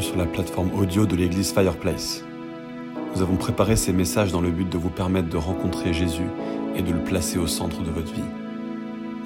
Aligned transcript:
sur 0.00 0.16
la 0.16 0.24
plateforme 0.24 0.72
audio 0.78 1.04
de 1.04 1.14
l'église 1.14 1.52
Fireplace. 1.52 2.24
Nous 3.14 3.22
avons 3.22 3.36
préparé 3.36 3.76
ces 3.76 3.92
messages 3.92 4.32
dans 4.32 4.40
le 4.40 4.50
but 4.50 4.68
de 4.68 4.78
vous 4.78 4.88
permettre 4.88 5.28
de 5.28 5.36
rencontrer 5.36 5.92
Jésus 5.92 6.26
et 6.74 6.82
de 6.82 6.92
le 6.92 7.00
placer 7.00 7.38
au 7.38 7.46
centre 7.46 7.82
de 7.82 7.90
votre 7.90 8.12
vie. 8.12 8.22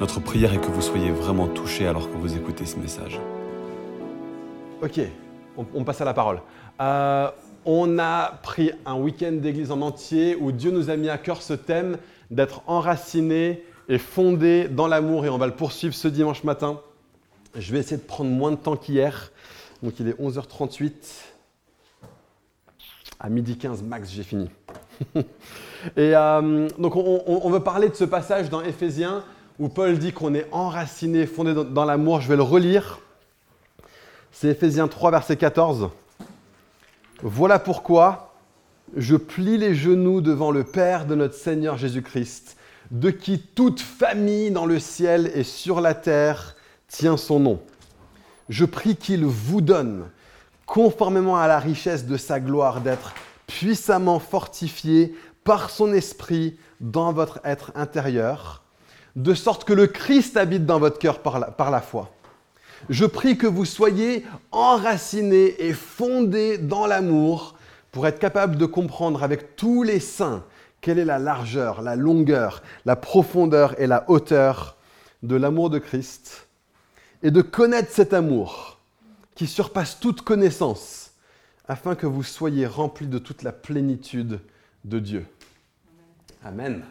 Notre 0.00 0.20
prière 0.20 0.52
est 0.52 0.58
que 0.58 0.70
vous 0.70 0.80
soyez 0.80 1.10
vraiment 1.10 1.46
touchés 1.46 1.86
alors 1.86 2.10
que 2.10 2.16
vous 2.16 2.34
écoutez 2.34 2.66
ce 2.66 2.78
message. 2.78 3.20
Ok, 4.82 5.00
on, 5.56 5.84
passe 5.84 6.00
à 6.00 6.04
la 6.04 6.14
parole. 6.14 6.40
Euh, 6.80 7.30
on 7.64 7.98
a 7.98 8.32
pris 8.42 8.72
un 8.84 8.96
week-end 8.96 9.32
d'église 9.32 9.70
en 9.70 9.80
entier 9.80 10.36
où 10.40 10.50
Dieu 10.50 10.72
nous 10.72 10.90
a 10.90 10.96
mis 10.96 11.08
à 11.08 11.18
cœur 11.18 11.42
ce 11.42 11.54
thème 11.54 11.98
d'être 12.30 12.62
enraciné 12.66 13.62
et 13.88 13.98
fondé 13.98 14.68
dans 14.68 14.88
l'amour 14.88 15.24
et 15.24 15.28
on 15.28 15.38
va 15.38 15.46
le 15.46 15.54
poursuivre 15.54 15.94
ce 15.94 16.08
dimanche 16.08 16.42
matin. 16.42 16.80
Je 17.54 17.72
vais 17.72 17.78
essayer 17.78 17.96
de 17.96 18.02
prendre 18.02 18.30
moins 18.30 18.50
de 18.50 18.56
temps 18.56 18.76
qu'hier. 18.76 19.30
Donc 19.84 20.00
il 20.00 20.08
est 20.08 20.18
11h38. 20.18 20.92
À 23.20 23.28
midi 23.28 23.58
15 23.58 23.82
max, 23.82 24.10
j'ai 24.10 24.22
fini. 24.22 24.48
et 25.14 26.16
euh, 26.16 26.68
donc 26.78 26.96
on, 26.96 27.50
veut 27.50 27.60
parler 27.60 27.90
de 27.90 27.94
ce 27.94 28.04
passage 28.04 28.48
dans 28.48 28.62
Éphésiens 28.62 29.22
où 29.58 29.68
Paul 29.68 29.98
dit 29.98 30.12
qu'on 30.12 30.34
est 30.34 30.46
enraciné, 30.52 31.26
fondé 31.26 31.52
dans, 31.52 31.84
l'amour. 31.84 32.22
Je 32.22 32.28
vais 32.28 32.36
le 32.36 32.42
relire. 32.42 33.00
C'est 34.32 34.48
Éphésiens 34.48 34.88
3, 34.88 35.10
verset 35.10 35.36
14. 35.36 35.90
Voilà 37.22 37.58
pourquoi 37.58 38.32
je 38.96 39.16
plie 39.16 39.58
les 39.58 39.74
genoux 39.74 40.22
devant 40.22 40.50
le 40.50 40.64
Père 40.64 41.04
de 41.04 41.14
notre 41.14 41.34
Seigneur 41.34 41.76
Jésus-Christ, 41.76 42.56
de 42.90 43.10
qui 43.10 43.38
toute 43.38 43.80
famille 43.80 44.50
dans 44.50 44.64
le 44.64 44.78
ciel 44.78 45.30
et 45.34 45.44
sur 45.44 45.82
la 45.82 45.92
terre 45.92 46.56
tient 46.88 47.18
son 47.18 47.38
nom 47.38 47.60
je 48.48 48.64
prie 48.64 48.96
qu'il 48.96 49.24
vous 49.24 49.60
donne, 49.60 50.10
conformément 50.66 51.36
à 51.36 51.48
la 51.48 51.58
richesse 51.58 52.06
de 52.06 52.16
sa 52.16 52.40
gloire, 52.40 52.80
d'être 52.80 53.14
puissamment 53.46 54.18
fortifié 54.18 55.14
par 55.44 55.70
son 55.70 55.92
esprit 55.92 56.56
dans 56.80 57.12
votre 57.12 57.40
être 57.44 57.72
intérieur, 57.74 58.62
de 59.16 59.34
sorte 59.34 59.64
que 59.64 59.72
le 59.72 59.86
Christ 59.86 60.36
habite 60.36 60.66
dans 60.66 60.78
votre 60.78 60.98
cœur 60.98 61.20
par 61.20 61.70
la, 61.70 61.80
foi. 61.80 62.10
Je 62.88 63.04
prie 63.04 63.38
que 63.38 63.46
vous 63.46 63.64
soyez 63.64 64.24
enracinés 64.50 65.54
et 65.58 65.72
fondés 65.72 66.58
dans 66.58 66.86
l'amour 66.86 67.54
pour 67.92 68.06
être 68.06 68.18
capable 68.18 68.56
de 68.56 68.66
comprendre 68.66 69.22
avec 69.22 69.56
tous 69.56 69.82
les 69.82 70.00
saints 70.00 70.42
quelle 70.80 70.98
est 70.98 71.04
la 71.04 71.18
largeur, 71.18 71.80
la 71.80 71.96
longueur, 71.96 72.62
la 72.84 72.96
profondeur 72.96 73.80
et 73.80 73.86
la 73.86 74.04
hauteur 74.08 74.76
de 75.22 75.36
l'amour 75.36 75.70
de 75.70 75.78
Christ 75.78 76.43
et 77.24 77.30
de 77.30 77.42
connaître 77.42 77.90
cet 77.90 78.12
amour 78.12 78.78
qui 79.34 79.48
surpasse 79.48 79.98
toute 79.98 80.20
connaissance, 80.20 81.10
afin 81.66 81.96
que 81.96 82.06
vous 82.06 82.22
soyez 82.22 82.66
remplis 82.66 83.06
de 83.06 83.18
toute 83.18 83.42
la 83.42 83.50
plénitude 83.50 84.38
de 84.84 84.98
Dieu. 84.98 85.26
Amen. 86.44 86.82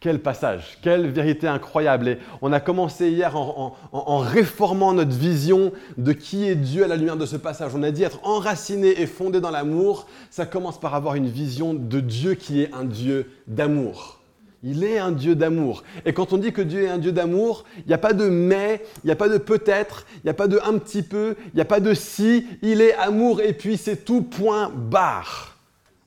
Quel 0.00 0.20
passage, 0.20 0.76
quelle 0.82 1.06
vérité 1.06 1.46
incroyable. 1.46 2.08
Et 2.08 2.18
on 2.42 2.52
a 2.52 2.60
commencé 2.60 3.10
hier 3.10 3.36
en, 3.36 3.74
en, 3.92 4.18
réformant 4.18 4.92
notre 4.92 5.16
vision 5.16 5.72
de 5.96 6.12
qui 6.12 6.46
est 6.46 6.56
Dieu 6.56 6.84
à 6.84 6.88
la 6.88 6.96
lumière 6.96 7.16
de 7.16 7.24
ce 7.24 7.36
passage. 7.36 7.74
On 7.74 7.82
a 7.82 7.92
dit 7.92 8.02
être 8.02 8.18
enraciné 8.24 9.00
et 9.00 9.06
fondé 9.06 9.40
dans 9.40 9.52
l'amour, 9.52 10.06
ça 10.28 10.44
commence 10.44 10.78
par 10.78 10.94
avoir 10.94 11.14
une 11.14 11.28
vision 11.28 11.72
de 11.72 12.00
Dieu 12.00 12.34
qui 12.34 12.60
est 12.60 12.74
un 12.74 12.84
Dieu 12.84 13.30
d'amour. 13.46 14.20
Il 14.66 14.82
est 14.82 14.98
un 14.98 15.12
Dieu 15.12 15.34
d'amour. 15.34 15.84
Et 16.06 16.14
quand 16.14 16.32
on 16.32 16.38
dit 16.38 16.50
que 16.50 16.62
Dieu 16.62 16.84
est 16.84 16.88
un 16.88 16.96
Dieu 16.96 17.12
d'amour, 17.12 17.64
il 17.76 17.86
n'y 17.86 17.92
a 17.92 17.98
pas 17.98 18.14
de 18.14 18.30
mais, 18.30 18.82
il 19.02 19.08
n'y 19.08 19.12
a 19.12 19.16
pas 19.16 19.28
de 19.28 19.36
peut-être, 19.36 20.06
il 20.16 20.20
n'y 20.24 20.30
a 20.30 20.34
pas 20.34 20.48
de 20.48 20.58
un 20.64 20.78
petit 20.78 21.02
peu, 21.02 21.36
il 21.52 21.56
n'y 21.56 21.60
a 21.60 21.66
pas 21.66 21.80
de 21.80 21.92
si. 21.92 22.46
Il 22.62 22.80
est 22.80 22.94
amour 22.94 23.42
et 23.42 23.52
puis 23.52 23.76
c'est 23.76 24.06
tout 24.06 24.22
point 24.22 24.72
barre. 24.74 25.58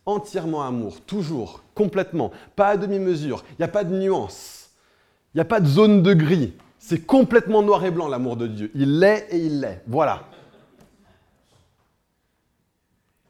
Entièrement 0.07 0.63
amour, 0.63 1.01
toujours, 1.01 1.61
complètement. 1.75 2.31
Pas 2.55 2.69
à 2.69 2.77
demi-mesure, 2.77 3.43
il 3.51 3.55
n'y 3.59 3.65
a 3.65 3.67
pas 3.67 3.83
de 3.83 3.95
nuance. 3.95 4.71
Il 5.35 5.37
n'y 5.37 5.41
a 5.41 5.45
pas 5.45 5.59
de 5.59 5.67
zone 5.67 6.01
de 6.01 6.15
gris. 6.15 6.53
C'est 6.79 7.05
complètement 7.05 7.61
noir 7.61 7.85
et 7.85 7.91
blanc 7.91 8.07
l'amour 8.07 8.37
de 8.37 8.47
Dieu. 8.47 8.71
Il 8.73 8.99
l'est 8.99 9.27
et 9.29 9.37
il 9.37 9.61
l'est. 9.61 9.83
Voilà. 9.85 10.23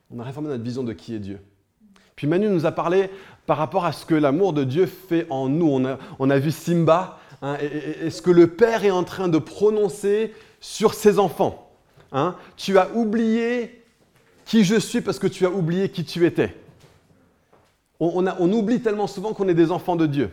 On 0.10 0.20
a 0.20 0.24
réformé 0.24 0.48
notre 0.48 0.64
vision 0.64 0.84
de 0.84 0.94
qui 0.94 1.16
est 1.16 1.20
Dieu. 1.20 1.42
Puis 2.16 2.28
Manu 2.28 2.50
nous 2.50 2.66
a 2.66 2.72
parlé 2.72 3.10
par 3.48 3.58
rapport 3.58 3.86
à 3.86 3.94
ce 3.94 4.06
que 4.06 4.14
l'amour 4.14 4.54
de 4.54 4.64
Dieu 4.64 4.86
fait 4.86 5.26
en 5.32 5.50
nous. 5.50 5.82
On 6.20 6.30
a, 6.30 6.38
vu 6.38 6.52
Simba 6.52 7.18
hein, 7.42 7.58
et, 7.62 8.12
ce 8.12 8.22
que 8.22 8.30
le 8.30 8.48
Père 8.48 8.84
est 8.84 8.92
en 8.92 9.04
train 9.04 9.30
de 9.30 9.40
prononcer 9.40 10.34
sur 10.60 10.94
ses 10.94 11.18
enfants. 11.18 11.72
Hein. 12.12 12.36
Tu 12.58 12.78
as 12.78 12.94
oublié 12.94 13.84
qui 14.46 14.64
je 14.64 14.76
suis 14.76 15.02
parce 15.02 15.18
que 15.18 15.28
tu 15.28 15.46
as 15.46 15.50
oublié 15.50 15.90
qui 15.90 16.04
tu 16.04 16.26
étais. 16.26 16.56
On, 18.00 18.28
on 18.28 18.54
oublie 18.54 18.82
tellement 18.82 19.08
souvent 19.08 19.34
qu'on 19.34 19.48
est 19.48 19.56
des 19.56 19.72
enfants 19.72 19.96
de 19.96 20.06
Dieu. 20.06 20.30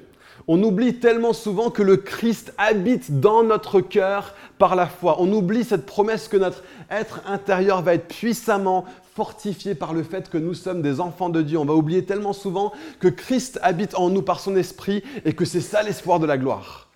On 0.46 0.62
oublie 0.62 0.96
tellement 0.96 1.32
souvent 1.32 1.70
que 1.70 1.82
le 1.82 1.96
Christ 1.96 2.52
habite 2.58 3.20
dans 3.20 3.42
notre 3.42 3.80
cœur 3.80 4.34
par 4.58 4.76
la 4.76 4.86
foi. 4.86 5.16
On 5.18 5.32
oublie 5.32 5.64
cette 5.64 5.86
promesse 5.86 6.28
que 6.28 6.36
notre 6.36 6.62
être 6.90 7.22
intérieur 7.26 7.82
va 7.82 7.94
être 7.94 8.08
puissamment 8.08 8.84
fortifié 9.14 9.74
par 9.74 9.94
le 9.94 10.02
fait 10.02 10.28
que 10.28 10.38
nous 10.38 10.54
sommes 10.54 10.82
des 10.82 11.00
enfants 11.00 11.30
de 11.30 11.40
Dieu. 11.40 11.58
On 11.58 11.64
va 11.64 11.74
oublier 11.74 12.04
tellement 12.04 12.32
souvent 12.32 12.72
que 12.98 13.08
Christ 13.08 13.58
habite 13.62 13.94
en 13.94 14.10
nous 14.10 14.22
par 14.22 14.40
son 14.40 14.56
esprit 14.56 15.02
et 15.24 15.32
que 15.32 15.44
c'est 15.44 15.60
ça 15.60 15.82
l'espoir 15.82 16.18
de 16.18 16.26
la 16.26 16.36
gloire. 16.36 16.88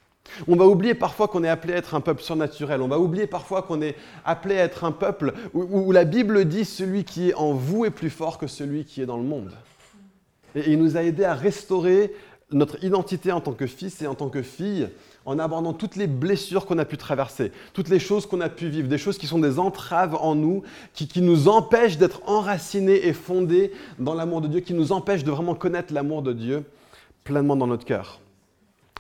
On 0.47 0.56
va 0.56 0.66
oublier 0.66 0.94
parfois 0.94 1.28
qu'on 1.28 1.43
est 1.43 1.49
appelé 1.49 1.75
à 1.75 1.76
être 1.76 1.94
un 1.94 2.00
peuple 2.00 2.22
surnaturel. 2.22 2.82
On 2.82 2.88
va 2.88 2.99
oublier 2.99 3.26
parfois 3.26 3.62
qu'on 3.62 3.81
est 3.82 3.97
appelé 4.25 4.59
à 4.59 4.65
être 4.65 4.84
un 4.84 4.93
peuple 4.93 5.32
où, 5.55 5.91
la 5.91 6.05
Bible 6.05 6.44
dit 6.44 6.65
celui 6.65 7.05
qui 7.05 7.31
est 7.31 7.34
en 7.34 7.53
vous 7.53 7.84
est 7.84 7.91
plus 7.91 8.10
fort 8.10 8.38
que 8.38 8.47
celui 8.47 8.84
qui 8.84 9.00
est 9.00 9.06
dans 9.06 9.16
le 9.16 9.22
monde. 9.22 9.53
Et 10.55 10.72
il 10.72 10.78
nous 10.78 10.97
a 10.97 11.03
aidé 11.03 11.25
à 11.25 11.34
restaurer 11.34 12.15
notre 12.50 12.82
identité 12.82 13.31
en 13.32 13.41
tant 13.41 13.53
que 13.53 13.66
fils 13.66 14.00
et 14.00 14.06
en 14.06 14.14
tant 14.14 14.28
que 14.28 14.42
fille 14.42 14.88
en 15.26 15.38
abordant 15.38 15.75
toutes 15.75 15.97
les 15.97 16.06
blessures 16.06 16.64
qu'on 16.64 16.78
a 16.78 16.86
pu 16.86 16.97
traverser, 16.97 17.53
toutes 17.75 17.91
les 17.91 17.98
choses 17.98 18.25
qu'on 18.25 18.41
a 18.41 18.48
pu 18.48 18.69
vivre, 18.69 18.88
des 18.88 18.97
choses 18.97 19.19
qui 19.19 19.26
sont 19.26 19.38
des 19.38 19.59
entraves 19.59 20.14
en 20.14 20.34
nous, 20.34 20.62
qui, 20.94 21.20
nous 21.20 21.48
empêchent 21.48 21.98
d'être 21.98 22.22
enracinés 22.26 23.06
et 23.06 23.12
fondés 23.12 23.72
dans 23.98 24.14
l'amour 24.14 24.41
de 24.41 24.48
Dieu, 24.48 24.60
qui 24.60 24.72
nous 24.72 24.91
empêchent 24.91 25.25
de 25.25 25.31
vraiment 25.31 25.54
connaître 25.54 25.92
l'amour 25.92 26.22
de 26.22 26.32
Dieu 26.32 26.64
pleinement 27.25 27.56
dans 27.56 27.66
notre 27.66 27.84
cœur. 27.84 28.20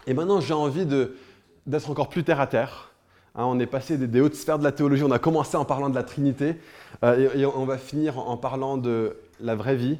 Et 0.06 0.12
maintenant, 0.12 0.40
j'ai 0.40 0.52
envie 0.52 0.84
d'être 0.84 1.90
encore 1.90 2.10
plus 2.10 2.24
terre 2.24 2.40
à 2.40 2.46
terre. 2.46 2.92
Hein, 3.34 3.44
on 3.46 3.58
est 3.58 3.66
passé 3.66 3.96
des, 3.96 4.20
hautes 4.20 4.34
sphères 4.34 4.58
de 4.58 4.64
la 4.64 4.72
théologie, 4.72 5.04
on 5.04 5.10
a 5.10 5.18
commencé 5.18 5.56
en 5.56 5.64
parlant 5.64 5.88
de 5.88 5.94
la 5.94 6.02
Trinité, 6.02 6.56
euh, 7.04 7.30
et, 7.34 7.46
on 7.46 7.64
va 7.64 7.78
finir 7.78 8.18
en, 8.18 8.36
parlant 8.36 8.76
de 8.76 9.16
la 9.40 9.54
vraie 9.54 9.76
vie 9.76 9.98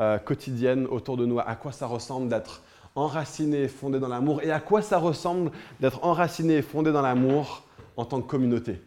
euh, 0.00 0.18
quotidienne 0.18 0.88
autour 0.88 1.16
de 1.16 1.26
nous, 1.26 1.38
à 1.38 1.54
quoi 1.54 1.70
ça 1.70 1.86
ressemble 1.86 2.28
d'être 2.28 2.62
enraciné 2.94 3.62
et 3.62 3.68
fondé 3.68 4.00
dans 4.00 4.08
l'amour 4.08 4.42
et 4.42 4.50
à 4.50 4.60
quoi 4.60 4.82
ça 4.82 4.98
ressemble 4.98 5.50
d'être 5.80 6.04
enraciné 6.04 6.54
et 6.54 6.62
fondé 6.62 6.92
dans 6.92 7.02
l'amour 7.02 7.64
en 7.96 8.04
tant 8.04 8.20
que 8.20 8.26
communauté? 8.26 8.80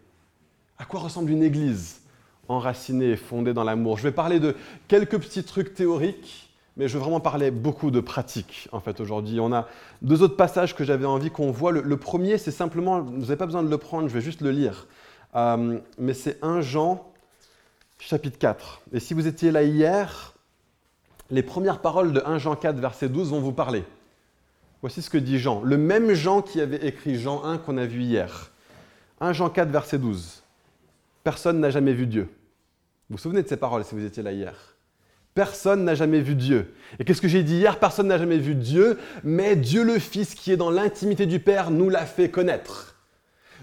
À 0.78 0.86
quoi 0.86 1.00
ressemble 1.00 1.32
une 1.32 1.44
église 1.44 2.02
enracinée 2.48 3.12
et 3.12 3.16
fondée 3.16 3.54
dans 3.54 3.64
l'amour? 3.64 3.98
Je 3.98 4.04
vais 4.04 4.12
parler 4.12 4.40
de 4.40 4.56
quelques 4.88 5.20
petits 5.20 5.44
trucs 5.44 5.74
théoriques, 5.74 6.50
mais 6.76 6.88
je 6.88 6.98
veux 6.98 7.04
vraiment 7.04 7.20
parler 7.20 7.52
beaucoup 7.52 7.92
de 7.92 8.00
pratiques 8.00 8.68
en 8.72 8.80
fait 8.80 9.00
aujourd'hui. 9.00 9.40
On 9.40 9.54
a 9.54 9.68
deux 10.02 10.22
autres 10.22 10.36
passages 10.36 10.76
que 10.76 10.84
j'avais 10.84 11.06
envie 11.06 11.30
qu'on 11.30 11.52
voit. 11.52 11.72
Le, 11.72 11.98
premier, 11.98 12.38
c'est 12.38 12.52
simplement, 12.52 13.02
vous 13.02 13.22
n'avez 13.22 13.36
pas 13.36 13.46
besoin 13.46 13.64
de 13.64 13.70
le 13.70 13.78
prendre, 13.78 14.08
je 14.08 14.14
vais 14.14 14.22
juste 14.22 14.42
le 14.42 14.52
lire. 14.52 14.88
Euh, 15.36 15.80
mais 15.98 16.14
c'est 16.14 16.44
1 16.44 16.62
Jean 16.62 17.14
chapitre 18.00 18.38
4. 18.38 18.82
Et 18.92 19.00
si 19.00 19.14
vous 19.14 19.28
étiez 19.28 19.52
là 19.52 19.64
hier, 19.64 20.33
les 21.30 21.44
premières 21.44 21.80
paroles 21.80 22.14
de 22.14 22.22
1 22.26 22.38
Jean 22.38 22.56
4, 22.56 22.78
verset 22.78 23.10
12 23.10 23.32
vont 23.32 23.40
vous 23.40 23.54
parler. 23.54 23.84
Voici 24.82 25.02
ce 25.02 25.10
que 25.10 25.18
dit 25.18 25.40
Jean, 25.40 25.62
le 25.64 25.78
même 25.78 26.14
Jean 26.14 26.42
qui 26.42 26.60
avait 26.60 26.86
écrit 26.86 27.18
Jean 27.18 27.44
1 27.44 27.58
qu'on 27.58 27.78
a 27.78 27.86
vu 27.86 28.02
hier. 28.02 28.52
1 29.22 29.34
Jean 29.34 29.50
4, 29.50 29.70
verset 29.70 29.98
12. 29.98 30.44
Personne 31.24 31.60
n'a 31.60 31.70
jamais 31.70 31.94
vu 31.94 32.06
Dieu. 32.06 32.24
Vous 33.10 33.16
vous 33.16 33.18
souvenez 33.18 33.44
de 33.44 33.48
ces 33.48 33.58
paroles 33.58 33.86
si 33.86 33.96
vous 33.96 34.06
étiez 34.06 34.24
là 34.24 34.32
hier? 34.34 34.76
Personne 35.34 35.84
n'a 35.84 35.96
jamais 35.96 36.20
vu 36.20 36.36
Dieu. 36.36 36.74
Et 37.00 37.06
qu'est-ce 37.06 37.22
que 37.22 37.28
j'ai 37.28 37.44
dit 37.44 37.56
hier? 37.56 37.80
Personne 37.80 38.08
n'a 38.08 38.18
jamais 38.18 38.38
vu 38.38 38.56
Dieu, 38.56 39.00
mais 39.24 39.56
Dieu 39.56 39.84
le 39.84 39.98
Fils 39.98 40.36
qui 40.36 40.52
est 40.52 40.58
dans 40.58 40.70
l'intimité 40.70 41.26
du 41.26 41.40
Père 41.40 41.72
nous 41.72 41.90
l'a 41.90 42.06
fait 42.06 42.30
connaître. 42.30 42.96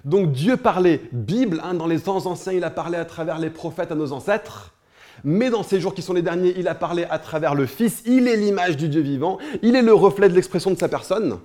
Donc 0.05 0.33
Dieu 0.33 0.57
parlait 0.57 1.03
Bible, 1.13 1.61
hein, 1.63 1.75
dans 1.75 1.87
les 1.87 2.01
temps 2.01 2.27
anciens 2.27 2.53
il 2.53 2.65
a 2.65 2.71
parlé 2.71 2.97
à 2.97 3.05
travers 3.05 3.39
les 3.39 3.51
prophètes 3.51 3.93
à 3.93 3.95
nos 3.95 4.13
ancêtres. 4.13 4.73
Mais 5.25 5.51
dans 5.51 5.63
ces 5.63 5.81
jours 5.81 5.95
qui 5.95 6.03
sont 6.03 6.13
les 6.13 6.23
derniers, 6.23 6.55
il 6.57 6.69
a 6.69 6.75
parlé 6.75 7.05
à 7.05 7.19
travers 7.19 7.55
le 7.55 7.67
Fils. 7.67 8.03
Il 8.07 8.29
est 8.29 8.37
l'image 8.37 8.77
du 8.77 8.89
Dieu 8.89 9.01
vivant. 9.01 9.39
Il 9.63 9.77
est 9.77 9.83
le 9.83 9.95
reflet 9.95 10.29
de 10.29 10.35
l'expression 10.35 10.71
de 10.71 10.79
sa 10.79 10.89
personne. 10.89 11.41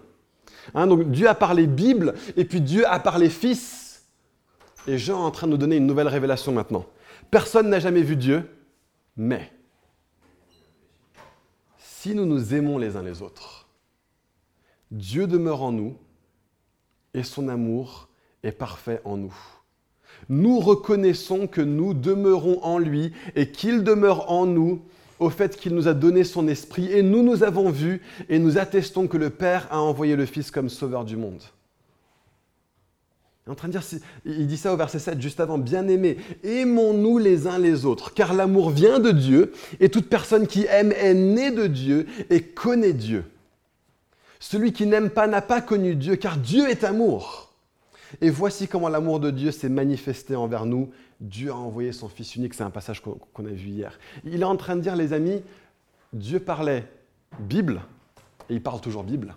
Hein, 0.73 0.87
donc 0.87 1.11
Dieu 1.11 1.27
a 1.27 1.35
parlé 1.35 1.67
Bible 1.67 2.15
et 2.35 2.45
puis 2.45 2.61
Dieu 2.61 2.87
a 2.87 2.99
parlé 2.99 3.29
Fils. 3.29 4.05
Et 4.87 4.97
Jean 4.97 5.21
est 5.21 5.25
en 5.25 5.31
train 5.31 5.47
de 5.47 5.51
nous 5.51 5.57
donner 5.57 5.77
une 5.77 5.87
nouvelle 5.87 6.07
révélation 6.07 6.51
maintenant. 6.51 6.85
Personne 7.31 7.69
n'a 7.69 7.79
jamais 7.79 8.01
vu 8.01 8.15
Dieu, 8.15 8.43
mais 9.17 9.51
si 11.77 12.13
nous 12.13 12.25
nous 12.25 12.53
aimons 12.53 12.77
les 12.77 12.95
uns 12.95 13.01
les 13.01 13.21
autres, 13.21 13.67
Dieu 14.91 15.25
demeure 15.25 15.63
en 15.63 15.71
nous 15.71 15.97
et 17.15 17.23
son 17.23 17.47
amour 17.47 18.09
est 18.43 18.51
parfait 18.51 19.01
en 19.05 19.17
nous. 19.17 19.35
Nous 20.29 20.59
reconnaissons 20.59 21.47
que 21.47 21.61
nous 21.61 21.93
demeurons 21.93 22.63
en 22.63 22.77
lui 22.77 23.11
et 23.35 23.51
qu'il 23.51 23.83
demeure 23.83 24.31
en 24.31 24.45
nous 24.45 24.81
au 25.19 25.29
fait 25.29 25.57
qu'il 25.57 25.73
nous 25.73 25.87
a 25.87 25.93
donné 25.93 26.23
son 26.23 26.47
esprit 26.47 26.91
et 26.91 27.01
nous 27.01 27.23
nous 27.23 27.43
avons 27.43 27.69
vu 27.69 28.01
et 28.29 28.39
nous 28.39 28.57
attestons 28.57 29.07
que 29.07 29.17
le 29.17 29.29
Père 29.29 29.67
a 29.71 29.79
envoyé 29.79 30.15
le 30.15 30.25
Fils 30.25 30.51
comme 30.51 30.69
sauveur 30.69 31.05
du 31.05 31.15
monde. 31.15 31.41
Il 33.47 33.51
en 33.51 33.55
train 33.55 33.67
de 33.67 33.73
dire, 33.73 33.83
il 34.25 34.47
dit 34.47 34.57
ça 34.57 34.73
au 34.73 34.77
verset 34.77 34.97
7 34.97 35.21
juste 35.21 35.39
avant, 35.39 35.59
bien-aimés, 35.59 36.17
aimons-nous 36.43 37.19
les 37.19 37.45
uns 37.45 37.59
les 37.59 37.85
autres, 37.85 38.13
car 38.13 38.33
l'amour 38.33 38.71
vient 38.71 38.99
de 38.99 39.11
Dieu 39.11 39.53
et 39.79 39.89
toute 39.89 40.09
personne 40.09 40.47
qui 40.47 40.65
aime 40.65 40.91
est 40.91 41.13
née 41.13 41.51
de 41.51 41.67
Dieu 41.67 42.07
et 42.31 42.41
connaît 42.41 42.93
Dieu. 42.93 43.23
Celui 44.39 44.73
qui 44.73 44.87
n'aime 44.87 45.11
pas 45.11 45.27
n'a 45.27 45.41
pas 45.41 45.61
connu 45.61 45.95
Dieu, 45.95 46.15
car 46.15 46.37
Dieu 46.37 46.67
est 46.69 46.83
amour. 46.83 47.44
Et 48.21 48.29
voici 48.29 48.67
comment 48.67 48.89
l'amour 48.89 49.19
de 49.19 49.31
Dieu 49.31 49.51
s'est 49.51 49.69
manifesté 49.69 50.35
envers 50.35 50.65
nous. 50.65 50.91
Dieu 51.19 51.51
a 51.51 51.55
envoyé 51.55 51.91
son 51.91 52.09
Fils 52.09 52.35
unique, 52.35 52.53
c'est 52.53 52.63
un 52.63 52.69
passage 52.69 53.01
qu'on 53.01 53.45
a 53.45 53.49
vu 53.49 53.69
hier. 53.69 53.97
Il 54.23 54.41
est 54.41 54.45
en 54.45 54.57
train 54.57 54.75
de 54.75 54.81
dire, 54.81 54.95
les 54.95 55.13
amis, 55.13 55.41
Dieu 56.13 56.39
parlait 56.39 56.87
Bible, 57.39 57.81
et 58.49 58.53
il 58.53 58.61
parle 58.61 58.81
toujours 58.81 59.03
Bible. 59.03 59.35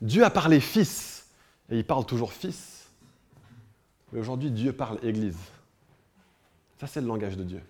Dieu 0.00 0.24
a 0.24 0.30
parlé 0.30 0.60
Fils, 0.60 1.26
et 1.70 1.78
il 1.78 1.84
parle 1.84 2.04
toujours 2.04 2.32
Fils. 2.32 2.88
Mais 4.12 4.20
aujourd'hui, 4.20 4.50
Dieu 4.50 4.72
parle 4.72 4.98
Église. 5.02 5.38
Ça, 6.78 6.86
c'est 6.86 7.00
le 7.00 7.06
langage 7.06 7.36
de 7.36 7.44
Dieu. 7.44 7.60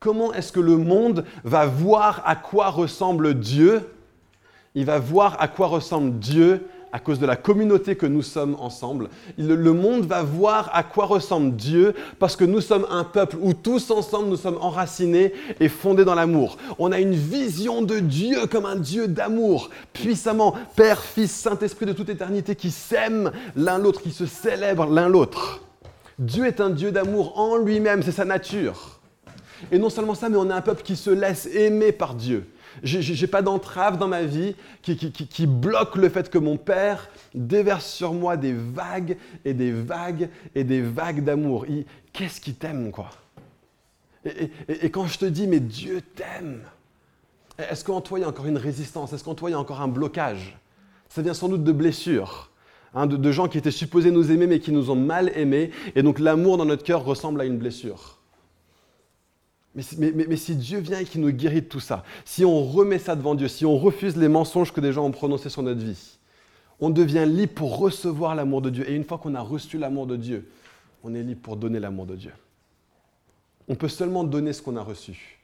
Comment 0.00 0.32
est-ce 0.32 0.50
que 0.50 0.60
le 0.60 0.76
monde 0.76 1.24
va 1.44 1.64
voir 1.66 2.22
à 2.26 2.34
quoi 2.34 2.70
ressemble 2.70 3.38
Dieu? 3.38 3.88
Il 4.74 4.84
va 4.84 4.98
voir 4.98 5.40
à 5.40 5.48
quoi 5.48 5.68
ressemble 5.68 6.18
Dieu 6.18 6.66
à 6.92 6.98
cause 6.98 7.18
de 7.18 7.26
la 7.26 7.36
communauté 7.36 7.96
que 7.96 8.06
nous 8.06 8.22
sommes 8.22 8.54
ensemble. 8.60 9.08
Le 9.38 9.72
monde 9.72 10.04
va 10.04 10.22
voir 10.22 10.70
à 10.74 10.82
quoi 10.82 11.06
ressemble 11.06 11.56
Dieu 11.56 11.94
parce 12.18 12.36
que 12.36 12.44
nous 12.44 12.60
sommes 12.60 12.86
un 12.90 13.04
peuple 13.04 13.36
où 13.40 13.54
tous 13.54 13.90
ensemble 13.90 14.28
nous 14.28 14.36
sommes 14.36 14.58
enracinés 14.60 15.32
et 15.58 15.68
fondés 15.68 16.04
dans 16.04 16.14
l'amour. 16.14 16.58
On 16.78 16.92
a 16.92 17.00
une 17.00 17.14
vision 17.14 17.82
de 17.82 17.98
Dieu 17.98 18.46
comme 18.46 18.66
un 18.66 18.76
Dieu 18.76 19.08
d'amour, 19.08 19.70
puissamment, 19.92 20.54
Père, 20.76 21.00
Fils, 21.00 21.30
Saint-Esprit 21.30 21.86
de 21.86 21.92
toute 21.92 22.10
éternité 22.10 22.54
qui 22.54 22.70
s'aiment 22.70 23.32
l'un 23.56 23.78
l'autre, 23.78 24.02
qui 24.02 24.10
se 24.10 24.26
célèbrent 24.26 24.86
l'un 24.86 25.08
l'autre. 25.08 25.62
Dieu 26.18 26.46
est 26.46 26.60
un 26.60 26.70
Dieu 26.70 26.92
d'amour 26.92 27.38
en 27.38 27.56
lui-même, 27.56 28.02
c'est 28.02 28.12
sa 28.12 28.24
nature. 28.24 29.00
Et 29.70 29.78
non 29.78 29.90
seulement 29.90 30.14
ça, 30.14 30.28
mais 30.28 30.36
on 30.36 30.50
est 30.50 30.54
un 30.54 30.60
peuple 30.60 30.82
qui 30.82 30.96
se 30.96 31.10
laisse 31.10 31.46
aimer 31.46 31.92
par 31.92 32.14
Dieu. 32.14 32.46
Je 32.82 33.20
n'ai 33.20 33.26
pas 33.26 33.42
d'entrave 33.42 33.98
dans 33.98 34.08
ma 34.08 34.22
vie 34.22 34.54
qui, 34.82 35.46
bloque 35.46 35.96
le 35.96 36.08
fait 36.08 36.30
que 36.30 36.38
mon 36.38 36.56
Père 36.56 37.08
déverse 37.34 37.86
sur 37.86 38.12
moi 38.12 38.36
des 38.36 38.52
vagues 38.52 39.16
et 39.44 39.54
des 39.54 39.72
vagues 39.72 40.28
et 40.54 40.64
des 40.64 40.82
vagues 40.82 41.24
d'amour. 41.24 41.66
Qu'est-ce 42.12 42.40
qu'il 42.40 42.54
t'aime, 42.54 42.90
quoi? 42.90 43.10
Et, 44.24 44.50
et, 44.68 44.90
quand 44.90 45.06
je 45.06 45.18
te 45.18 45.24
dis, 45.24 45.48
mais 45.48 45.58
Dieu 45.58 46.00
t'aime, 46.14 46.60
est-ce 47.58 47.84
qu'en 47.84 48.00
toi 48.00 48.18
il 48.18 48.22
y 48.22 48.24
a 48.24 48.28
encore 48.28 48.46
une 48.46 48.56
résistance? 48.56 49.12
Est-ce 49.12 49.24
qu'en 49.24 49.34
toi 49.34 49.50
il 49.50 49.52
y 49.52 49.56
a 49.56 49.58
encore 49.58 49.80
un 49.80 49.88
blocage? 49.88 50.56
Ça 51.08 51.22
vient 51.22 51.34
sans 51.34 51.48
doute 51.48 51.64
de 51.64 51.72
blessures. 51.72 52.50
Hein, 52.94 53.06
de, 53.06 53.16
de 53.16 53.32
gens 53.32 53.48
qui 53.48 53.58
étaient 53.58 53.70
supposés 53.70 54.10
nous 54.10 54.30
aimer 54.30 54.46
mais 54.46 54.60
qui 54.60 54.70
nous 54.70 54.90
ont 54.90 54.96
mal 54.96 55.32
aimés. 55.34 55.70
Et 55.96 56.02
donc 56.02 56.18
l'amour 56.18 56.56
dans 56.56 56.64
notre 56.64 56.84
cœur 56.84 57.04
ressemble 57.04 57.40
à 57.40 57.44
une 57.44 57.58
blessure. 57.58 58.21
Mais, 59.74 60.36
si 60.36 60.54
Dieu 60.54 60.80
vient 60.80 60.98
et 60.98 61.04
qu'il 61.04 61.22
nous 61.22 61.30
guérit 61.30 61.62
de 61.62 61.66
tout 61.66 61.80
ça, 61.80 62.04
si 62.24 62.44
on 62.44 62.62
remet 62.62 62.98
ça 62.98 63.16
devant 63.16 63.34
Dieu, 63.34 63.48
si 63.48 63.64
on 63.64 63.78
refuse 63.78 64.16
les 64.16 64.28
mensonges 64.28 64.72
que 64.72 64.80
des 64.80 64.92
gens 64.92 65.06
ont 65.06 65.12
prononcés 65.12 65.48
sur 65.48 65.62
notre 65.62 65.80
vie, 65.80 66.18
on 66.78 66.90
devient 66.90 67.24
libre 67.26 67.54
pour 67.54 67.78
recevoir 67.78 68.34
l'amour 68.34 68.60
de 68.60 68.68
Dieu. 68.68 68.88
Et 68.88 68.94
une 68.94 69.04
fois 69.04 69.16
qu'on 69.16 69.34
a 69.34 69.40
reçu 69.40 69.78
l'amour 69.78 70.06
de 70.06 70.16
Dieu, 70.16 70.50
on 71.02 71.14
est 71.14 71.22
libre 71.22 71.40
pour 71.40 71.56
donner 71.56 71.80
l'amour 71.80 72.06
de 72.06 72.16
Dieu. 72.16 72.32
On 73.68 73.74
peut 73.74 73.88
seulement 73.88 74.24
donner 74.24 74.52
ce 74.52 74.60
qu'on 74.60 74.76
a 74.76 74.82
reçu. 74.82 75.38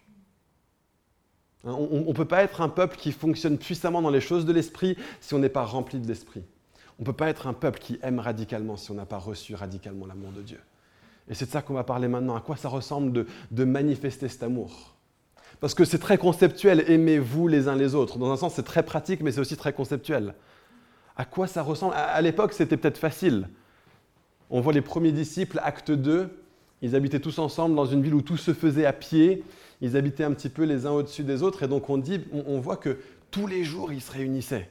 Hein, 1.65 1.73
on 1.73 2.01
ne 2.09 2.13
peut 2.13 2.25
pas 2.25 2.43
être 2.43 2.61
un 2.61 2.69
peuple 2.69 2.97
qui 2.97 3.13
fonctionne 3.13 3.57
puissamment 3.57 4.03
dans 4.03 4.11
les 4.11 4.21
choses 4.21 4.45
de 4.45 4.53
l'esprit 4.53 4.97
si 5.21 5.35
on 5.35 5.39
n'est 5.39 5.49
pas 5.49 5.65
rempli 5.65 5.99
de 5.99 6.07
l'esprit. 6.07 6.43
On 6.99 7.03
ne 7.03 7.07
peut 7.07 7.13
pas 7.13 7.29
être 7.29 7.47
un 7.47 7.55
peuple 7.55 7.79
qui 7.79 7.99
aime 8.03 8.19
radicalement 8.19 8.77
si 8.77 8.91
on 8.91 8.95
n'a 8.95 9.07
pas 9.07 9.19
reçu 9.19 9.55
radicalement 9.55 10.07
l'amour 10.07 10.33
de 10.33 10.43
Dieu. 10.43 10.59
Et 11.29 11.35
c'est 11.35 11.47
de 11.47 11.51
ça 11.51 11.63
qu'on 11.63 11.75
va 11.75 11.85
parler 11.85 12.09
maintenant. 12.09 12.37
À 12.37 12.41
quoi 12.41 12.57
ça 12.57 12.69
ressemble 12.69 13.27
de, 13.51 13.65
manifester 13.65 14.29
cet 14.29 14.43
amour 14.43 14.95
Parce 15.61 15.75
que 15.75 15.85
c'est 15.85 15.99
très 15.99 16.19
conceptuel, 16.19 16.85
aimez-vous 16.89 17.49
les 17.49 17.69
uns 17.69 17.77
les 17.77 17.95
autres. 17.95 18.19
Dans 18.19 18.31
un 18.33 18.37
sens, 18.37 18.55
c'est 18.55 18.63
très 18.63 18.83
pratique, 18.83 19.21
mais 19.21 19.33
c'est 19.33 19.41
aussi 19.41 19.57
très 19.57 19.73
conceptuel. 19.73 20.35
À 21.17 21.25
quoi 21.25 21.47
ça 21.47 21.63
ressemble? 21.63 21.95
À, 21.97 22.21
l'époque, 22.23 22.53
c'était 22.53 22.77
peut-être 22.77 22.99
facile. 22.99 23.49
On 24.51 24.61
voit 24.61 24.73
les 24.73 24.81
premiers 24.81 25.13
disciples, 25.13 25.61
acte 25.63 25.91
2, 25.91 26.31
ils 26.81 26.95
habitaient 26.95 27.21
tous 27.21 27.39
ensemble 27.39 27.75
dans 27.75 27.87
une 27.87 28.03
ville 28.03 28.15
où 28.15 28.23
tout 28.23 28.37
se 28.37 28.55
faisait 28.55 28.87
à 28.87 28.93
pied. 28.93 29.45
Ils 29.81 29.97
habitaient 29.97 30.25
un 30.25 30.33
petit 30.33 30.49
peu 30.49 30.63
les 30.63 30.87
uns 30.87 30.93
au-dessus 30.93 31.25
des 31.25 31.43
autres. 31.43 31.63
Et 31.65 31.69
donc 31.69 31.91
on 31.91 31.99
dit, 31.99 32.21
on, 32.33 32.61
voit 32.61 32.77
que 32.77 32.99
tous 33.31 33.47
les 33.47 33.65
jours, 33.65 33.93
ils 33.93 34.01
se 34.01 34.13
réunissaient. 34.13 34.71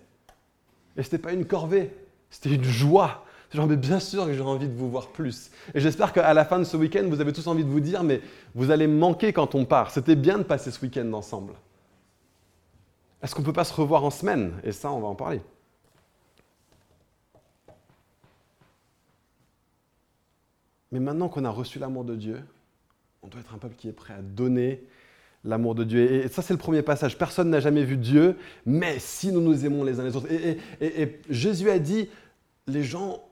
Et 0.96 1.04
ce 1.04 1.08
n'était 1.08 1.18
pas 1.18 1.34
une 1.34 1.46
corvée, 1.46 1.92
c'était 2.30 2.56
une 2.56 2.64
joie. 2.64 3.26
Genre, 3.54 3.66
mais 3.66 3.78
bien 3.78 4.00
sûr 4.00 4.26
que 4.26 4.34
j'ai 4.34 4.42
envie 4.42 4.68
de 4.68 4.74
vous 4.74 4.90
voir 4.90 5.08
plus. 5.08 5.52
Et 5.74 5.80
j'espère 5.80 6.12
qu'à 6.12 6.34
la 6.34 6.44
fin 6.44 6.60
de 6.60 6.66
ce 6.66 6.76
week-end, 6.76 7.06
vous 7.08 7.22
avez 7.22 7.32
tous 7.32 7.48
envie 7.48 7.64
de 7.64 7.70
vous 7.70 7.80
dire, 7.80 8.04
mais 8.04 8.22
vous 8.56 8.72
allez 8.72 8.88
manquer 8.88 9.32
quand 9.32 9.56
on 9.56 9.64
part. 9.64 9.92
C'était 9.92 10.18
bien 10.18 10.38
de 10.38 10.44
passer 10.44 10.70
ce 10.70 10.82
week-end 10.82 11.12
ensemble. 11.14 11.54
Est-ce 13.24 13.34
qu'on 13.34 13.42
ne 13.42 13.46
peut 13.46 13.54
pas 13.54 13.64
se 13.64 13.74
revoir 13.74 14.04
en 14.04 14.10
semaine? 14.10 14.54
Et 14.64 14.72
ça, 14.72 14.92
on 14.92 15.00
va 15.00 15.08
en 15.08 15.16
parler. 15.16 15.42
Mais 20.92 21.00
maintenant 21.00 21.30
qu'on 21.30 21.46
a 21.46 21.50
reçu 21.50 21.80
l'amour 21.80 22.04
de 22.04 22.16
Dieu, 22.16 22.42
on 23.24 23.28
doit 23.28 23.42
être 23.42 23.54
un 23.54 23.58
peuple 23.58 23.76
qui 23.76 23.88
est 23.90 23.94
prêt 23.94 24.14
à 24.14 24.22
donner 24.22 24.84
l'amour 25.44 25.74
de 25.74 25.84
Dieu. 25.84 26.00
Et 26.12 26.28
ça, 26.28 26.42
c'est 26.42 26.54
le 26.54 26.60
premier 26.60 26.82
passage. 26.82 27.18
Personne 27.18 27.50
n'a 27.50 27.60
jamais 27.60 27.84
vu 27.84 27.98
Dieu, 27.98 28.38
mais 28.66 29.00
si 29.00 29.32
nous 29.32 29.42
nous 29.42 29.66
aimons 29.66 29.84
les 29.84 30.00
uns 30.00 30.04
les 30.04 30.16
autres. 30.16 30.28
Et 30.32 31.22
Jésus 31.30 31.70
a 31.70 31.80
dit, 31.80 32.10
les 32.68 32.84
gens 32.84 33.24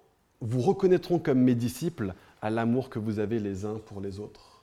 vous 0.42 0.62
reconnaîtront 0.62 1.20
comme 1.20 1.40
mes 1.40 1.56
disciples 1.56 2.14
à 2.42 2.50
l'amour 2.50 2.90
que 2.90 3.00
vous 3.00 3.20
avez 3.20 3.40
les 3.40 3.66
uns 3.66 3.80
pour 3.86 4.02
les 4.02 4.20
autres. 4.20 4.62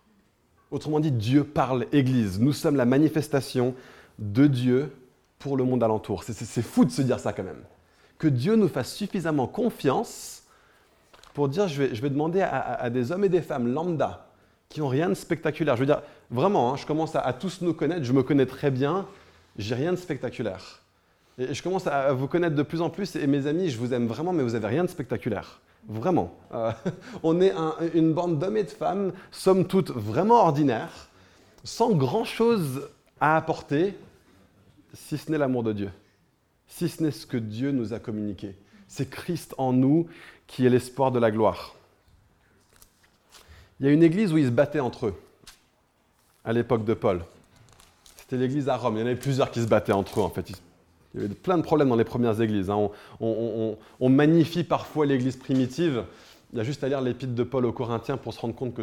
Autrement 0.70 1.00
dit, 1.00 1.12
Dieu 1.12 1.44
parle 1.44 1.86
Église. 1.92 2.40
Nous 2.40 2.52
sommes 2.52 2.76
la 2.76 2.86
manifestation 2.86 3.74
de 4.18 4.46
Dieu 4.46 4.92
pour 5.38 5.56
le 5.56 5.64
monde 5.64 5.82
alentour. 5.82 6.24
C'est 6.24 6.62
fou 6.62 6.84
de 6.84 6.90
se 6.90 7.02
dire 7.02 7.20
ça 7.20 7.32
quand 7.32 7.42
même. 7.42 7.62
Que 8.18 8.28
Dieu 8.28 8.56
nous 8.56 8.68
fasse 8.68 8.94
suffisamment 8.94 9.46
confiance 9.46 10.44
pour 11.34 11.48
dire, 11.48 11.68
je 11.68 11.82
vais, 11.82 12.10
demander 12.10 12.40
à, 12.42 12.88
des 12.90 13.10
hommes 13.10 13.24
et 13.24 13.28
des 13.28 13.42
femmes 13.42 13.72
lambda 13.72 14.28
qui 14.68 14.80
n'ont 14.80 14.88
rien 14.88 15.08
de 15.08 15.14
spectaculaire. 15.14 15.76
Je 15.76 15.80
veux 15.80 15.86
dire, 15.86 16.02
vraiment, 16.30 16.72
hein, 16.72 16.76
je 16.76 16.86
commence 16.86 17.16
à, 17.16 17.20
à, 17.20 17.32
tous 17.32 17.60
nous 17.62 17.74
connaître, 17.74 18.04
je 18.04 18.12
me 18.12 18.22
connais 18.22 18.46
très 18.46 18.70
bien, 18.70 19.06
j'ai 19.58 19.74
rien 19.74 19.92
de 19.92 19.96
spectaculaire. 19.96 20.81
Et 21.38 21.54
je 21.54 21.62
commence 21.62 21.86
à 21.86 22.12
vous 22.12 22.28
connaître 22.28 22.54
de 22.54 22.62
plus 22.62 22.80
en 22.80 22.90
plus, 22.90 23.16
et 23.16 23.26
mes 23.26 23.46
amis, 23.46 23.70
je 23.70 23.78
vous 23.78 23.94
aime 23.94 24.06
vraiment, 24.06 24.32
mais 24.32 24.42
vous 24.42 24.50
n'avez 24.50 24.68
rien 24.68 24.84
de 24.84 24.90
spectaculaire. 24.90 25.60
Vraiment. 25.88 26.34
Euh, 26.52 26.72
on 27.22 27.40
est 27.40 27.52
une 27.94 28.12
bande 28.12 28.38
d'hommes 28.38 28.56
et 28.56 28.64
de 28.64 28.70
femmes, 28.70 29.12
somme 29.30 29.66
toute 29.66 29.90
vraiment 29.90 30.42
ordinaires, 30.42 31.08
sans 31.64 31.92
grand-chose 31.92 32.88
à 33.20 33.36
apporter, 33.36 33.94
si 34.94 35.16
ce 35.16 35.30
n'est 35.30 35.38
l'amour 35.38 35.62
de 35.62 35.72
Dieu, 35.72 35.90
si 36.66 36.88
ce 36.88 37.02
n'est 37.02 37.10
ce 37.10 37.26
que 37.26 37.36
Dieu 37.36 37.70
nous 37.70 37.94
a 37.94 37.98
communiqué. 37.98 38.56
C'est 38.86 39.08
Christ 39.08 39.54
en 39.56 39.72
nous 39.72 40.06
qui 40.46 40.66
est 40.66 40.70
l'espoir 40.70 41.12
de 41.12 41.18
la 41.18 41.30
gloire. 41.30 41.74
Il 43.80 43.86
y 43.86 43.88
a 43.88 43.92
une 43.92 44.02
église 44.02 44.32
où 44.32 44.38
ils 44.38 44.46
se 44.46 44.50
battaient 44.50 44.80
entre 44.80 45.06
eux, 45.06 45.14
à 46.44 46.52
l'époque 46.52 46.84
de 46.84 46.94
Paul. 46.94 47.24
C'était 48.16 48.36
l'église 48.36 48.68
à 48.68 48.76
Rome. 48.76 48.96
Il 48.96 49.00
y 49.00 49.02
en 49.02 49.06
avait 49.06 49.16
plusieurs 49.16 49.50
qui 49.50 49.60
se 49.60 49.66
battaient 49.66 49.92
entre 49.92 50.20
eux, 50.20 50.22
en 50.22 50.28
fait. 50.28 50.52
Il 51.14 51.20
y 51.20 51.24
avait 51.24 51.34
plein 51.34 51.58
de 51.58 51.62
problèmes 51.62 51.88
dans 51.88 51.96
les 51.96 52.04
premières 52.04 52.40
églises. 52.40 52.70
Hein. 52.70 52.88
On, 53.20 54.08
magnifie 54.08 54.64
parfois 54.64 55.04
l'église 55.04 55.36
primitive. 55.36 56.04
Il 56.52 56.58
y 56.58 56.60
a 56.60 56.64
juste 56.64 56.82
à 56.84 56.88
lire 56.88 57.00
l'épître 57.00 57.34
de 57.34 57.42
Paul 57.42 57.66
aux 57.66 57.72
Corinthiens 57.72 58.16
pour 58.16 58.32
se 58.32 58.40
rendre 58.40 58.54
compte 58.54 58.74
que 58.74 58.82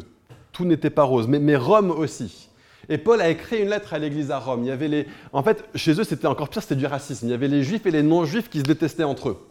tout 0.51 0.65
n'était 0.65 0.89
pas 0.89 1.03
rose. 1.03 1.27
Mais, 1.27 1.55
Rome 1.55 1.91
aussi. 1.91 2.50
Et 2.88 2.98
Paul 2.98 3.21
a 3.21 3.29
écrit 3.29 3.62
une 3.62 3.69
lettre 3.69 3.93
à 3.93 4.00
l'église 4.00 4.31
à 4.31 4.39
Rome. 4.39 4.63
Il 4.63 4.67
y 4.67 4.71
avait 4.71 4.88
les... 4.88 5.07
En 5.33 5.43
fait, 5.43 5.63
chez 5.75 6.00
eux, 6.00 6.03
c'était 6.03 6.27
encore 6.27 6.50
pire, 6.50 6.62
c'était 6.62 6.75
du 6.75 6.86
racisme. 6.86 7.27
Il 7.27 7.31
y 7.31 7.33
avait 7.33 7.48
les 7.48 7.63
juifs 7.63 7.86
et 7.86 7.91
les 7.91 8.03
non-juifs 8.03 8.50
qui 8.50 8.59
se 8.59 8.63
détestaient 8.63 9.03
entre 9.03 9.29
eux. 9.29 9.48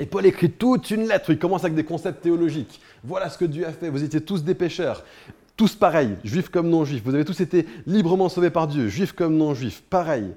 Et 0.00 0.06
Paul 0.06 0.26
écrit 0.26 0.50
toute 0.50 0.90
une 0.90 1.06
lettre. 1.06 1.30
Il 1.30 1.38
commence 1.38 1.64
avec 1.64 1.74
des 1.74 1.84
concepts 1.84 2.22
théologiques. 2.22 2.80
Voilà 3.04 3.28
ce 3.28 3.38
que 3.38 3.44
Dieu 3.44 3.66
a 3.66 3.72
fait. 3.72 3.90
Vous 3.90 4.02
étiez 4.02 4.20
tous 4.20 4.42
des 4.42 4.54
pécheurs. 4.54 5.04
Tous 5.56 5.76
pareils, 5.76 6.16
juifs 6.24 6.48
comme 6.48 6.68
non-juifs. 6.68 7.02
Vous 7.04 7.14
avez 7.14 7.24
tous 7.24 7.40
été 7.40 7.64
librement 7.86 8.28
sauvés 8.28 8.50
par 8.50 8.66
Dieu, 8.66 8.88
juifs 8.88 9.12
comme 9.12 9.36
non-juifs. 9.36 9.82
Pareil. 9.88 10.34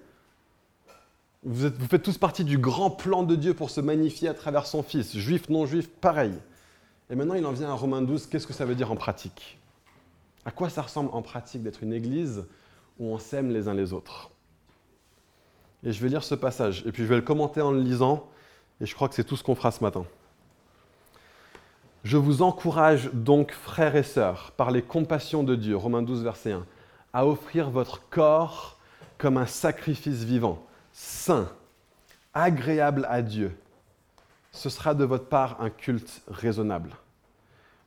Vous, 1.49 1.69
faites 1.89 2.03
tous 2.03 2.17
partie 2.17 2.43
du 2.43 2.57
grand 2.57 2.89
plan 2.89 3.23
de 3.23 3.33
Dieu 3.37 3.53
pour 3.53 3.69
se 3.69 3.79
magnifier 3.79 4.27
à 4.27 4.33
travers 4.33 4.65
son 4.67 4.83
Fils, 4.83 5.15
juif, 5.15 5.47
non-juif, 5.47 5.87
pareil. 5.87 6.33
Et 7.09 7.15
maintenant, 7.15 7.35
il 7.35 7.45
en 7.45 7.53
vient 7.53 7.69
à 7.69 7.73
Romains 7.73 8.01
12, 8.01 8.27
qu'est-ce 8.27 8.45
que 8.45 8.51
ça 8.51 8.65
veut 8.65 8.75
dire 8.75 8.91
en 8.91 8.97
pratique? 8.97 9.57
À 10.43 10.51
quoi 10.51 10.69
ça 10.69 10.81
ressemble 10.81 11.09
en 11.13 11.21
pratique 11.21 11.63
d'être 11.63 11.83
une 11.83 11.93
église 11.93 12.43
où 12.99 13.05
on 13.05 13.17
s'aime 13.17 13.49
les 13.49 13.69
uns 13.69 13.73
les 13.73 13.93
autres? 13.93 14.29
Et 15.85 15.93
je 15.93 16.03
vais 16.03 16.09
lire 16.09 16.25
ce 16.25 16.35
passage, 16.35 16.83
et 16.85 16.91
puis 16.91 17.03
je 17.03 17.07
vais 17.07 17.15
le 17.15 17.21
commenter 17.21 17.61
en 17.61 17.71
le 17.71 17.79
lisant, 17.79 18.27
et 18.81 18.85
je 18.85 18.93
crois 18.93 19.07
que 19.07 19.15
c'est 19.15 19.23
tout 19.23 19.37
ce 19.37 19.43
qu'on 19.43 19.55
fera 19.55 19.71
ce 19.71 19.81
matin. 19.81 20.03
Je 22.03 22.17
vous 22.17 22.41
encourage 22.41 23.09
donc, 23.13 23.53
frères 23.53 23.95
et 23.95 24.03
sœurs, 24.03 24.51
par 24.57 24.69
les 24.69 24.81
compassions 24.81 25.43
de 25.43 25.55
Dieu, 25.55 25.77
Romains 25.77 26.01
12, 26.01 26.23
verset 26.23 26.51
1, 26.51 26.65
à 27.13 27.25
offrir 27.25 27.69
votre 27.69 28.01
corps 28.09 28.77
comme 29.17 29.37
un 29.37 29.45
sacrifice 29.45 30.25
vivant, 30.25 30.66
saint, 30.97 31.51
agréable 32.33 33.05
à 33.07 33.21
Dieu. 33.21 33.55
Ce 34.51 34.67
sera 34.67 34.95
de 34.95 35.05
votre 35.05 35.27
part 35.27 35.61
un 35.61 35.69
culte 35.69 36.23
raisonnable. 36.27 36.89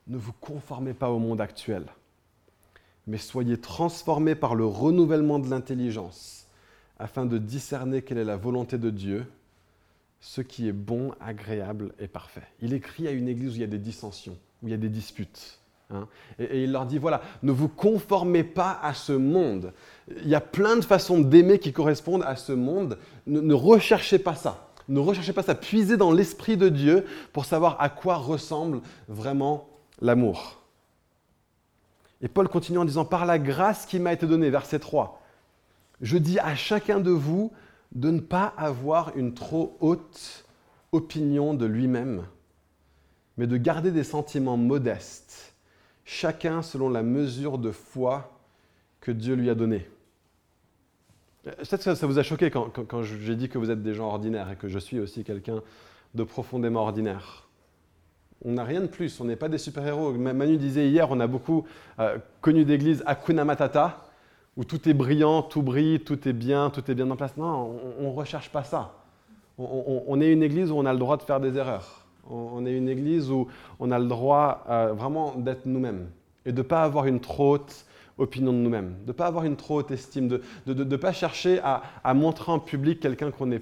Ne 0.07 0.17
vous 0.17 0.31
conformez 0.31 0.93
pas 0.93 1.09
au 1.09 1.19
monde 1.19 1.41
actuel, 1.41 1.87
mais 3.07 3.17
soyez 3.17 3.59
transformés 3.59 4.35
par 4.35 4.55
le 4.55 4.65
renouvellement 4.65 5.39
de 5.39 5.49
l'intelligence, 5.49 6.47
afin 6.99 7.25
de 7.25 7.37
discerner 7.37 8.01
quelle 8.01 8.17
est 8.17 8.23
la 8.23 8.37
volonté 8.37 8.77
de 8.77 8.89
Dieu, 8.89 9.29
ce 10.21 10.39
qui 10.39 10.69
est 10.69 10.73
bon, 10.73 11.13
agréable 11.19 11.93
et 11.99 12.07
parfait. 12.07 12.47
Il 12.61 12.73
écrit 12.73 13.09
à 13.09 13.11
une 13.11 13.27
église 13.27 13.51
où 13.51 13.55
il 13.55 13.61
y 13.61 13.65
a 13.65 13.67
des 13.67 13.77
dissensions, 13.77 14.37
où 14.63 14.67
il 14.67 14.71
y 14.71 14.75
a 14.75 14.77
des 14.77 14.89
disputes. 14.89 15.59
Hein. 15.93 16.07
et, 16.39 16.63
il 16.63 16.71
leur 16.71 16.85
dit, 16.85 16.97
voilà, 16.97 17.21
ne 17.43 17.51
vous 17.51 17.67
conformez 17.67 18.43
pas 18.43 18.79
à 18.81 18.93
ce 18.93 19.13
monde. 19.13 19.73
Il 20.17 20.27
y 20.27 20.35
a 20.35 20.41
plein 20.41 20.75
de 20.77 20.83
façons 20.83 21.19
d'aimer 21.19 21.59
qui 21.59 21.73
correspondent 21.73 22.23
à 22.25 22.35
ce 22.35 22.51
monde. 22.51 22.97
Ne, 23.27 23.53
recherchez 23.53 24.19
pas 24.19 24.35
ça. 24.35 24.69
Ne 24.87 24.99
recherchez 24.99 25.33
pas 25.33 25.43
ça. 25.43 25.55
Puisez 25.55 25.97
dans 25.97 26.11
l'Esprit 26.11 26.57
de 26.57 26.69
Dieu 26.69 27.05
pour 27.33 27.45
savoir 27.45 27.77
à 27.79 27.89
quoi 27.89 28.15
ressemble 28.15 28.81
vraiment 29.07 29.69
l'amour. 30.01 30.61
Et 32.21 32.27
Paul 32.27 32.47
continue 32.49 32.77
en 32.77 32.85
disant, 32.85 33.05
par 33.05 33.25
la 33.25 33.39
grâce 33.39 33.85
qui 33.85 33.99
m'a 33.99 34.13
été 34.13 34.27
donnée, 34.27 34.49
verset 34.49 34.79
3, 34.79 35.21
je 36.01 36.17
dis 36.17 36.39
à 36.39 36.55
chacun 36.55 36.99
de 36.99 37.11
vous 37.11 37.51
de 37.93 38.11
ne 38.11 38.19
pas 38.19 38.53
avoir 38.57 39.15
une 39.17 39.33
trop 39.33 39.77
haute 39.79 40.45
opinion 40.91 41.53
de 41.53 41.65
lui-même, 41.65 42.25
mais 43.37 43.47
de 43.47 43.57
garder 43.57 43.91
des 43.91 44.03
sentiments 44.03 44.57
modestes, 44.57 45.50
chacun 46.11 46.61
selon 46.61 46.89
la 46.89 47.03
mesure 47.03 47.57
de 47.57 47.71
foi 47.71 48.29
que 48.99 49.11
Dieu 49.11 49.33
lui 49.33 49.49
a 49.49 49.55
donnée. 49.55 49.87
Peut-être 51.43 51.85
que 51.85 51.95
ça 51.95 52.05
vous 52.05 52.19
a 52.19 52.23
choqué 52.23 52.51
quand, 52.51 53.01
j'ai 53.01 53.35
dit 53.35 53.47
que 53.47 53.57
vous 53.57 53.71
êtes 53.71 53.81
des 53.81 53.93
gens 53.93 54.09
ordinaires 54.09 54.51
et 54.51 54.57
que 54.57 54.67
je 54.67 54.77
suis 54.77 54.99
aussi 54.99 55.23
quelqu'un 55.23 55.61
de 56.13 56.23
profondément 56.23 56.81
ordinaire. 56.81 57.47
On 58.43 58.51
n'a 58.51 58.65
rien 58.65 58.81
de 58.81 58.87
plus, 58.87 59.21
on 59.21 59.23
n'est 59.23 59.37
pas 59.37 59.47
des 59.47 59.57
super-héros. 59.57 60.11
Manu 60.11 60.57
disait 60.57 60.89
hier, 60.89 61.09
on 61.09 61.19
a 61.21 61.27
beaucoup 61.27 61.65
euh, 61.99 62.17
connu 62.41 62.65
d'église 62.65 63.01
Akuna 63.05 63.45
Matata, 63.45 64.05
où 64.57 64.65
tout 64.65 64.89
est 64.89 64.93
brillant, 64.93 65.41
tout 65.41 65.61
brille, 65.61 66.01
tout 66.01 66.27
est 66.27 66.33
bien, 66.33 66.69
tout 66.71 66.91
est 66.91 66.95
bien 66.95 67.09
en 67.09 67.15
place. 67.15 67.37
Non, 67.37 67.79
on 67.99 68.11
ne 68.11 68.15
recherche 68.15 68.49
pas 68.49 68.65
ça. 68.65 68.93
On, 69.57 70.19
est 70.19 70.31
une 70.31 70.43
église 70.43 70.71
où 70.71 70.75
on 70.75 70.85
a 70.85 70.91
le 70.91 70.99
droit 70.99 71.15
de 71.15 71.23
faire 71.23 71.39
des 71.39 71.55
erreurs. 71.55 72.00
On, 72.31 72.65
est 72.65 72.73
une 72.73 72.89
église 72.89 73.29
où 73.29 73.47
on 73.79 73.91
a 73.91 73.99
le 73.99 74.07
droit 74.07 74.63
euh, 74.69 74.93
vraiment 74.93 75.35
d'être 75.35 75.65
nous-mêmes 75.65 76.09
et 76.45 76.51
de 76.51 76.57
ne 76.57 76.63
pas 76.63 76.83
avoir 76.83 77.05
une 77.05 77.19
trop 77.19 77.55
haute 77.55 77.85
opinion 78.17 78.53
de 78.53 78.57
nous-mêmes, 78.57 78.95
de 79.03 79.07
ne 79.07 79.11
pas 79.11 79.27
avoir 79.27 79.45
une 79.45 79.55
trop 79.55 79.79
haute 79.79 79.91
estime, 79.91 80.27
de 80.27 80.41
ne 80.67 80.95
pas 80.95 81.11
chercher 81.11 81.59
à, 81.63 82.13
montrer 82.13 82.51
en 82.51 82.59
public 82.59 82.99
quelqu'un 82.99 83.31
qu'on 83.31 83.47
n'est 83.47 83.61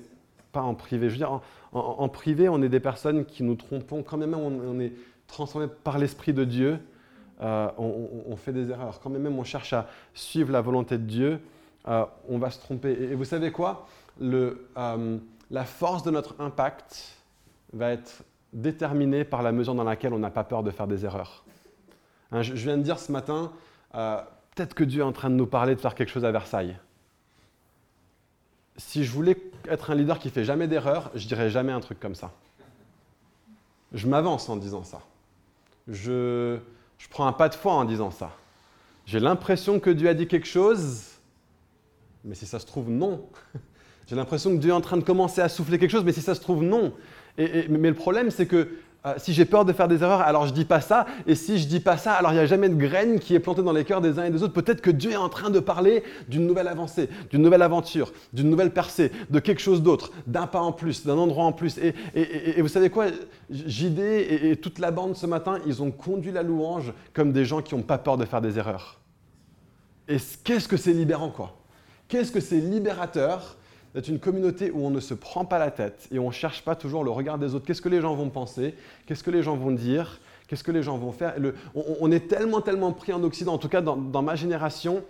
pas 0.51 0.61
en 0.61 0.75
privé. 0.75 1.07
Je 1.09 1.13
veux 1.13 1.17
dire, 1.17 1.41
en, 1.71 2.09
privé, 2.09 2.49
on 2.49 2.61
est 2.61 2.69
des 2.69 2.79
personnes 2.79 3.25
qui 3.25 3.43
nous 3.43 3.55
trompons. 3.55 4.03
Quand 4.03 4.17
même, 4.17 4.33
on 4.33 4.79
est 4.79 4.93
transformé 5.27 5.67
par 5.83 5.97
l'Esprit 5.97 6.33
de 6.33 6.43
Dieu. 6.43 6.79
Euh, 7.41 7.69
on, 7.77 8.35
fait 8.35 8.51
des 8.51 8.69
erreurs. 8.69 8.99
Quand 8.99 9.09
même 9.09 9.39
on 9.39 9.45
cherche 9.45 9.71
à 9.71 9.87
suivre 10.13 10.51
la 10.51 10.59
volonté 10.59 10.97
de 10.97 11.03
Dieu, 11.03 11.39
euh, 11.87 12.03
on 12.27 12.37
va 12.37 12.51
se 12.51 12.59
tromper. 12.59 12.91
Et, 12.91 13.15
vous 13.15 13.23
savez 13.23 13.51
quoi? 13.51 13.87
La 14.19 15.63
force 15.63 16.03
de 16.03 16.11
notre 16.11 16.35
impact 16.39 17.15
va 17.71 17.91
être 17.91 18.23
déterminée 18.53 19.23
par 19.23 19.43
la 19.43 19.51
mesure 19.51 19.75
dans 19.75 19.83
laquelle 19.83 20.13
on 20.13 20.19
n'a 20.19 20.31
pas 20.31 20.43
peur 20.43 20.63
de 20.63 20.71
faire 20.71 20.87
des 20.87 21.05
erreurs. 21.05 21.43
Hein, 22.31 22.41
je, 22.41 22.53
viens 22.53 22.77
de 22.77 22.83
dire 22.83 22.99
ce 22.99 23.11
matin, 23.11 23.51
peut-être 23.91 24.73
que 24.73 24.83
Dieu 24.83 25.01
est 25.01 25.05
en 25.05 25.11
train 25.11 25.29
de 25.29 25.35
nous 25.35 25.47
parler 25.47 25.75
de 25.75 25.81
faire 25.81 25.95
quelque 25.95 26.09
chose 26.09 26.25
à 26.25 26.31
Versailles. 26.31 26.77
Si 28.77 29.03
je 29.03 29.11
voulais 29.11 29.37
être 29.67 29.91
un 29.91 29.95
leader 29.95 30.19
qui 30.19 30.29
fait 30.29 30.45
jamais 30.45 30.67
d'erreurs, 30.67 31.11
je 31.15 31.27
dirais 31.27 31.49
jamais 31.49 31.71
un 31.71 31.79
truc 31.79 31.99
comme 31.99 32.15
ça. 32.15 32.31
Je 33.93 34.07
m'avance 34.07 34.47
en 34.49 34.55
disant 34.55 34.83
ça. 34.83 35.01
Je, 35.87 36.59
je 36.97 37.07
prends 37.09 37.27
un 37.27 37.33
pas 37.33 37.49
de 37.49 37.55
foi 37.55 37.73
en 37.73 37.85
disant 37.85 38.11
ça. 38.11 38.31
J'ai 39.05 39.19
l'impression 39.19 39.79
que 39.79 39.89
Dieu 39.89 40.07
a 40.07 40.13
dit 40.13 40.27
quelque 40.27 40.47
chose, 40.47 41.19
mais 42.23 42.35
si 42.35 42.45
ça 42.45 42.59
se 42.59 42.65
trouve, 42.65 42.89
non. 42.89 43.27
J'ai 44.07 44.15
l'impression 44.15 44.51
que 44.51 44.57
Dieu 44.57 44.69
est 44.69 44.73
en 44.73 44.81
train 44.81 44.97
de 44.97 45.03
commencer 45.03 45.41
à 45.41 45.49
souffler 45.49 45.79
quelque 45.79 45.91
chose, 45.91 46.03
mais 46.03 46.11
si 46.11 46.21
ça 46.21 46.35
se 46.35 46.41
trouve, 46.41 46.63
non. 46.63 46.93
Mais 47.69 47.89
le 47.89 47.95
problème, 47.95 48.31
c'est 48.31 48.45
que 48.45 48.69
euh, 49.05 49.13
si 49.17 49.31
j'ai 49.31 49.45
peur 49.45 49.63
de 49.63 49.71
faire 49.71 49.87
des 49.87 50.03
erreurs, 50.03 50.19
alors 50.19 50.45
je 50.45 50.53
dis 50.53 50.65
pas 50.65 50.81
ça. 50.81 51.05
Et 51.25 51.35
si 51.35 51.57
je 51.57 51.67
dis 51.67 51.79
pas 51.79 51.97
ça, 51.97 52.13
alors 52.13 52.31
il 52.31 52.35
n'y 52.35 52.41
a 52.41 52.45
jamais 52.45 52.67
de 52.67 52.75
graine 52.75 53.19
qui 53.19 53.33
est 53.33 53.39
plantée 53.39 53.63
dans 53.63 53.71
les 53.71 53.85
cœurs 53.85 54.01
des 54.01 54.19
uns 54.19 54.25
et 54.25 54.29
des 54.29 54.43
autres. 54.43 54.53
Peut-être 54.53 54.81
que 54.81 54.91
Dieu 54.91 55.11
est 55.11 55.15
en 55.15 55.29
train 55.29 55.49
de 55.49 55.59
parler 55.59 56.03
d'une 56.27 56.45
nouvelle 56.45 56.67
avancée, 56.67 57.09
d'une 57.29 57.41
nouvelle 57.41 57.61
aventure, 57.61 58.11
d'une 58.33 58.49
nouvelle 58.49 58.71
percée, 58.71 59.11
de 59.29 59.39
quelque 59.39 59.61
chose 59.61 59.81
d'autre, 59.81 60.11
d'un 60.27 60.47
pas 60.47 60.59
en 60.59 60.73
plus, 60.73 61.05
d'un 61.05 61.17
endroit 61.17 61.45
en 61.45 61.53
plus. 61.53 61.77
Et, 61.77 62.61
vous 62.61 62.67
savez 62.67 62.89
quoi? 62.89 63.05
JD 63.49 63.99
et, 63.99 64.57
toute 64.57 64.79
la 64.79 64.91
bande 64.91 65.15
ce 65.15 65.25
matin, 65.25 65.59
ils 65.65 65.81
ont 65.81 65.91
conduit 65.91 66.33
la 66.33 66.43
louange 66.43 66.91
comme 67.13 67.31
des 67.31 67.45
gens 67.45 67.61
qui 67.61 67.75
n'ont 67.75 67.83
pas 67.83 67.97
peur 67.97 68.17
de 68.17 68.25
faire 68.25 68.41
des 68.41 68.57
erreurs. 68.57 68.99
Et 70.09 70.17
qu'est-ce 70.43 70.67
que 70.67 70.77
c'est 70.77 70.93
libérant, 70.93 71.29
quoi? 71.29 71.55
Qu'est-ce 72.09 72.31
que 72.31 72.39
c'est 72.41 72.59
libérateur 72.59 73.55
d'être 73.93 74.07
une 74.07 74.19
communauté 74.19 74.71
où 74.71 74.85
on 74.85 74.89
ne 74.89 74.99
se 74.99 75.13
prend 75.13 75.45
pas 75.45 75.59
la 75.59 75.71
tête 75.71 76.07
et 76.11 76.19
on 76.19 76.27
ne 76.27 76.33
cherche 76.33 76.63
pas 76.63 76.75
toujours 76.75 77.03
le 77.03 77.11
regard 77.11 77.37
des 77.37 77.55
autres. 77.55 77.65
Qu'est-ce 77.65 77.81
que 77.81 77.89
les 77.89 78.01
gens 78.01 78.15
vont 78.15 78.29
penser? 78.29 78.75
Qu'est-ce 79.05 79.23
que 79.23 79.31
les 79.31 79.43
gens 79.43 79.55
vont 79.55 79.71
dire? 79.71 80.19
Qu'est-ce 80.47 80.63
que 80.63 80.71
les 80.71 80.83
gens 80.83 80.97
vont 80.97 81.11
faire? 81.11 81.35
On, 81.75 82.11
est 82.11 82.27
tellement, 82.27 82.61
tellement 82.61 82.91
pris 82.91 83.13
en 83.13 83.23
Occident, 83.23 83.53
en 83.53 83.57
tout 83.57 83.69
cas 83.69 83.81
dans, 83.81 84.21
ma 84.21 84.35
génération, 84.35 85.03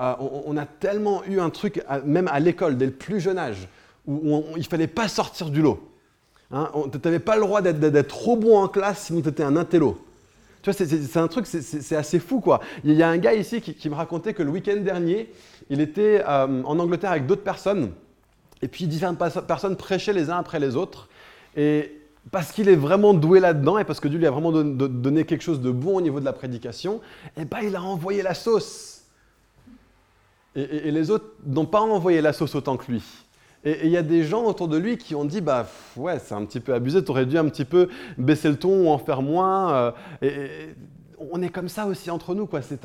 euh, 0.00 0.14
on, 0.46 0.56
a 0.56 0.66
tellement 0.66 1.24
eu 1.24 1.40
un 1.40 1.50
truc, 1.50 1.82
même 2.04 2.28
à 2.28 2.38
l'école, 2.38 2.76
dès 2.76 2.86
le 2.86 2.92
plus 2.92 3.20
jeune 3.20 3.38
âge, 3.38 3.68
où, 4.06 4.42
il 4.54 4.58
ne 4.58 4.64
fallait 4.64 4.86
pas 4.86 5.08
sortir 5.08 5.50
du 5.50 5.62
lot. 5.62 5.90
Hein, 6.52 6.70
tu 6.92 6.98
n'avais 7.04 7.18
pas 7.18 7.34
le 7.34 7.42
droit 7.42 7.60
d'être 7.60 8.08
trop 8.08 8.36
bon 8.36 8.58
en 8.58 8.68
classe 8.68 9.06
sinon 9.06 9.20
tu 9.20 9.28
étais 9.28 9.42
un 9.42 9.56
intello. 9.56 9.98
Tu 10.62 10.70
vois, 10.70 10.86
c'est 10.86 11.16
un 11.18 11.28
truc, 11.28 11.46
c'est 11.46 11.96
assez 11.96 12.18
fou, 12.18 12.40
quoi. 12.40 12.60
Il 12.84 12.92
y 12.92 13.02
a 13.02 13.08
un 13.08 13.18
gars 13.18 13.34
ici 13.34 13.60
qui, 13.60 13.88
me 13.90 13.94
racontait 13.94 14.32
que 14.32 14.42
le 14.42 14.50
week-end 14.50 14.76
dernier, 14.76 15.30
il 15.68 15.80
était 15.80 16.22
euh, 16.26 16.62
en 16.62 16.78
Angleterre 16.78 17.10
avec 17.10 17.26
d'autres 17.26 17.42
personnes, 17.42 17.90
et 18.64 18.68
puis 18.68 18.86
différentes 18.86 19.18
personnes 19.46 19.76
prêchaient 19.76 20.14
les 20.14 20.30
uns 20.30 20.38
après 20.38 20.58
les 20.58 20.74
autres. 20.74 21.10
Et 21.54 22.00
parce 22.30 22.50
qu'il 22.50 22.70
est 22.70 22.76
vraiment 22.76 23.12
doué 23.12 23.38
là-dedans 23.38 23.76
et 23.76 23.84
parce 23.84 24.00
que 24.00 24.08
Dieu 24.08 24.18
lui 24.18 24.26
a 24.26 24.30
vraiment 24.30 24.52
donné 24.52 25.26
quelque 25.26 25.42
chose 25.42 25.60
de 25.60 25.70
bon 25.70 25.98
au 25.98 26.00
niveau 26.00 26.18
de 26.18 26.24
la 26.24 26.32
prédication, 26.32 27.02
eh 27.36 27.44
ben, 27.44 27.58
il 27.62 27.76
a 27.76 27.82
envoyé 27.82 28.22
la 28.22 28.32
sauce. 28.32 29.02
Et, 30.56 30.90
les 30.90 31.10
autres 31.10 31.26
n'ont 31.44 31.66
pas 31.66 31.82
envoyé 31.82 32.22
la 32.22 32.32
sauce 32.32 32.54
autant 32.54 32.78
que 32.78 32.90
lui. 32.90 33.02
Et 33.64 33.84
il 33.84 33.90
y 33.90 33.98
a 33.98 34.02
des 34.02 34.24
gens 34.24 34.44
autour 34.44 34.68
de 34.68 34.78
lui 34.78 34.96
qui 34.96 35.14
ont 35.14 35.26
dit 35.26 35.42
bah 35.42 35.66
ouais 35.96 36.18
c'est 36.18 36.34
un 36.34 36.44
petit 36.46 36.60
peu 36.60 36.72
abusé, 36.72 37.04
tu 37.04 37.10
aurais 37.10 37.26
dû 37.26 37.36
un 37.36 37.48
petit 37.50 37.66
peu 37.66 37.88
baisser 38.16 38.48
le 38.48 38.56
ton 38.56 38.86
ou 38.86 38.88
en 38.88 38.98
faire 38.98 39.20
moins. 39.20 39.92
Euh, 40.22 40.72
on 41.18 41.42
est 41.42 41.50
comme 41.50 41.68
ça 41.68 41.86
aussi 41.86 42.10
entre 42.10 42.34
nous 42.34 42.46
quoi. 42.46 42.60
Tu 42.60 42.78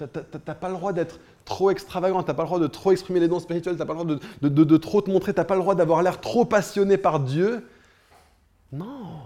n'as 0.00 0.54
pas 0.54 0.68
le 0.68 0.74
droit 0.74 0.92
d'être 0.92 1.18
trop 1.44 1.70
extravagant, 1.70 2.22
tu 2.22 2.28
n'as 2.28 2.34
pas 2.34 2.42
le 2.42 2.48
droit 2.48 2.58
de 2.58 2.66
trop 2.66 2.92
exprimer 2.92 3.20
les 3.20 3.28
dons 3.28 3.40
spirituels, 3.40 3.74
tu 3.74 3.78
n'as 3.78 3.86
pas 3.86 3.94
le 3.94 4.04
droit 4.04 4.18
de, 4.42 4.76
trop 4.76 5.00
te 5.00 5.10
montrer, 5.10 5.32
tu 5.32 5.40
n'as 5.40 5.44
pas 5.44 5.54
le 5.54 5.60
droit 5.60 5.74
d'avoir 5.74 6.02
l'air 6.02 6.20
trop 6.20 6.44
passionné 6.44 6.96
par 6.96 7.20
Dieu. 7.20 7.66
Non. 8.72 9.20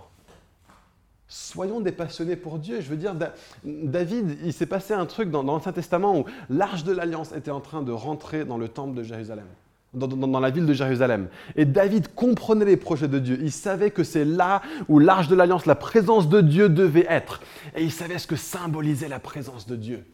Soyons 1.27 1.81
des 1.81 1.93
passionnés 1.93 2.37
pour 2.37 2.59
Dieu. 2.59 2.81
Je 2.81 2.89
veux 2.89 2.97
dire, 2.97 3.15
David, 3.65 4.39
il 4.45 4.53
s'est 4.53 4.67
passé 4.67 4.95
un 4.95 5.07
truc 5.07 5.31
dans, 5.31 5.43
l'Ancien 5.43 5.73
Testament 5.73 6.19
où 6.19 6.25
l'arche 6.49 6.85
de 6.85 6.93
l'Alliance 6.93 7.33
était 7.33 7.50
en 7.50 7.61
train 7.61 7.83
de 7.83 7.93
rentrer 7.93 8.45
dans 8.45 8.59
le 8.59 8.69
temple 8.69 8.95
de 8.95 9.03
Jérusalem. 9.03 9.47
Dans, 9.93 10.07
dans, 10.07 10.41
la 10.41 10.50
ville 10.50 10.67
de 10.67 10.73
Jérusalem. 10.73 11.29
Et 11.57 11.65
David 11.65 12.15
comprenait 12.15 12.65
les 12.65 12.77
projets 12.77 13.09
de 13.09 13.19
Dieu. 13.19 13.39
Il 13.41 13.50
savait 13.50 13.91
que 13.91 14.05
c'est 14.05 14.25
là 14.25 14.62
où 14.89 15.00
l'arche 15.00 15.27
de 15.27 15.35
l'alliance, 15.35 15.67
la 15.67 15.75
présence 15.75 16.29
de 16.29 16.41
Dieu 16.41 16.69
devait 16.69 17.07
être. 17.09 17.41
Et 17.75 17.83
il 17.83 17.91
savait 17.91 18.19
ce 18.19 18.29
que 18.29 18.37
symbolisait 18.37 19.09
la 19.09 19.19
présence 19.19 19.67
de 19.67 19.75
Dieu 19.75 20.05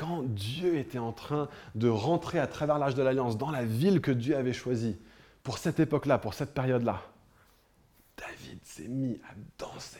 quand 0.00 0.22
Dieu 0.24 0.78
était 0.78 0.98
en 0.98 1.12
train 1.12 1.48
de 1.74 1.86
rentrer 1.86 2.38
à 2.38 2.46
travers 2.46 2.78
l'âge 2.78 2.94
de 2.94 3.02
l'Alliance 3.02 3.36
dans 3.36 3.50
la 3.50 3.66
ville 3.66 4.00
que 4.00 4.10
Dieu 4.10 4.34
avait 4.34 4.54
choisie, 4.54 4.96
pour 5.42 5.58
cette 5.58 5.78
époque-là, 5.78 6.16
pour 6.16 6.32
cette 6.32 6.54
période-là, 6.54 7.02
David 8.16 8.60
s'est 8.64 8.88
mis 8.88 9.20
à 9.28 9.34
danser, 9.58 9.98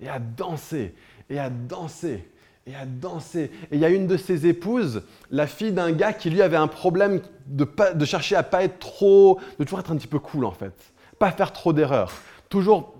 et 0.00 0.08
à 0.08 0.18
danser, 0.18 0.94
et 1.28 1.38
à 1.38 1.50
danser, 1.50 2.26
et 2.66 2.74
à 2.74 2.86
danser. 2.86 3.50
Et 3.70 3.76
il 3.76 3.80
y 3.80 3.84
a 3.84 3.90
une 3.90 4.06
de 4.06 4.16
ses 4.16 4.46
épouses, 4.46 5.02
la 5.30 5.46
fille 5.46 5.72
d'un 5.72 5.92
gars 5.92 6.14
qui 6.14 6.30
lui 6.30 6.40
avait 6.40 6.56
un 6.56 6.68
problème 6.68 7.20
de, 7.44 7.68
de 7.94 8.04
chercher 8.06 8.34
à 8.34 8.42
pas 8.42 8.64
être 8.64 8.78
trop, 8.78 9.40
de 9.58 9.64
toujours 9.64 9.80
être 9.80 9.92
un 9.92 9.96
petit 9.96 10.06
peu 10.06 10.20
cool 10.20 10.46
en 10.46 10.52
fait, 10.52 10.94
pas 11.18 11.32
faire 11.32 11.52
trop 11.52 11.74
d'erreurs, 11.74 12.12
toujours 12.48 12.94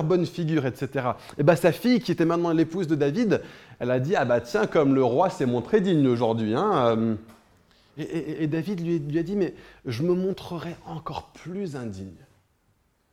bonne 0.00 0.24
figure, 0.24 0.64
etc. 0.66 1.08
Et 1.38 1.42
bien 1.42 1.56
sa 1.56 1.72
fille, 1.72 2.00
qui 2.00 2.12
était 2.12 2.24
maintenant 2.24 2.52
l'épouse 2.52 2.86
de 2.86 2.94
David, 2.94 3.42
elle 3.78 3.90
a 3.90 4.00
dit, 4.00 4.16
ah 4.16 4.24
bah 4.24 4.40
tiens, 4.40 4.66
comme 4.66 4.94
le 4.94 5.04
roi 5.04 5.28
s'est 5.28 5.46
montré 5.46 5.80
digne 5.80 6.06
aujourd'hui. 6.08 6.54
Hein, 6.54 6.96
euh. 6.96 7.14
et, 7.98 8.46
David 8.46 8.80
lui, 8.80 9.18
a 9.18 9.22
dit, 9.22 9.36
mais 9.36 9.54
je 9.84 10.02
me 10.02 10.14
montrerai 10.14 10.74
encore 10.86 11.32
plus 11.32 11.76
indigne. 11.76 12.16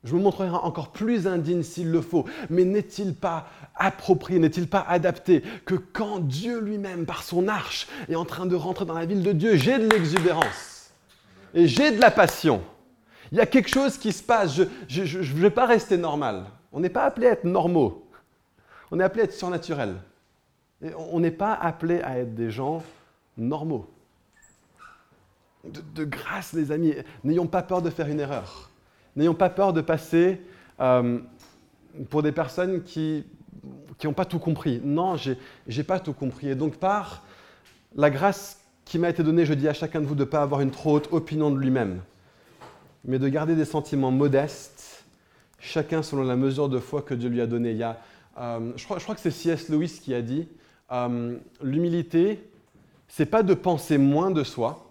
Je 0.05 0.15
me 0.15 0.21
montrerai 0.21 0.49
encore 0.49 0.91
plus 0.91 1.27
indigne 1.27 1.61
s'il 1.61 1.91
le 1.91 2.01
faut. 2.01 2.25
Mais 2.49 2.63
n'est-il 2.63 3.13
pas 3.13 3.49
approprié, 3.75 4.39
n'est-il 4.39 4.67
pas 4.67 4.85
adapté 4.87 5.43
que 5.65 5.75
quand 5.75 6.19
Dieu 6.19 6.61
lui-même, 6.61 7.05
par 7.05 7.23
son 7.23 7.49
arche, 7.49 7.87
est 8.07 8.15
en 8.15 8.25
train 8.25 8.45
de 8.45 8.55
rentrer 8.55 8.85
dans 8.85 8.93
la 8.93 9.05
ville 9.05 9.23
de 9.23 9.33
Dieu, 9.33 9.57
j'ai 9.57 9.77
de 9.77 9.89
l'exubérance 9.89 10.91
et 11.53 11.67
j'ai 11.67 11.91
de 11.91 11.99
la 11.99 12.11
passion. 12.11 12.61
Il 13.31 13.37
y 13.37 13.41
a 13.41 13.45
quelque 13.45 13.69
chose 13.69 13.97
qui 13.97 14.11
se 14.11 14.23
passe. 14.23 14.59
Je 14.87 15.17
ne 15.17 15.39
vais 15.39 15.49
pas 15.49 15.65
rester 15.65 15.97
normal. 15.97 16.45
On 16.71 16.79
n'est 16.79 16.89
pas 16.89 17.03
appelé 17.03 17.27
à 17.27 17.31
être 17.31 17.43
normaux. 17.43 18.05
On 18.91 18.99
est 18.99 19.03
appelé 19.03 19.21
à 19.21 19.25
être 19.25 19.33
surnaturel. 19.33 19.95
On 21.11 21.19
n'est 21.19 21.31
pas 21.31 21.53
appelé 21.53 22.01
à 22.01 22.19
être 22.19 22.35
des 22.35 22.51
gens 22.51 22.83
normaux. 23.37 23.87
De, 25.63 26.05
grâce, 26.05 26.53
les 26.53 26.71
amis, 26.71 26.93
n'ayons 27.23 27.47
pas 27.47 27.61
peur 27.61 27.81
de 27.81 27.89
faire 27.89 28.07
une 28.07 28.19
erreur. 28.19 28.69
N'ayons 29.15 29.33
pas 29.33 29.49
peur 29.49 29.73
de 29.73 29.81
passer 29.81 30.41
euh, 30.79 31.19
pour 32.09 32.23
des 32.23 32.31
personnes 32.31 32.83
qui 32.83 33.25
n'ont 34.03 34.13
pas 34.13 34.25
tout 34.25 34.39
compris. 34.39 34.79
Non, 34.83 35.17
je 35.17 35.33
n'ai 35.67 35.83
pas 35.83 35.99
tout 35.99 36.13
compris. 36.13 36.49
Et 36.49 36.55
donc, 36.55 36.77
par 36.77 37.23
la 37.95 38.09
grâce 38.09 38.59
qui 38.85 38.97
m'a 38.97 39.09
été 39.09 39.21
donnée, 39.21 39.45
je 39.45 39.53
dis 39.53 39.67
à 39.67 39.73
chacun 39.73 39.99
de 39.99 40.05
vous 40.05 40.15
de 40.15 40.21
ne 40.21 40.29
pas 40.29 40.41
avoir 40.41 40.61
une 40.61 40.71
trop 40.71 40.95
haute 40.95 41.09
opinion 41.11 41.51
de 41.51 41.57
lui-même, 41.57 42.01
mais 43.03 43.19
de 43.19 43.27
garder 43.27 43.55
des 43.55 43.65
sentiments 43.65 44.11
modestes, 44.11 44.78
chacun 45.59 46.01
selon 46.03 46.23
la 46.23 46.35
mesure 46.35 46.69
de 46.69 46.79
foi 46.79 47.01
que 47.01 47.13
Dieu 47.13 47.29
lui 47.29 47.41
a 47.41 47.47
donnée. 47.47 47.71
Il 47.71 47.95
euh, 48.37 48.71
je, 48.75 48.83
crois, 48.85 49.15
que 49.15 49.21
c'est 49.21 49.31
C.S. 49.31 49.69
Lewis 49.69 49.99
qui 50.01 50.13
a 50.13 50.21
dit 50.21 50.47
euh, 50.91 51.37
l'humilité, 51.61 52.49
c'est 53.07 53.25
pas 53.25 53.43
de 53.43 53.53
penser 53.53 53.97
moins 53.97 54.31
de 54.31 54.43
soi. 54.43 54.85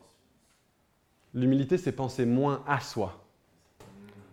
L'humilité, 1.34 1.78
c'est 1.78 1.92
penser 1.92 2.26
moins 2.26 2.62
à 2.66 2.80
soi. 2.80 3.24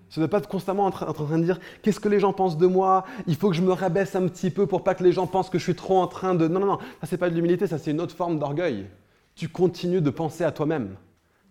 Ce 0.09 0.19
n'est 0.19 0.27
pas 0.27 0.39
constamment 0.41 0.85
en 0.85 0.91
train, 0.91 1.37
de 1.37 1.43
dire 1.43 1.59
qu'est-ce 1.81 1.99
que 1.99 2.07
les 2.07 2.19
gens 2.19 2.31
pensent 2.31 2.57
de 2.57 2.67
moi, 2.67 3.05
il 3.27 3.35
faut 3.35 3.49
que 3.49 3.55
je 3.55 3.61
me 3.61 3.73
rabaisse 3.73 4.15
un 4.15 4.27
petit 4.27 4.49
peu 4.49 4.65
pour 4.65 4.83
pas 4.83 4.95
que 4.95 5.03
les 5.03 5.11
gens 5.11 5.27
pensent 5.27 5.49
que 5.49 5.57
je 5.57 5.63
suis 5.63 5.75
trop 5.75 5.97
en 5.99 6.07
train 6.07 6.35
de. 6.35 6.47
Non, 6.47 6.59
non, 6.59 6.67
non, 6.67 6.77
ça 7.01 7.07
c'est 7.07 7.17
pas 7.17 7.29
de 7.29 7.35
l'humilité, 7.35 7.67
ça 7.67 7.77
c'est 7.77 7.91
une 7.91 7.99
autre 7.99 8.15
forme 8.15 8.39
d'orgueil. 8.39 8.87
Tu 9.35 9.49
continues 9.49 10.01
de 10.01 10.09
penser 10.09 10.43
à 10.43 10.51
toi-même. 10.51 10.95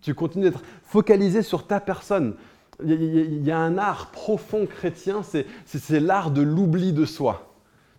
Tu 0.01 0.15
continues 0.15 0.45
d'être 0.45 0.63
focalisé 0.83 1.43
sur 1.43 1.67
ta 1.67 1.79
personne. 1.79 2.35
Il 2.83 3.43
y 3.43 3.51
a 3.51 3.59
un 3.59 3.77
art 3.77 4.11
profond 4.11 4.65
chrétien, 4.65 5.21
c'est 5.23 5.99
l'art 5.99 6.31
de 6.31 6.41
l'oubli 6.41 6.93
de 6.93 7.05
soi. 7.05 7.55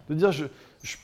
De 0.09 0.15
dire, 0.15 0.33
je, 0.33 0.45
ne 0.45 0.49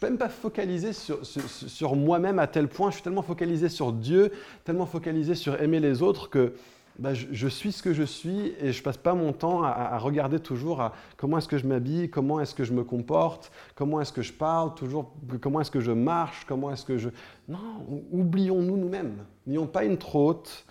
peux 0.00 0.06
même 0.06 0.18
pas 0.18 0.28
focaliser 0.28 0.92
sur, 0.92 1.96
moi-même 1.96 2.38
à 2.38 2.46
tel 2.46 2.68
point, 2.68 2.90
je 2.90 2.96
suis 2.96 3.02
tellement 3.02 3.22
focalisé 3.22 3.68
sur 3.68 3.92
Dieu, 3.92 4.32
tellement 4.64 4.86
focalisé 4.86 5.34
sur 5.34 5.60
aimer 5.60 5.80
les 5.80 6.02
autres 6.02 6.28
que 6.28 6.54
bah, 6.98 7.14
je, 7.14 7.48
suis 7.48 7.72
ce 7.72 7.82
que 7.82 7.94
je 7.94 8.02
suis 8.02 8.52
et 8.60 8.72
je 8.72 8.82
passe 8.82 8.98
pas 8.98 9.14
mon 9.14 9.32
temps 9.32 9.62
à, 9.62 9.96
regarder 9.98 10.38
toujours 10.38 10.82
à 10.82 10.92
comment 11.16 11.38
est-ce 11.38 11.48
que 11.48 11.56
je 11.56 11.66
m'habille, 11.66 12.10
comment 12.10 12.38
est-ce 12.40 12.54
que 12.54 12.64
je 12.64 12.74
me 12.74 12.84
comporte, 12.84 13.50
comment 13.74 14.00
est-ce 14.00 14.12
que 14.12 14.22
je 14.22 14.32
parle, 14.32 14.74
toujours 14.74 15.14
comment 15.40 15.62
est-ce 15.62 15.70
que 15.70 15.80
je 15.80 15.92
marche, 15.92 16.44
comment 16.46 16.70
est-ce 16.70 16.84
que 16.84 16.98
je... 16.98 17.08
Non, 17.48 17.86
oublions-nous 18.12 18.76
nous-mêmes. 18.76 19.24
N'ayons 19.46 19.66
pas 19.66 19.84
une 19.84 19.96
trop 19.96 20.28
haute 20.28 20.66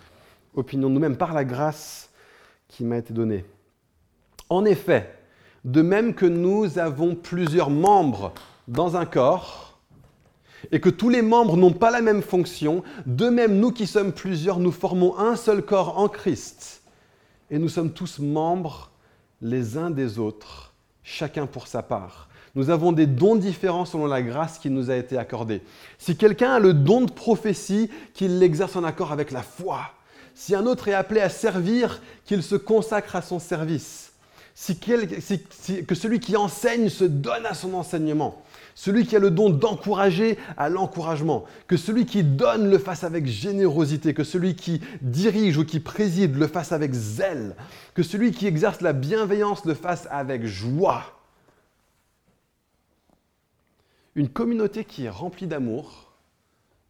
opinion 0.54 0.88
de 0.88 0.94
nous-mêmes 0.94 1.16
par 1.16 1.34
la 1.34 1.44
grâce 1.44 2.11
qui 2.72 2.84
m'a 2.84 2.96
été 2.96 3.12
donnée. 3.12 3.44
En 4.48 4.64
effet, 4.64 5.14
de 5.64 5.82
même 5.82 6.14
que 6.14 6.26
nous 6.26 6.78
avons 6.78 7.14
plusieurs 7.14 7.70
membres 7.70 8.32
dans 8.66 8.96
un 8.96 9.04
corps 9.04 9.78
et 10.70 10.80
que 10.80 10.88
tous 10.88 11.08
les 11.08 11.22
membres 11.22 11.56
n'ont 11.56 11.72
pas 11.72 11.90
la 11.90 12.00
même 12.00 12.22
fonction, 12.22 12.82
de 13.06 13.28
même 13.28 13.58
nous 13.58 13.72
qui 13.72 13.86
sommes 13.86 14.12
plusieurs, 14.12 14.58
nous 14.58 14.72
formons 14.72 15.18
un 15.18 15.36
seul 15.36 15.62
corps 15.62 15.98
en 15.98 16.08
Christ 16.08 16.82
et 17.50 17.58
nous 17.58 17.68
sommes 17.68 17.92
tous 17.92 18.18
membres 18.18 18.90
les 19.42 19.76
uns 19.76 19.90
des 19.90 20.18
autres, 20.18 20.72
chacun 21.02 21.46
pour 21.46 21.66
sa 21.66 21.82
part. 21.82 22.28
Nous 22.54 22.70
avons 22.70 22.92
des 22.92 23.06
dons 23.06 23.36
différents 23.36 23.84
selon 23.84 24.06
la 24.06 24.22
grâce 24.22 24.58
qui 24.58 24.70
nous 24.70 24.90
a 24.90 24.96
été 24.96 25.16
accordée. 25.16 25.62
Si 25.98 26.16
quelqu'un 26.16 26.52
a 26.52 26.58
le 26.58 26.74
don 26.74 27.02
de 27.02 27.10
prophétie, 27.10 27.90
qu'il 28.14 28.38
l'exerce 28.38 28.76
en 28.76 28.84
accord 28.84 29.10
avec 29.10 29.30
la 29.30 29.42
foi. 29.42 29.80
Si 30.34 30.54
un 30.54 30.66
autre 30.66 30.88
est 30.88 30.94
appelé 30.94 31.20
à 31.20 31.28
servir, 31.28 32.00
qu'il 32.24 32.42
se 32.42 32.54
consacre 32.54 33.16
à 33.16 33.22
son 33.22 33.38
service. 33.38 34.12
Que 34.80 35.94
celui 35.94 36.20
qui 36.20 36.36
enseigne 36.36 36.88
se 36.88 37.04
donne 37.04 37.46
à 37.46 37.54
son 37.54 37.74
enseignement. 37.74 38.42
Celui 38.74 39.06
qui 39.06 39.16
a 39.16 39.18
le 39.18 39.30
don 39.30 39.50
d'encourager 39.50 40.38
à 40.56 40.68
l'encouragement. 40.68 41.44
Que 41.66 41.76
celui 41.76 42.06
qui 42.06 42.22
donne 42.24 42.70
le 42.70 42.78
fasse 42.78 43.04
avec 43.04 43.26
générosité. 43.26 44.14
Que 44.14 44.24
celui 44.24 44.54
qui 44.54 44.80
dirige 45.00 45.58
ou 45.58 45.64
qui 45.64 45.80
préside 45.80 46.36
le 46.36 46.46
fasse 46.46 46.72
avec 46.72 46.92
zèle. 46.92 47.54
Que 47.94 48.02
celui 48.02 48.32
qui 48.32 48.46
exerce 48.46 48.80
la 48.80 48.92
bienveillance 48.92 49.64
le 49.64 49.74
fasse 49.74 50.06
avec 50.10 50.46
joie. 50.46 51.18
Une 54.14 54.28
communauté 54.28 54.84
qui 54.84 55.04
est 55.04 55.10
remplie 55.10 55.46
d'amour, 55.46 56.12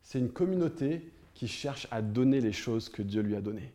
c'est 0.03 0.19
une 0.19 0.31
communauté 0.31 1.09
cherche 1.49 1.87
à 1.91 2.03
donner 2.03 2.41
les 2.41 2.53
choses 2.53 2.89
que 2.89 3.03
Dieu 3.03 3.23
lui 3.23 3.37
a 3.37 3.41
données. 3.41 3.73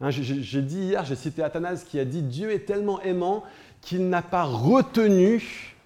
Hein, 0.00 0.10
j'ai 0.10 0.62
dit 0.62 0.80
hier, 0.80 1.04
j'ai 1.04 1.16
cité 1.16 1.42
Athanase 1.42 1.84
qui 1.84 1.98
a 1.98 2.04
dit 2.04 2.22
Dieu 2.22 2.50
est 2.50 2.66
tellement 2.66 3.02
aimant 3.02 3.44
qu'il 3.82 4.08
n'a 4.08 4.22
pas 4.22 4.44
retenu 4.44 5.76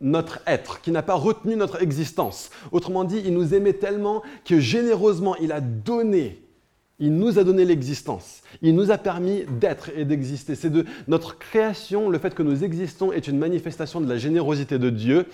notre 0.00 0.40
être, 0.46 0.82
qui 0.82 0.90
n'a 0.90 1.02
pas 1.02 1.14
retenu 1.14 1.56
notre 1.56 1.82
existence. 1.82 2.50
Autrement 2.70 3.04
dit, 3.04 3.22
il 3.24 3.32
nous 3.32 3.54
aimait 3.54 3.72
tellement 3.72 4.22
que 4.44 4.60
généreusement, 4.60 5.36
il 5.36 5.52
a 5.52 5.60
donné, 5.60 6.42
il 6.98 7.14
nous 7.14 7.38
a 7.38 7.44
donné 7.44 7.64
l'existence. 7.64 8.42
Il 8.60 8.74
nous 8.74 8.90
a 8.90 8.98
permis 8.98 9.44
d'être 9.58 9.90
et 9.96 10.04
d'exister. 10.04 10.54
C'est 10.54 10.70
de 10.70 10.84
notre 11.08 11.38
création, 11.38 12.10
le 12.10 12.18
fait 12.18 12.34
que 12.34 12.42
nous 12.42 12.62
existons 12.62 13.10
est 13.10 13.26
une 13.26 13.38
manifestation 13.38 14.00
de 14.02 14.08
la 14.08 14.18
générosité 14.18 14.78
de 14.78 14.90
Dieu. 14.90 15.26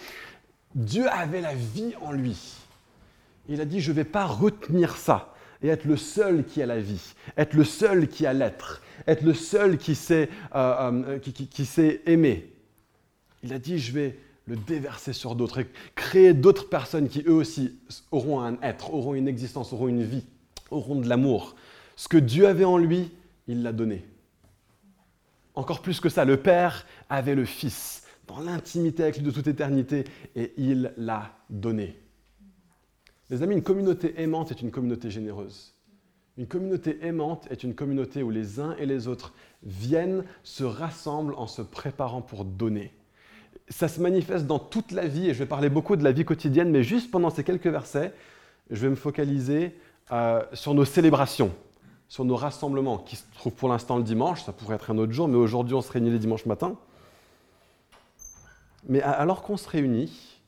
Dieu 0.76 1.08
avait 1.08 1.40
la 1.40 1.54
vie 1.54 1.94
en 2.00 2.12
lui. 2.12 2.61
Il 3.48 3.60
a 3.60 3.64
dit, 3.64 3.80
je 3.80 3.90
ne 3.90 3.96
vais 3.96 4.04
pas 4.04 4.24
retenir 4.24 4.96
ça 4.96 5.34
et 5.62 5.68
être 5.68 5.84
le 5.84 5.96
seul 5.96 6.44
qui 6.44 6.62
a 6.62 6.66
la 6.66 6.80
vie, 6.80 7.14
être 7.36 7.54
le 7.54 7.64
seul 7.64 8.08
qui 8.08 8.26
a 8.26 8.32
l'être, 8.32 8.82
être 9.06 9.22
le 9.22 9.34
seul 9.34 9.78
qui 9.78 9.94
sait, 9.94 10.28
euh, 10.54 11.02
euh, 11.06 11.18
qui 11.18 11.64
sait 11.64 12.02
aimer. 12.06 12.52
Il 13.42 13.52
a 13.52 13.58
dit, 13.58 13.78
je 13.78 13.92
vais 13.92 14.18
le 14.46 14.56
déverser 14.56 15.12
sur 15.12 15.34
d'autres 15.34 15.60
et 15.60 15.66
créer 15.94 16.34
d'autres 16.34 16.68
personnes 16.68 17.08
qui 17.08 17.22
eux 17.26 17.32
aussi 17.32 17.78
auront 18.10 18.40
un 18.40 18.60
être, 18.62 18.92
auront 18.92 19.14
une 19.14 19.28
existence, 19.28 19.72
auront 19.72 19.88
une 19.88 20.02
vie, 20.02 20.24
auront 20.70 20.96
de 20.96 21.08
l'amour. 21.08 21.54
Ce 21.96 22.08
que 22.08 22.18
Dieu 22.18 22.46
avait 22.46 22.64
en 22.64 22.78
lui, 22.78 23.12
il 23.46 23.62
l'a 23.62 23.72
donné. 23.72 24.04
Encore 25.54 25.82
plus 25.82 26.00
que 26.00 26.08
ça, 26.08 26.24
le 26.24 26.38
Père 26.38 26.86
avait 27.08 27.34
le 27.34 27.44
Fils 27.44 28.04
dans 28.26 28.40
l'intimité 28.40 29.02
avec 29.02 29.16
lui 29.16 29.24
de 29.24 29.30
toute 29.30 29.46
éternité 29.46 30.04
et 30.34 30.52
il 30.56 30.92
l'a 30.96 31.36
donné. 31.50 32.01
Les 33.32 33.42
amis, 33.42 33.54
une 33.54 33.62
communauté 33.62 34.14
aimante 34.20 34.52
est 34.52 34.62
une 34.62 34.70
communauté 34.70 35.10
généreuse. 35.10 35.74
Une 36.38 36.46
communauté 36.46 36.98
aimante 37.02 37.48
est 37.50 37.64
une 37.64 37.74
communauté 37.74 38.22
où 38.22 38.30
les 38.30 38.60
uns 38.60 38.76
et 38.78 38.86
les 38.86 39.08
autres 39.08 39.34
viennent, 39.64 40.24
se 40.44 40.62
rassemblent 40.62 41.34
en 41.34 41.48
se 41.48 41.62
préparant 41.62 42.22
pour 42.22 42.44
donner 42.44 42.92
ça 43.68 43.88
se 43.88 44.00
manifeste 44.00 44.46
dans 44.46 44.58
toute 44.58 44.92
la 44.92 45.06
vie, 45.06 45.28
et 45.28 45.34
je 45.34 45.38
vais 45.38 45.46
parler 45.46 45.68
beaucoup 45.68 45.96
de 45.96 46.04
la 46.04 46.12
vie 46.12 46.24
quotidienne, 46.24 46.70
mais 46.70 46.82
juste 46.82 47.10
pendant 47.10 47.30
ces 47.30 47.44
quelques 47.44 47.66
versets, 47.66 48.12
je 48.70 48.80
vais 48.80 48.90
me 48.90 48.94
focaliser 48.96 49.76
euh, 50.10 50.42
sur 50.52 50.74
nos 50.74 50.84
célébrations, 50.84 51.52
sur 52.08 52.24
nos 52.24 52.36
rassemblements, 52.36 52.98
qui 52.98 53.16
se 53.16 53.24
trouvent 53.34 53.54
pour 53.54 53.68
l'instant 53.68 53.96
le 53.96 54.02
dimanche, 54.02 54.42
ça 54.42 54.52
pourrait 54.52 54.76
être 54.76 54.90
un 54.90 54.98
autre 54.98 55.12
jour, 55.12 55.28
mais 55.28 55.36
aujourd'hui 55.36 55.74
on 55.74 55.82
se 55.82 55.90
réunit 55.90 56.10
les 56.10 56.18
dimanches 56.18 56.46
matin. 56.46 56.76
Mais 58.88 59.00
alors 59.00 59.42
qu'on 59.42 59.56
se 59.56 59.68
réunit, 59.68 60.40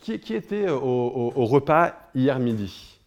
qui, 0.00 0.12
était 0.12 0.68
au, 0.68 1.44
repas 1.46 2.10
hier 2.14 2.38
midi 2.38 2.98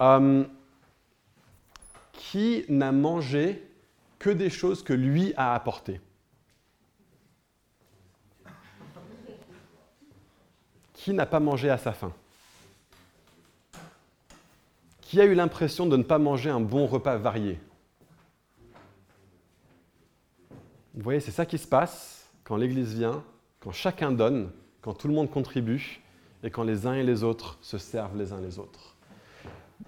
euh, 0.00 0.44
Qui 2.12 2.64
n'a 2.68 2.92
mangé 2.92 3.62
que 4.18 4.30
des 4.30 4.50
choses 4.50 4.82
que 4.82 4.92
lui 4.92 5.32
a 5.36 5.54
apportées. 5.54 6.00
Qui 10.92 11.12
n'a 11.12 11.26
pas 11.26 11.40
mangé 11.40 11.70
à 11.70 11.78
sa 11.78 11.92
faim 11.92 12.12
Qui 15.02 15.20
a 15.20 15.24
eu 15.24 15.34
l'impression 15.34 15.86
de 15.86 15.96
ne 15.96 16.02
pas 16.02 16.18
manger 16.18 16.50
un 16.50 16.60
bon 16.60 16.86
repas 16.86 17.16
varié 17.16 17.60
Vous 20.94 21.02
voyez, 21.02 21.20
c'est 21.20 21.30
ça 21.30 21.46
qui 21.46 21.58
se 21.58 21.66
passe 21.66 22.28
quand 22.42 22.56
l'Église 22.56 22.94
vient, 22.94 23.24
quand 23.60 23.72
chacun 23.72 24.12
donne, 24.12 24.50
quand 24.80 24.94
tout 24.94 25.08
le 25.08 25.14
monde 25.14 25.30
contribue 25.30 26.02
et 26.42 26.50
quand 26.50 26.62
les 26.62 26.86
uns 26.86 26.94
et 26.94 27.02
les 27.02 27.24
autres 27.24 27.58
se 27.60 27.78
servent 27.78 28.16
les 28.16 28.32
uns 28.32 28.40
les 28.40 28.58
autres. 28.58 28.96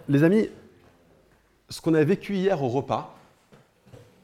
Les 0.09 0.25
amis, 0.25 0.49
ce 1.69 1.81
qu'on 1.81 1.95
a 1.95 2.05
vécu 2.05 2.35
hier 2.35 2.63
au 2.63 2.69
repas, 2.69 3.15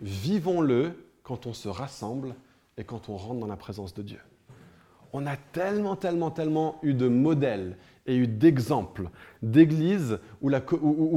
vivons-le 0.01 0.93
quand 1.23 1.47
on 1.47 1.53
se 1.53 1.69
rassemble 1.69 2.35
et 2.77 2.85
quand 2.85 3.09
on 3.09 3.17
rentre 3.17 3.41
dans 3.41 3.47
la 3.47 3.57
présence 3.57 3.95
de 3.95 4.03
Dieu. 4.03 4.21
On 5.13 5.27
a 5.27 5.37
tellement, 5.37 5.95
tellement, 5.95 6.31
tellement 6.31 6.79
eu 6.83 6.93
de 6.93 7.07
modèles 7.07 7.77
et 8.07 8.17
eu 8.17 8.27
d'exemples 8.27 9.11
d'églises 9.43 10.19
où, 10.43 10.51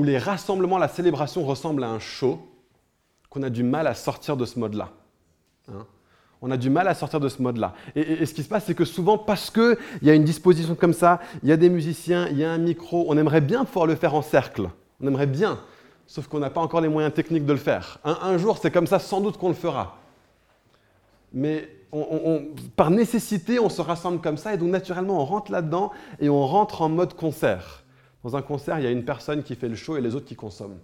les 0.04 0.18
rassemblements, 0.18 0.78
la 0.78 0.88
célébration 0.88 1.44
ressemble 1.44 1.84
à 1.84 1.90
un 1.90 2.00
show, 2.00 2.40
qu'on 3.30 3.44
a 3.44 3.50
du 3.50 3.64
mal 3.64 3.88
à 3.88 3.96
sortir 3.96 4.38
de 4.38 4.46
ce 4.46 4.60
mode-là. 4.60 4.94
Hein. 5.70 5.86
On 6.42 6.52
a 6.52 6.58
du 6.58 6.70
mal 6.70 6.88
à 6.88 6.94
sortir 6.94 7.20
de 7.20 7.30
ce 7.30 7.42
mode-là. 7.42 7.74
Et, 7.96 8.26
ce 8.26 8.34
qui 8.34 8.44
se 8.44 8.50
passe, 8.50 8.66
c'est 8.66 8.76
que 8.76 8.86
souvent, 8.86 9.18
parce 9.18 9.50
qu'il 9.50 9.78
y 10.04 10.10
a 10.10 10.14
une 10.14 10.24
disposition 10.24 10.76
comme 10.76 10.94
ça, 10.94 11.20
il 11.44 11.50
y 11.50 11.52
a 11.52 11.58
des 11.58 11.70
musiciens, 11.70 12.28
il 12.30 12.38
y 12.38 12.44
a 12.44 12.52
un 12.52 12.58
micro, 12.58 13.06
on 13.08 13.18
aimerait 13.18 13.42
bien 13.42 13.66
pouvoir 13.66 13.88
le 13.88 13.96
faire 13.96 14.14
en 14.14 14.22
cercle. 14.22 14.70
On 15.02 15.08
aimerait 15.08 15.28
bien, 15.28 15.60
sauf 16.06 16.28
qu'on 16.28 16.40
n'a 16.40 16.50
pas 16.50 16.62
encore 16.62 16.82
les 16.82 16.90
moyens 16.90 17.14
techniques 17.14 17.46
de 17.46 17.54
le 17.54 17.60
faire. 17.60 18.00
Un, 18.04 18.38
jour, 18.38 18.58
c'est 18.62 18.72
comme 18.72 18.88
ça, 18.88 19.00
sans 19.00 19.22
doute 19.22 19.38
qu'on 19.38 19.50
le 19.50 19.56
fera. 19.56 19.98
Mais 21.34 21.70
par 22.76 22.92
nécessité, 22.92 23.60
on 23.60 23.70
se 23.70 23.82
rassemble 23.82 24.22
comme 24.22 24.38
ça, 24.38 24.54
et 24.54 24.58
donc 24.58 24.70
naturellement, 24.70 25.22
on 25.22 25.26
rentre 25.26 25.52
là-dedans, 25.52 25.92
et 26.20 26.30
on 26.30 26.46
rentre 26.46 26.82
en 26.82 26.90
mode 26.90 27.16
concert. 27.16 27.84
Dans 28.24 28.36
un 28.36 28.42
concert, 28.42 28.78
il 28.80 28.84
y 28.84 28.88
a 28.88 28.92
une 28.92 29.06
personne 29.06 29.42
qui 29.42 29.56
fait 29.56 29.70
le 29.70 29.76
show 29.76 29.98
et 29.98 30.02
les 30.02 30.14
autres 30.14 30.26
qui 30.26 30.36
consomment. 30.36 30.80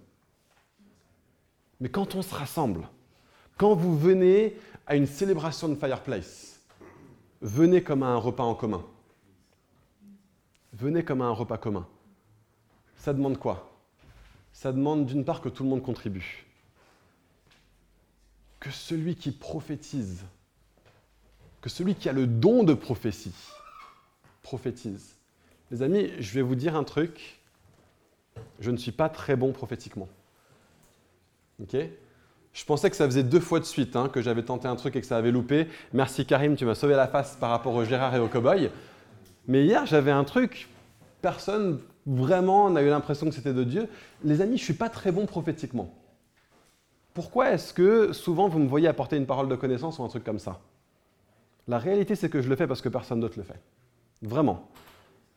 Mais 1.80 1.88
quand 1.88 2.14
on 2.14 2.22
se 2.22 2.34
rassemble, 2.34 2.88
quand 3.56 3.74
vous 3.74 3.96
venez 3.96 4.56
à 4.86 4.96
une 4.96 5.06
célébration 5.06 5.68
de 5.68 5.74
Fireplace, 5.74 6.60
venez 7.40 7.82
comme 7.82 8.02
à 8.02 8.08
un 8.08 8.16
repas 8.16 8.44
en 8.44 8.54
commun. 8.54 8.84
Venez 10.72 11.04
comme 11.04 11.22
à 11.22 11.26
un 11.26 11.30
repas 11.30 11.58
commun. 11.58 11.86
Ça 12.96 13.12
demande 13.12 13.38
quoi? 13.38 13.70
Ça 14.52 14.72
demande 14.72 15.06
d'une 15.06 15.24
part 15.24 15.40
que 15.40 15.48
tout 15.48 15.62
le 15.62 15.68
monde 15.68 15.82
contribue. 15.82 16.44
Que 18.60 18.70
celui 18.70 19.14
qui 19.14 19.30
prophétise, 19.30 20.24
que 21.60 21.68
celui 21.68 21.94
qui 21.94 22.08
a 22.08 22.12
le 22.12 22.26
don 22.26 22.62
de 22.62 22.74
prophétie, 22.74 23.34
prophétise. 24.42 25.16
Les 25.70 25.82
amis, 25.82 26.12
je 26.18 26.34
vais 26.34 26.42
vous 26.42 26.54
dire 26.54 26.76
un 26.76 26.84
truc. 26.84 27.40
Je 28.60 28.70
ne 28.70 28.76
suis 28.76 28.92
pas 28.92 29.08
très 29.08 29.36
bon 29.36 29.52
prophétiquement. 29.52 30.08
Ok? 31.62 31.76
Je 32.54 32.64
pensais 32.64 32.88
que 32.88 32.96
ça 32.96 33.04
faisait 33.04 33.24
deux 33.24 33.40
fois 33.40 33.58
de 33.58 33.64
suite 33.64 33.96
hein, 33.96 34.08
que 34.08 34.22
j'avais 34.22 34.44
tenté 34.44 34.68
un 34.68 34.76
truc 34.76 34.94
et 34.96 35.00
que 35.00 35.06
ça 35.06 35.16
avait 35.16 35.32
loupé. 35.32 35.66
Merci 35.92 36.24
Karim, 36.24 36.54
tu 36.54 36.64
m'as 36.64 36.76
sauvé 36.76 36.94
la 36.94 37.08
face 37.08 37.36
par 37.36 37.50
rapport 37.50 37.74
au 37.74 37.84
Gérard 37.84 38.14
et 38.14 38.20
au 38.20 38.28
Cowboy. 38.28 38.70
Mais 39.48 39.64
hier, 39.64 39.84
j'avais 39.84 40.12
un 40.12 40.24
truc, 40.24 40.68
personne 41.20 41.80
vraiment 42.06 42.70
n'a 42.70 42.82
eu 42.82 42.88
l'impression 42.88 43.26
que 43.28 43.34
c'était 43.34 43.52
de 43.52 43.64
Dieu. 43.64 43.88
Les 44.22 44.40
amis, 44.40 44.56
je 44.56 44.62
suis 44.62 44.74
pas 44.74 44.88
très 44.88 45.10
bon 45.10 45.26
prophétiquement. 45.26 45.92
Pourquoi 47.12 47.50
est-ce 47.50 47.74
que 47.74 48.12
souvent 48.12 48.48
vous 48.48 48.60
me 48.60 48.68
voyez 48.68 48.88
apporter 48.88 49.16
une 49.16 49.26
parole 49.26 49.48
de 49.48 49.56
connaissance 49.56 49.98
ou 49.98 50.04
un 50.04 50.08
truc 50.08 50.24
comme 50.24 50.38
ça? 50.38 50.60
La 51.66 51.78
réalité, 51.78 52.14
c'est 52.14 52.28
que 52.28 52.40
je 52.40 52.48
le 52.48 52.56
fais 52.56 52.66
parce 52.66 52.82
que 52.82 52.88
personne 52.88 53.20
d'autre 53.20 53.36
le 53.36 53.44
fait. 53.44 53.60
Vraiment. 54.22 54.68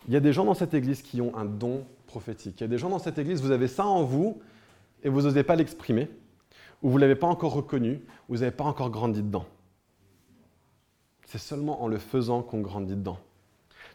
Il 0.08 0.14
y 0.14 0.18
a 0.18 0.20
des 0.20 0.34
gens 0.34 0.46
dans 0.46 0.54
cette 0.54 0.74
église 0.74 1.02
qui 1.02 1.20
ont 1.20 1.36
un 1.36 1.46
don 1.46 1.84
prophétique. 2.06 2.60
Il 2.60 2.64
y 2.64 2.66
a 2.66 2.68
des 2.68 2.78
gens 2.78 2.90
dans 2.90 3.00
cette 3.00 3.18
église, 3.18 3.42
vous 3.42 3.52
avez 3.52 3.68
ça 3.68 3.86
en 3.86 4.04
vous 4.04 4.40
et 5.04 5.10
vous 5.10 5.24
n'osez 5.24 5.44
pas 5.44 5.56
l'exprimer, 5.56 6.10
ou 6.82 6.90
vous 6.90 6.96
ne 6.98 7.02
l'avez 7.02 7.16
pas 7.16 7.28
encore 7.28 7.54
reconnu, 7.54 8.02
ou 8.28 8.36
vous 8.36 8.40
n'avez 8.40 8.52
pas 8.52 8.64
encore 8.64 8.90
grandi 8.90 9.22
dedans. 9.22 9.46
C'est 11.26 11.38
seulement 11.38 11.84
en 11.84 11.88
le 11.88 11.98
faisant 11.98 12.42
qu'on 12.42 12.62
grandit 12.62 12.96
dedans. 12.96 13.20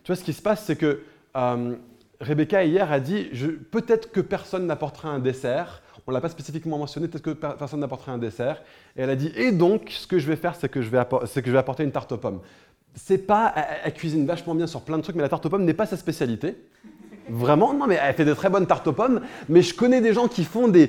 Tu 0.05 0.09
vois, 0.09 0.17
ce 0.17 0.25
qui 0.25 0.33
se 0.33 0.43
passe, 0.43 0.65
c'est 0.65 0.77
que 0.77 1.03
euh, 1.37 1.77
Rebecca 2.21 2.65
hier 2.65 2.91
a 2.93 3.01
dit 3.01 3.31
peut-être 3.71 4.13
que 4.13 4.21
personne 4.21 4.67
n'apportera 4.67 5.09
un 5.09 5.19
dessert. 5.19 5.83
On 6.07 6.11
ne 6.11 6.17
l'a 6.17 6.21
pas 6.21 6.29
spécifiquement 6.29 6.79
mentionné, 6.79 7.09
peut-être 7.09 7.25
que 7.25 7.31
personne 7.31 7.81
n'apportera 7.81 8.13
un 8.13 8.19
dessert. 8.19 8.63
Et 8.97 9.03
elle 9.03 9.11
a 9.11 9.17
dit 9.17 9.33
et 9.35 9.53
donc, 9.53 9.91
ce 9.91 10.07
que 10.07 10.19
je 10.19 10.27
vais 10.27 10.37
faire, 10.37 10.55
c'est 10.55 10.69
que, 10.69 10.83
je 10.83 10.91
vais 10.91 11.05
que 11.05 11.47
je 11.47 11.53
vais 11.53 11.59
apporter 11.59 11.85
une 11.85 11.93
tarte 11.93 12.13
aux 12.13 12.19
pommes. 12.19 12.41
C'est 12.95 13.19
pas, 13.19 13.55
elle, 13.85 13.95
cuisine 13.95 14.27
vachement 14.27 14.55
bien 14.55 14.67
sur 14.67 14.83
plein 14.83 14.99
de 14.99 15.03
trucs, 15.03 15.17
mais 15.17 15.23
la 15.23 15.29
tarte 15.29 15.47
aux 15.47 15.51
pommes 15.51 15.65
n'est 15.65 15.75
pas 15.75 15.87
sa 15.87 15.97
spécialité. 15.97 16.57
Vraiment 17.29 17.73
Non, 17.73 17.87
mais 17.87 17.99
elle 18.03 18.15
fait 18.15 18.25
de 18.25 18.35
très 18.35 18.49
bonnes 18.49 18.67
tartes 18.67 18.87
aux 18.87 18.93
pommes. 18.93 19.21
Mais 19.49 19.63
je 19.63 19.75
connais 19.75 20.01
des 20.01 20.13
gens 20.13 20.29
qui 20.29 20.45
font 20.45 20.69
des, 20.69 20.89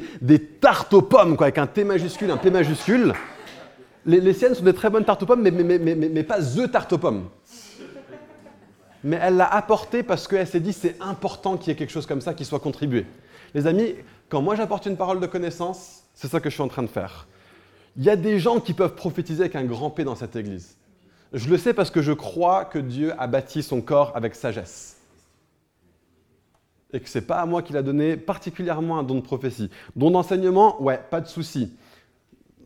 tartes 0.60 0.94
aux 0.94 1.02
pommes, 1.02 1.38
quoi, 1.38 1.48
avec 1.48 1.58
un 1.58 1.68
T 1.68 1.84
majuscule, 1.84 2.32
un 2.32 2.38
P 2.38 2.50
majuscule. 2.50 3.14
Les, 4.06 4.34
siennes 4.34 4.56
sont 4.56 4.64
des 4.64 4.74
très 4.74 4.90
bonnes 4.90 5.06
tartes 5.06 5.24
aux 5.24 5.26
pommes, 5.26 5.42
mais, 5.42 5.52
mais, 5.52 6.24
pas 6.24 6.40
THE 6.42 6.70
tarte 6.70 6.92
aux 6.94 6.98
pommes. 6.98 7.30
Mais 9.06 9.20
elle 9.22 9.36
l'a 9.36 9.48
apporté 9.48 10.02
parce 10.02 10.28
qu'elle 10.28 10.48
s'est 10.48 10.62
dit 10.62 10.74
c'est 10.74 10.96
important 11.02 11.58
qu'il 11.58 11.70
y 11.70 11.72
ait 11.72 11.76
quelque 11.76 11.92
chose 11.92 12.06
comme 12.06 12.22
ça 12.22 12.34
qui 12.34 12.46
soit 12.46 12.60
contribué. 12.60 13.06
Les 13.54 13.68
amis, 13.68 13.96
quand 14.30 14.42
moi 14.42 14.56
j'apporte 14.56 14.86
une 14.86 14.96
parole 14.96 15.20
de 15.20 15.26
connaissance, 15.26 16.04
c'est 16.14 16.30
ça 16.30 16.40
que 16.40 16.50
je 16.50 16.54
suis 16.54 16.64
en 16.64 16.70
train 16.70 16.84
de 16.84 16.88
faire. 16.88 17.28
Il 17.98 18.04
y 18.04 18.10
a 18.10 18.16
des 18.16 18.40
gens 18.40 18.60
qui 18.60 18.74
peuvent 18.74 18.96
prophétiser 18.96 19.42
avec 19.42 19.56
un 19.56 19.66
grand 19.66 19.90
P 19.90 20.06
dans 20.06 20.16
cette 20.16 20.38
église. 20.38 20.78
Je 21.34 21.50
le 21.50 21.58
sais 21.58 21.74
parce 21.74 21.92
que 21.92 22.02
je 22.02 22.14
crois 22.14 22.64
que 22.64 22.80
Dieu 22.80 23.14
a 23.18 23.28
bâti 23.28 23.62
son 23.62 23.82
corps 23.82 24.14
avec 24.16 24.36
sagesse 24.36 25.03
et 26.94 27.00
que 27.00 27.10
ce 27.10 27.18
n'est 27.18 27.26
pas 27.26 27.42
à 27.42 27.46
moi 27.46 27.62
qu'il 27.64 27.76
a 27.76 27.82
donné 27.82 28.16
particulièrement 28.16 29.00
un 29.00 29.04
don 29.04 29.16
de 29.16 29.22
prophétie. 29.22 29.70
Don 29.96 30.12
d'enseignement, 30.12 30.82
ouais, 30.82 31.02
pas 31.10 31.22
de 31.22 31.28
souci. 31.28 31.74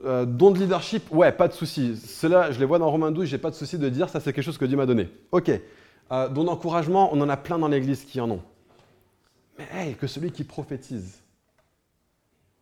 Euh, 0.05 0.25
don 0.25 0.51
de 0.51 0.59
leadership, 0.59 1.11
ouais, 1.11 1.31
pas 1.31 1.47
de 1.47 1.53
souci. 1.53 1.97
Cela, 1.97 2.51
je 2.51 2.59
les 2.59 2.65
vois 2.65 2.77
dans 2.77 2.91
Romains 2.91 3.11
12, 3.11 3.25
j'ai 3.25 3.37
pas 3.37 3.49
de 3.49 3.55
souci 3.55 3.79
de 3.79 3.89
dire 3.89 4.09
ça, 4.09 4.19
c'est 4.19 4.33
quelque 4.33 4.43
chose 4.43 4.57
que 4.57 4.65
Dieu 4.65 4.77
m'a 4.77 4.85
donné. 4.85 5.09
Ok. 5.31 5.49
Euh, 6.11 6.29
don 6.29 6.43
d'encouragement, 6.43 7.09
on 7.13 7.21
en 7.21 7.29
a 7.29 7.37
plein 7.37 7.57
dans 7.57 7.67
l'Église 7.67 8.03
qui 8.03 8.21
en 8.21 8.29
ont. 8.29 8.41
Mais 9.57 9.67
hey, 9.73 9.95
que 9.95 10.07
celui 10.07 10.31
qui 10.31 10.43
prophétise. 10.43 11.23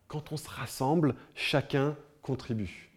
Quand 0.08 0.32
on 0.32 0.36
se 0.36 0.48
rassemble, 0.48 1.14
chacun 1.34 1.96
contribue. 2.22 2.90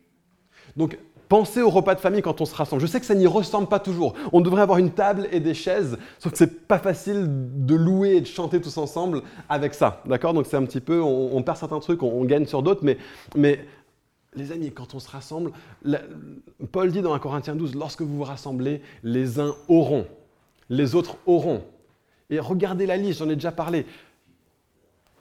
Donc, 0.78 0.98
Pensez 1.30 1.62
au 1.62 1.70
repas 1.70 1.94
de 1.94 2.00
famille 2.00 2.24
quand 2.24 2.42
on 2.42 2.46
se 2.46 2.56
rassemble. 2.56 2.82
Je 2.82 2.88
sais 2.88 3.00
que 3.00 3.06
ça 3.06 3.14
n'y 3.14 3.28
ressemble 3.28 3.68
pas 3.68 3.80
toujours. 3.80 4.16
On 4.34 4.42
devrait 4.42 4.64
avoir 4.64 4.80
une 4.80 4.90
table 4.90 5.28
et 5.32 5.40
des 5.40 5.54
chaises, 5.54 6.00
sauf 6.18 6.32
que 6.32 6.38
c'est 6.40 6.68
pas 6.68 6.80
facile 6.80 7.28
de 7.28 7.76
louer 7.76 8.16
et 8.16 8.22
de 8.22 8.26
chanter 8.26 8.60
tous 8.60 8.76
ensemble 8.78 9.22
avec 9.48 9.76
ça. 9.76 10.02
D'accord? 10.08 10.34
Donc 10.34 10.48
c'est 10.48 10.58
un 10.58 10.66
petit 10.66 10.82
peu, 10.82 11.00
on, 11.00 11.44
perd 11.44 11.58
certains 11.58 11.80
trucs, 11.80 12.02
on, 12.02 12.26
gagne 12.26 12.48
sur 12.48 12.64
d'autres, 12.64 12.84
mais, 12.84 12.98
mais 13.36 13.64
les 14.34 14.52
amis, 14.52 14.72
quand 14.72 14.96
on 14.96 15.00
se 15.00 15.08
rassemble, 15.08 15.52
Paul 16.72 16.92
dit 16.92 17.04
dans 17.04 17.14
1 17.14 17.20
Corinthiens 17.20 17.56
12, 17.56 17.76
lorsque 17.76 18.02
vous 18.02 18.18
vous 18.18 18.24
rassemblez, 18.24 18.82
les 19.04 19.40
uns 19.40 19.56
auront, 19.68 20.08
les 20.70 20.96
autres 20.96 21.18
auront. 21.28 21.64
Et 22.32 22.40
regardez 22.40 22.88
la 22.88 22.98
liste, 22.98 23.20
j'en 23.20 23.30
ai 23.30 23.36
déjà 23.36 23.52
parlé. 23.52 23.86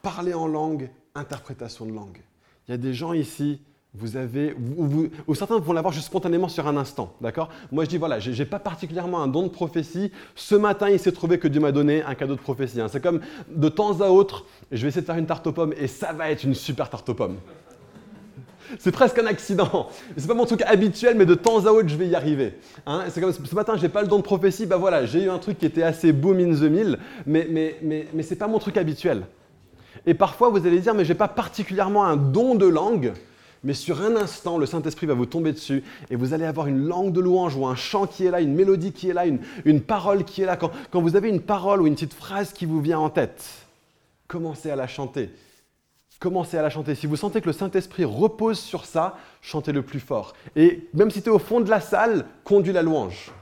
Parler 0.00 0.32
en 0.32 0.46
langue, 0.46 0.88
interprétation 1.14 1.84
de 1.84 1.92
langue. 1.92 2.22
Il 2.66 2.70
y 2.70 2.74
a 2.74 2.78
des 2.78 2.94
gens 2.94 3.12
ici, 3.12 3.60
vous 3.94 4.16
avez, 4.16 4.54
ou, 4.76 5.34
certains 5.34 5.58
vont 5.58 5.72
l'avoir 5.72 5.94
juste 5.94 6.06
spontanément 6.06 6.48
sur 6.48 6.66
un 6.68 6.76
instant, 6.76 7.14
d'accord? 7.20 7.48
Moi 7.72 7.84
je 7.84 7.88
dis 7.88 7.96
voilà, 7.96 8.20
j'ai 8.20 8.44
pas 8.44 8.58
particulièrement 8.58 9.22
un 9.22 9.28
don 9.28 9.44
de 9.44 9.48
prophétie. 9.48 10.12
Ce 10.34 10.54
matin, 10.54 10.90
il 10.90 10.98
s'est 10.98 11.12
trouvé 11.12 11.38
que 11.38 11.48
Dieu 11.48 11.60
m'a 11.60 11.72
donné 11.72 12.02
un 12.02 12.14
cadeau 12.14 12.34
de 12.34 12.40
prophétie. 12.40 12.80
Hein. 12.80 12.88
C'est 12.88 13.02
comme 13.02 13.20
de 13.48 13.68
temps 13.68 14.00
à 14.00 14.08
autre, 14.08 14.44
je 14.70 14.82
vais 14.82 14.88
essayer 14.88 15.00
de 15.00 15.06
faire 15.06 15.16
une 15.16 15.26
tarte 15.26 15.46
aux 15.46 15.52
pommes 15.52 15.74
et 15.78 15.86
ça 15.86 16.12
va 16.12 16.30
être 16.30 16.44
une 16.44 16.54
super 16.54 16.90
tarte 16.90 17.08
aux 17.08 17.14
pommes. 17.14 17.38
C'est 18.78 18.92
presque 18.92 19.18
un 19.18 19.26
accident. 19.26 19.88
C'est 20.18 20.28
pas 20.28 20.34
mon 20.34 20.44
truc 20.44 20.60
habituel, 20.62 21.16
mais 21.16 21.24
de 21.24 21.34
temps 21.34 21.64
à 21.64 21.70
autre, 21.70 21.88
je 21.88 21.96
vais 21.96 22.06
y 22.06 22.14
arriver. 22.14 22.58
Hein. 22.84 23.04
c'est 23.08 23.22
comme 23.22 23.32
ce 23.32 23.54
matin, 23.54 23.78
j'ai 23.78 23.88
pas 23.88 24.02
le 24.02 24.08
don 24.08 24.18
de 24.18 24.22
prophétie. 24.22 24.66
Bah 24.66 24.76
voilà, 24.76 25.06
j'ai 25.06 25.24
eu 25.24 25.30
un 25.30 25.38
truc 25.38 25.58
qui 25.58 25.64
était 25.64 25.82
assez 25.82 26.12
boom 26.12 26.38
in 26.38 26.54
the 26.54 26.70
mill, 26.70 26.98
mais 27.26 27.48
mais 27.50 27.76
mais 27.82 28.06
mais 28.12 28.22
c'est 28.22 28.36
pas 28.36 28.48
mon 28.48 28.58
truc 28.58 28.76
habituel. 28.76 29.24
Et 30.06 30.14
parfois, 30.14 30.50
vous 30.50 30.66
allez 30.66 30.80
dire, 30.80 30.94
mais 30.94 31.04
j'ai 31.04 31.14
pas 31.14 31.28
particulièrement 31.28 32.04
un 32.04 32.16
don 32.16 32.54
de 32.54 32.66
langue 32.66 33.14
mais 33.64 33.74
sur 33.74 34.02
un 34.02 34.16
instant, 34.16 34.58
le 34.58 34.66
Saint-Esprit 34.66 35.06
va 35.06 35.14
vous 35.14 35.26
tomber 35.26 35.52
dessus 35.52 35.82
et 36.10 36.16
vous 36.16 36.32
allez 36.32 36.44
avoir 36.44 36.68
une 36.68 36.86
langue 36.86 37.12
de 37.12 37.20
louange 37.20 37.56
ou 37.56 37.66
un 37.66 37.74
chant 37.74 38.06
qui 38.06 38.24
est 38.24 38.30
là, 38.30 38.40
une 38.40 38.54
mélodie 38.54 38.92
qui 38.92 39.10
est 39.10 39.12
là, 39.12 39.24
une, 39.26 39.80
parole 39.80 40.24
qui 40.24 40.42
est 40.42 40.46
là. 40.46 40.56
Quand, 40.56 40.70
quand 40.90 41.00
vous 41.00 41.16
avez 41.16 41.28
une 41.28 41.40
parole 41.40 41.82
ou 41.82 41.86
une 41.86 41.94
petite 41.94 42.14
phrase 42.14 42.52
qui 42.52 42.66
vous 42.66 42.80
vient 42.80 43.00
en 43.00 43.10
tête, 43.10 43.44
commencez 44.28 44.70
à 44.70 44.76
la 44.76 44.86
chanter. 44.86 45.30
Commencez 46.20 46.56
à 46.56 46.62
la 46.62 46.70
chanter. 46.70 46.94
Si 46.94 47.06
vous 47.06 47.16
sentez 47.16 47.40
que 47.40 47.46
le 47.46 47.52
Saint-Esprit 47.52 48.04
repose 48.04 48.58
sur 48.58 48.84
ça, 48.84 49.16
chantez 49.40 49.72
le 49.72 49.82
plus 49.82 50.00
fort. 50.00 50.34
Et 50.56 50.88
même 50.94 51.10
si 51.10 51.22
tu 51.22 51.28
es 51.28 51.32
au 51.32 51.38
fond 51.38 51.60
de 51.60 51.70
la 51.70 51.80
salle, 51.80 52.26
conduis 52.44 52.72
la 52.72 52.82
louange. 52.82 53.32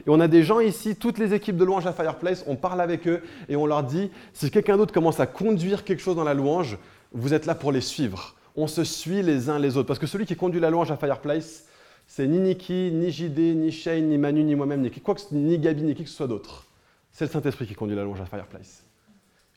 Et 0.00 0.10
on 0.10 0.20
a 0.20 0.28
des 0.28 0.42
gens 0.42 0.60
ici, 0.60 0.96
toutes 0.96 1.18
les 1.18 1.34
équipes 1.34 1.56
de 1.56 1.64
louange 1.64 1.86
à 1.86 1.92
Fireplace, 1.92 2.44
on 2.46 2.56
parle 2.56 2.80
avec 2.80 3.06
eux 3.06 3.22
et 3.48 3.56
on 3.56 3.64
leur 3.64 3.84
dit, 3.84 4.10
si 4.32 4.50
quelqu'un 4.50 4.76
d'autre 4.76 4.92
commence 4.92 5.20
à 5.20 5.26
conduire 5.26 5.84
quelque 5.84 6.02
chose 6.02 6.16
dans 6.16 6.24
la 6.24 6.34
louange, 6.34 6.78
vous 7.12 7.32
êtes 7.32 7.46
là 7.46 7.54
pour 7.54 7.72
les 7.72 7.80
suivre 7.80 8.34
on 8.54 8.66
se 8.66 8.84
suit 8.84 9.22
les 9.22 9.48
uns 9.48 9.58
les 9.58 9.76
autres. 9.76 9.88
Parce 9.88 9.98
que 9.98 10.06
celui 10.06 10.26
qui 10.26 10.36
conduit 10.36 10.60
la 10.60 10.70
louange 10.70 10.90
à 10.90 10.96
Fireplace, 10.96 11.66
c'est 12.06 12.26
ni 12.26 12.38
Niki, 12.38 12.90
ni 12.92 13.10
JD, 13.10 13.38
ni 13.56 13.72
Shane, 13.72 14.08
ni 14.08 14.18
Manu, 14.18 14.44
ni 14.44 14.54
moi-même, 14.54 14.82
ni 14.82 14.90
quoi 14.90 15.14
que, 15.14 15.22
ni 15.32 15.58
Gabi, 15.58 15.82
ni 15.82 15.94
qui 15.94 16.04
que 16.04 16.10
ce 16.10 16.16
soit 16.16 16.28
d'autre. 16.28 16.66
C'est 17.12 17.24
le 17.24 17.30
Saint-Esprit 17.30 17.66
qui 17.66 17.74
conduit 17.74 17.96
la 17.96 18.04
louange 18.04 18.20
à 18.20 18.26
Fireplace. 18.26 18.84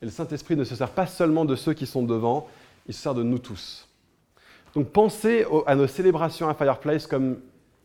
Et 0.01 0.05
le 0.05 0.11
Saint-Esprit 0.11 0.55
ne 0.55 0.63
se 0.63 0.75
sert 0.75 0.91
pas 0.91 1.07
seulement 1.07 1.45
de 1.45 1.55
ceux 1.55 1.73
qui 1.73 1.85
sont 1.85 2.03
devant, 2.03 2.47
il 2.87 2.93
se 2.93 3.01
sert 3.01 3.15
de 3.15 3.23
nous 3.23 3.39
tous. 3.39 3.87
Donc 4.75 4.89
pensez 4.91 5.45
à 5.65 5.75
nos 5.75 5.87
célébrations 5.87 6.47
à 6.47 6.53
Fireplace 6.53 7.07
comme 7.07 7.39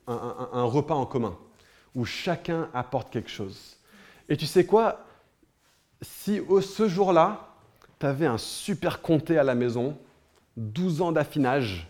un, 0.07 0.65
repas 0.65 0.95
en 0.95 1.07
commun, 1.07 1.37
où 1.95 2.05
chacun 2.05 2.69
apporte 2.75 3.11
quelque 3.11 3.31
chose. 3.31 3.77
Et 4.29 4.37
tu 4.37 4.47
sais 4.47 4.67
quoi? 4.67 5.07
Si 6.03 6.41
ce 6.61 6.89
jour-là, 6.89 7.49
tu 7.99 8.07
avais 8.07 8.27
un 8.27 8.39
super 8.39 9.01
comté 9.01 9.39
à 9.39 9.45
la 9.45 9.55
maison, 9.55 9.97
12 10.57 11.03
ans 11.03 11.13
d'affinage. 11.13 11.87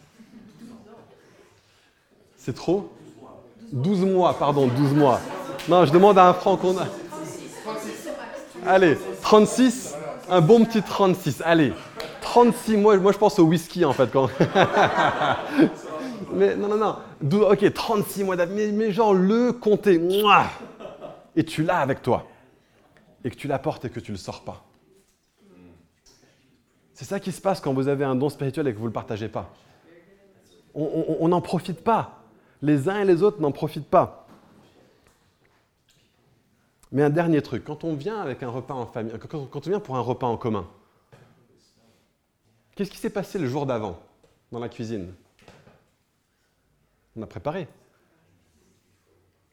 C'est 2.37 2.55
trop? 2.55 2.91
12 3.73 4.05
mois, 4.05 4.37
pardon, 4.39 4.67
12 4.67 4.95
mois. 4.95 5.21
Non, 5.69 5.85
je 5.85 5.93
demande 5.93 6.19
à 6.19 6.29
un 6.29 6.35
franc 6.35 6.57
qu'on 6.57 6.77
a. 6.79 6.87
Allez, 8.67 8.99
36, 9.23 9.95
un 10.29 10.41
bon 10.41 10.65
petit 10.65 10.83
36. 10.83 11.43
Allez, 11.45 11.73
36 12.21 12.77
mois, 12.77 12.97
moi 12.99 13.13
je 13.13 13.19
pense 13.19 13.39
au 13.39 13.45
whisky 13.45 13.85
en 13.85 13.93
fait. 13.93 14.11
Quand... 14.11 14.29
mais 16.33 16.57
non, 16.57 16.69
non, 16.69 16.77
non. 16.77 16.97
Ok, 17.43 17.73
36 17.73 18.25
mois 18.25 18.37
d'avis, 18.37 18.55
mais, 18.55 18.73
mais, 18.73 18.93
genre 18.93 19.15
le 19.15 19.53
compter. 19.53 20.01
Et 21.35 21.45
tu 21.45 21.63
l'as 21.63 21.79
avec 21.79 22.03
toi. 22.03 22.27
Et 23.25 23.31
que 23.31 23.37
tu 23.37 23.49
l'apportes 23.49 23.85
et 23.85 23.91
que 23.91 24.01
tu 24.01 24.13
ne 24.13 24.17
le 24.17 24.23
sors 24.23 24.43
pas. 24.43 24.63
C'est 27.03 27.09
ça 27.09 27.19
qui 27.19 27.33
se 27.33 27.41
passe 27.41 27.61
quand 27.61 27.75
vous 27.75 27.89
avez 27.89 28.05
un 28.05 28.15
don 28.15 28.29
spirituel 28.29 28.69
et 28.69 28.73
que 28.73 28.77
vous 28.77 28.85
ne 28.85 28.91
le 28.91 28.93
partagez 28.93 29.29
pas. 29.29 29.53
On 30.73 31.27
n'en 31.27 31.41
profite 31.41 31.83
pas. 31.83 32.23
Les 32.63 32.89
uns 32.89 33.01
et 33.01 33.05
les 33.05 33.25
autres 33.25 33.41
n'en 33.41 33.51
profitent 33.51 33.91
pas. 33.91 34.29
Mais 36.93 37.03
un 37.03 37.11
dernier 37.11 37.43
truc, 37.43 37.65
quand 37.65 37.83
on 37.83 37.95
vient 37.95 38.21
avec 38.21 38.45
un 38.45 38.51
repas 38.51 38.75
en 38.75 38.87
famille, 38.87 39.13
quand 39.19 39.67
on 39.67 39.69
vient 39.69 39.81
pour 39.81 39.97
un 39.97 40.01
repas 40.01 40.29
en 40.29 40.37
commun, 40.37 40.65
qu'est-ce 42.77 42.93
qui 42.93 42.99
s'est 42.99 43.11
passé 43.11 43.41
le 43.41 43.49
jour 43.49 43.67
d'avant 43.67 43.99
dans 44.53 44.61
la 44.61 44.69
cuisine? 44.69 45.13
On 47.17 47.23
a 47.23 47.27
préparé. 47.27 47.67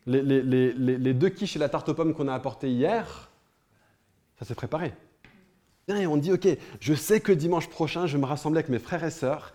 Les, 0.06 0.22
les, 0.22 1.14
deux 1.16 1.30
quiches 1.30 1.56
et 1.56 1.60
la 1.60 1.70
tarte 1.70 1.90
aux 1.90 1.96
pommes 1.96 2.14
qu'on 2.14 2.28
a 2.28 2.36
apportées 2.36 2.70
hier, 2.70 3.32
ça 4.38 4.46
s'est 4.46 4.54
préparé. 4.54 4.94
Et 5.98 6.08
on 6.08 6.18
dit, 6.18 6.32
OK, 6.32 6.48
je 6.80 6.94
sais 6.94 7.20
que 7.20 7.32
dimanche 7.32 7.68
prochain, 7.68 8.06
je 8.06 8.18
me 8.18 8.26
rassembler 8.26 8.60
avec 8.60 8.70
mes 8.70 8.80
frères 8.80 9.04
et 9.04 9.12
sœurs 9.12 9.54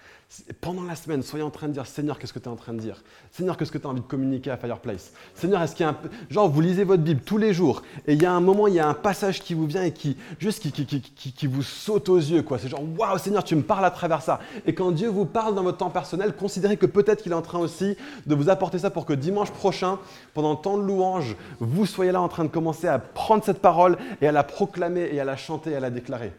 pendant 0.61 0.83
la 0.83 0.97
semaine, 0.97 1.23
soyez 1.23 1.45
en 1.45 1.51
train 1.51 1.69
de 1.69 1.73
dire 1.73 1.87
Seigneur, 1.87 2.19
qu'est-ce 2.19 2.33
que 2.33 2.39
tu 2.39 2.47
es 2.47 2.49
en 2.49 2.57
train 2.57 2.73
de 2.73 2.81
dire? 2.81 3.03
Seigneur, 3.31 3.57
qu'est-ce 3.57 3.71
que 3.71 3.79
tu 3.79 3.87
as 3.87 3.91
envie 3.91 4.01
de 4.01 4.07
communiquer 4.07 4.51
à 4.51 4.57
Fireplace? 4.57 5.13
Seigneur, 5.35 5.63
est-ce 5.63 5.75
qu'il 5.75 5.85
y 5.85 5.89
a 5.89 5.93
un. 5.93 5.97
Genre, 6.31 6.49
vous 6.49 6.61
lisez 6.61 6.85
votre 6.85 7.03
Bible 7.03 7.21
tous 7.25 7.39
les 7.39 7.53
jours 7.53 7.83
et 8.07 8.15
il 8.15 8.23
y 8.23 8.27
a 8.27 8.33
un 8.33 8.41
moment, 8.41 8.67
il 8.67 8.75
y 8.75 8.81
a 8.81 8.89
un 8.89 8.95
passage 8.95 9.41
qui 9.41 9.55
vous 9.55 9.67
vient 9.67 9.83
et 9.83 9.93
qui, 9.93 10.17
juste 10.39 10.61
qui, 10.61 10.73
qui, 10.73 10.87
qui, 10.87 11.33
qui 11.33 11.47
vous 11.47 11.63
saute 11.63 12.09
aux 12.09 12.19
yeux. 12.19 12.43
quoi. 12.43 12.59
C'est 12.59 12.69
genre 12.69 12.83
Waouh, 12.99 13.19
Seigneur, 13.19 13.45
tu 13.45 13.57
me 13.57 13.63
parles 13.63 13.85
à 13.85 13.91
travers 13.91 14.23
ça. 14.23 14.41
Et 14.67 14.75
quand 14.75 14.91
Dieu 14.91 15.09
vous 15.09 15.27
parle 15.27 15.55
dans 15.55 15.63
votre 15.63 15.79
temps 15.79 15.91
personnel, 15.91 16.35
considérez 16.35 16.77
que 16.77 16.87
peut-être 16.87 17.23
qu'il 17.23 17.33
est 17.33 17.37
en 17.37 17.43
train 17.43 17.59
aussi 17.59 17.97
de 18.27 18.35
vous 18.35 18.49
apporter 18.49 18.79
ça 18.79 18.91
pour 18.91 19.07
que 19.07 19.13
dimanche 19.13 19.51
prochain, 19.51 19.99
pendant 20.33 20.53
le 20.53 20.59
temps 20.59 20.79
de 20.79 20.83
louange, 20.83 21.37
vous 21.61 21.87
soyez 21.87 22.13
là 22.13 22.21
en 22.21 22.29
train 22.29 22.45
de 22.45 22.49
commencer 22.49 22.89
à 22.89 22.99
prendre 22.99 23.45
cette 23.45 23.61
parole 23.61 23.97
et 24.21 24.27
à 24.27 24.33
la 24.33 24.43
proclamer 24.43 25.09
et 25.13 25.21
à 25.21 25.25
la 25.25 25.37
chanter 25.37 25.71
et 25.71 25.77
à 25.77 25.81
la 25.81 25.91
déclarer. 25.91 26.33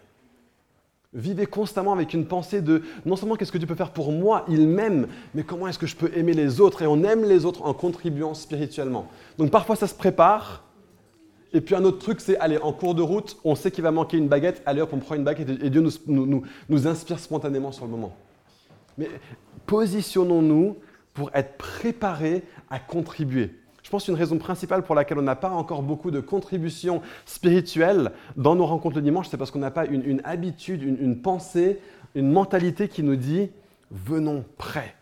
Vivez 1.16 1.46
constamment 1.46 1.94
avec 1.94 2.14
une 2.14 2.26
pensée 2.26 2.62
de 2.62 2.84
non 3.06 3.16
seulement 3.16 3.36
qu'est-ce 3.36 3.52
que 3.52 3.58
Dieu 3.58 3.68
peut 3.68 3.76
faire 3.76 3.92
pour 3.92 4.12
moi, 4.12 4.44
il 4.50 4.68
m'aime, 4.68 5.08
mais 5.34 5.44
comment 5.44 5.66
est-ce 5.70 5.80
que 5.80 5.88
je 5.88 5.96
peux 5.96 6.12
aimer 6.14 6.34
les 6.34 6.60
autres 6.60 6.82
Et 6.82 6.88
on 6.88 7.04
aime 7.06 7.24
les 7.24 7.46
autres 7.46 7.64
en 7.64 7.74
contribuant 7.74 8.34
spirituellement. 8.34 9.08
Donc 9.38 9.50
parfois 9.50 9.78
ça 9.78 9.88
se 9.88 9.96
prépare. 9.96 10.66
Et 11.54 11.62
puis 11.62 11.74
un 11.74 11.86
autre 11.86 12.00
truc, 12.00 12.20
c'est 12.20 12.38
aller 12.40 12.58
en 12.58 12.74
cours 12.74 12.96
de 12.96 13.02
route, 13.02 13.38
on 13.46 13.56
sait 13.56 13.72
qu'il 13.72 13.84
va 13.84 13.92
manquer 13.92 14.18
une 14.18 14.28
baguette, 14.28 14.62
allez 14.66 14.82
on 14.82 14.98
prend 14.98 15.16
une 15.16 15.24
baguette 15.24 15.50
et 15.50 15.70
Dieu 15.70 15.82
nous, 16.08 16.44
nous 16.68 16.88
inspire 16.88 17.18
spontanément 17.18 17.72
sur 17.72 17.86
le 17.86 17.92
moment. 17.92 18.14
Mais 18.98 19.10
positionnons-nous 19.66 20.76
pour 21.14 21.32
être 21.34 21.58
préparés 21.58 22.44
à 22.70 22.78
contribuer. 22.78 23.52
Je 23.86 23.92
pense 23.92 24.06
qu'une 24.06 24.16
raison 24.16 24.40
principale 24.40 24.82
pour 24.82 24.96
laquelle 24.96 25.20
on 25.20 25.22
n'a 25.22 25.36
pas 25.36 25.52
encore 25.52 25.84
beaucoup 25.84 26.10
de 26.10 26.20
contributions 26.20 27.04
spirituelles 27.28 28.14
dans 28.36 28.56
nos 28.56 28.66
rencontres 28.66 28.96
le 28.96 29.04
dimanche, 29.04 29.28
c'est 29.30 29.38
parce 29.38 29.52
qu'on 29.52 29.60
n'a 29.60 29.70
pas 29.70 29.86
une, 29.86 30.22
habitude, 30.24 30.82
une, 30.82 31.22
pensée, 31.22 31.80
une 32.16 32.32
mentalité 32.32 32.88
qui 32.88 33.04
nous 33.04 33.16
dit 33.16 33.52
venons 33.92 34.44
prêts. 34.58 34.96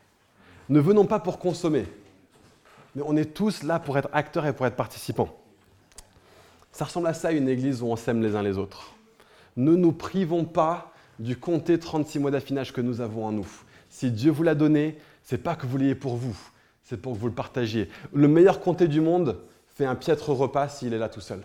Ne 0.67 0.82
venons 0.82 1.06
pas 1.06 1.19
pour 1.19 1.39
consommer, 1.39 1.86
mais 2.93 3.04
on 3.06 3.15
est 3.15 3.34
tous 3.34 3.63
là 3.63 3.80
pour 3.80 3.98
être 3.98 4.10
acteurs 4.12 4.46
et 4.46 4.52
pour 4.52 4.65
être 4.65 4.76
participants. 4.76 5.34
Ça 6.74 6.84
ressemble 6.84 7.08
à 7.08 7.13
ça 7.13 7.32
une 7.32 7.48
église 7.48 7.82
où 7.82 7.86
on 7.86 7.96
s'aime 7.96 8.22
les 8.22 8.36
uns 8.36 8.43
les 8.43 8.58
autres. 8.58 8.96
Ne 9.56 9.78
nous 9.78 9.93
privons 9.93 10.43
pas 10.43 10.91
du 11.19 11.38
compter 11.38 11.80
36 11.80 12.19
mois 12.19 12.32
d'affinage 12.32 12.74
que 12.74 12.82
nous 12.82 13.00
avons 13.00 13.28
en 13.28 13.32
nous. 13.32 13.48
Si 13.89 14.12
Dieu 14.12 14.32
vous 14.32 14.43
l'a 14.43 14.56
donné, 14.56 14.98
c'est 15.24 15.38
pas 15.38 15.56
que 15.56 15.65
vous 15.65 15.78
l'ayez 15.78 15.96
pour 15.96 16.17
vous, 16.17 16.36
c'est 16.93 17.01
pour 17.01 17.13
que 17.13 17.17
vous 17.17 17.27
le 17.27 17.34
partagiez. 17.34 17.89
Le 18.13 18.27
meilleur 18.27 18.60
comté 18.60 18.88
du 18.88 19.01
monde 19.01 19.39
fait 19.65 19.84
un 19.84 19.95
piètre 19.95 20.29
repas 20.29 20.69
s'il 20.69 20.93
est 20.93 20.99
là 20.99 21.10
tout 21.10 21.21
seul. 21.21 21.41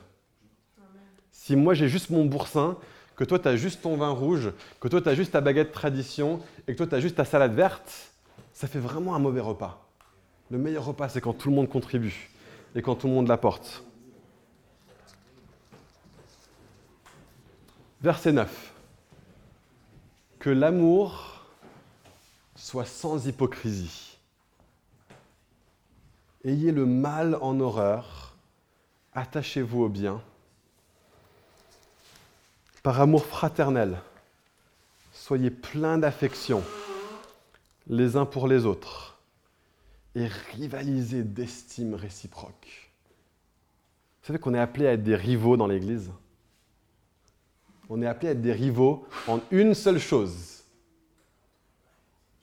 Si 1.32 1.56
moi 1.56 1.72
j'ai 1.72 1.88
juste 1.88 2.10
mon 2.10 2.26
boursin, 2.26 2.76
que 3.16 3.24
toi 3.24 3.38
tu 3.38 3.48
as 3.48 3.56
juste 3.56 3.80
ton 3.80 3.96
vin 3.96 4.10
rouge, 4.10 4.52
que 4.78 4.88
toi 4.88 5.00
tu 5.00 5.08
as 5.08 5.14
juste 5.14 5.32
ta 5.32 5.40
baguette 5.40 5.72
tradition 5.72 6.42
et 6.66 6.72
que 6.72 6.76
toi 6.76 6.86
tu 6.86 6.94
as 6.96 7.00
juste 7.00 7.16
ta 7.16 7.24
salade 7.24 7.54
verte, 7.54 8.10
ça 8.52 8.68
fait 8.68 8.78
vraiment 8.78 9.14
un 9.14 9.18
mauvais 9.18 9.40
repas. 9.40 9.88
Le 10.50 10.58
meilleur 10.58 10.84
repas, 10.84 11.08
c'est 11.08 11.22
quand 11.22 11.32
tout 11.32 11.48
le 11.48 11.56
monde 11.56 11.70
contribue 11.70 12.28
et 12.74 12.82
quand 12.82 12.96
tout 12.96 13.06
le 13.06 13.14
monde 13.14 13.28
l'apporte. 13.28 13.82
Verset 18.02 18.32
9. 18.32 18.74
Que 20.40 20.50
l'amour 20.50 21.42
soit 22.54 22.84
sans 22.84 23.26
hypocrisie. 23.26 24.07
Ayez 26.44 26.70
le 26.70 26.86
mal 26.86 27.36
en 27.40 27.58
horreur, 27.58 28.36
attachez-vous 29.12 29.82
au 29.82 29.88
bien. 29.88 30.22
Par 32.84 33.00
amour 33.00 33.26
fraternel, 33.26 34.00
soyez 35.12 35.50
pleins 35.50 35.98
d'affection 35.98 36.62
les 37.88 38.16
uns 38.16 38.24
pour 38.24 38.46
les 38.46 38.66
autres 38.66 39.18
et 40.14 40.28
rivalisez 40.52 41.24
d'estime 41.24 41.94
réciproque. 41.94 42.92
Vous 44.20 44.26
savez 44.28 44.38
qu'on 44.38 44.54
est 44.54 44.60
appelé 44.60 44.86
à 44.86 44.92
être 44.92 45.02
des 45.02 45.16
rivaux 45.16 45.56
dans 45.56 45.66
l'Église 45.66 46.12
On 47.88 48.00
est 48.00 48.06
appelé 48.06 48.28
à 48.28 48.30
être 48.32 48.42
des 48.42 48.52
rivaux 48.52 49.08
en 49.26 49.40
une 49.50 49.74
seule 49.74 49.98
chose, 49.98 50.62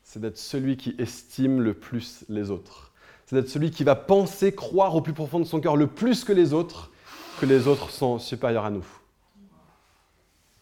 c'est 0.04 0.20
d'être 0.20 0.38
celui 0.38 0.76
qui 0.76 0.96
estime 0.98 1.62
le 1.62 1.74
plus 1.74 2.26
les 2.28 2.52
autres 2.52 2.92
c'est 3.26 3.36
d'être 3.36 3.50
celui 3.50 3.72
qui 3.72 3.84
va 3.84 3.96
penser, 3.96 4.54
croire 4.54 4.96
au 4.96 5.02
plus 5.02 5.14
profond 5.14 5.40
de 5.40 5.46
son 5.46 5.60
cœur 5.60 5.76
le 5.76 5.88
plus 5.88 6.24
que 6.24 6.34
les 6.34 6.54
autres, 6.54 6.92
que 7.40 7.46
les 7.46 7.68
autres 7.68 7.90
sont 7.90 8.20
supérieurs 8.20 8.66
à 8.66 8.70
nous. 8.70 8.86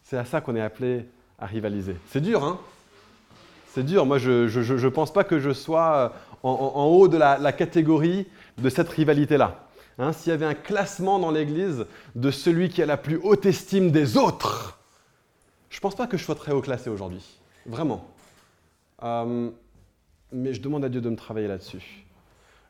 C'est 0.03 0.17
à 0.17 0.25
ça 0.25 0.41
qu'on 0.41 0.55
est 0.55 0.61
appelé 0.61 1.05
à 1.39 1.45
rivaliser. 1.45 1.95
C'est 2.07 2.21
dur, 2.21 2.43
hein? 2.43 2.59
C'est 3.67 3.83
dur. 3.83 4.05
Moi, 4.05 4.17
je 4.17 4.59
ne 4.71 4.89
pense 4.89 5.11
pas 5.11 5.23
que 5.23 5.39
je 5.39 5.51
sois 5.51 6.13
euh, 6.43 6.47
en, 6.47 6.85
haut 6.85 7.07
de 7.07 7.17
la, 7.17 7.51
catégorie 7.51 8.27
de 8.57 8.69
cette 8.69 8.89
rivalité-là. 8.89 9.67
Hein, 9.97 10.13
S'il 10.13 10.29
y 10.29 10.33
avait 10.33 10.45
un 10.45 10.53
classement 10.53 11.19
dans 11.19 11.31
l'Église 11.31 11.85
de 12.15 12.31
celui 12.31 12.69
qui 12.69 12.81
a 12.81 12.85
la 12.85 12.97
plus 12.97 13.19
haute 13.23 13.45
estime 13.45 13.91
des 13.91 14.17
autres, 14.17 14.79
je 15.69 15.77
ne 15.77 15.81
pense 15.81 15.95
pas 15.95 16.07
que 16.07 16.17
je 16.17 16.23
sois 16.23 16.35
très 16.35 16.51
haut 16.51 16.61
classé 16.61 16.89
aujourd'hui. 16.89 17.39
Vraiment. 17.65 18.07
Euh, 19.01 19.49
mais 20.31 20.53
je 20.53 20.61
demande 20.61 20.85
à 20.85 20.89
Dieu 20.89 21.01
de 21.01 21.09
me 21.09 21.15
travailler 21.15 21.47
là-dessus. 21.47 22.05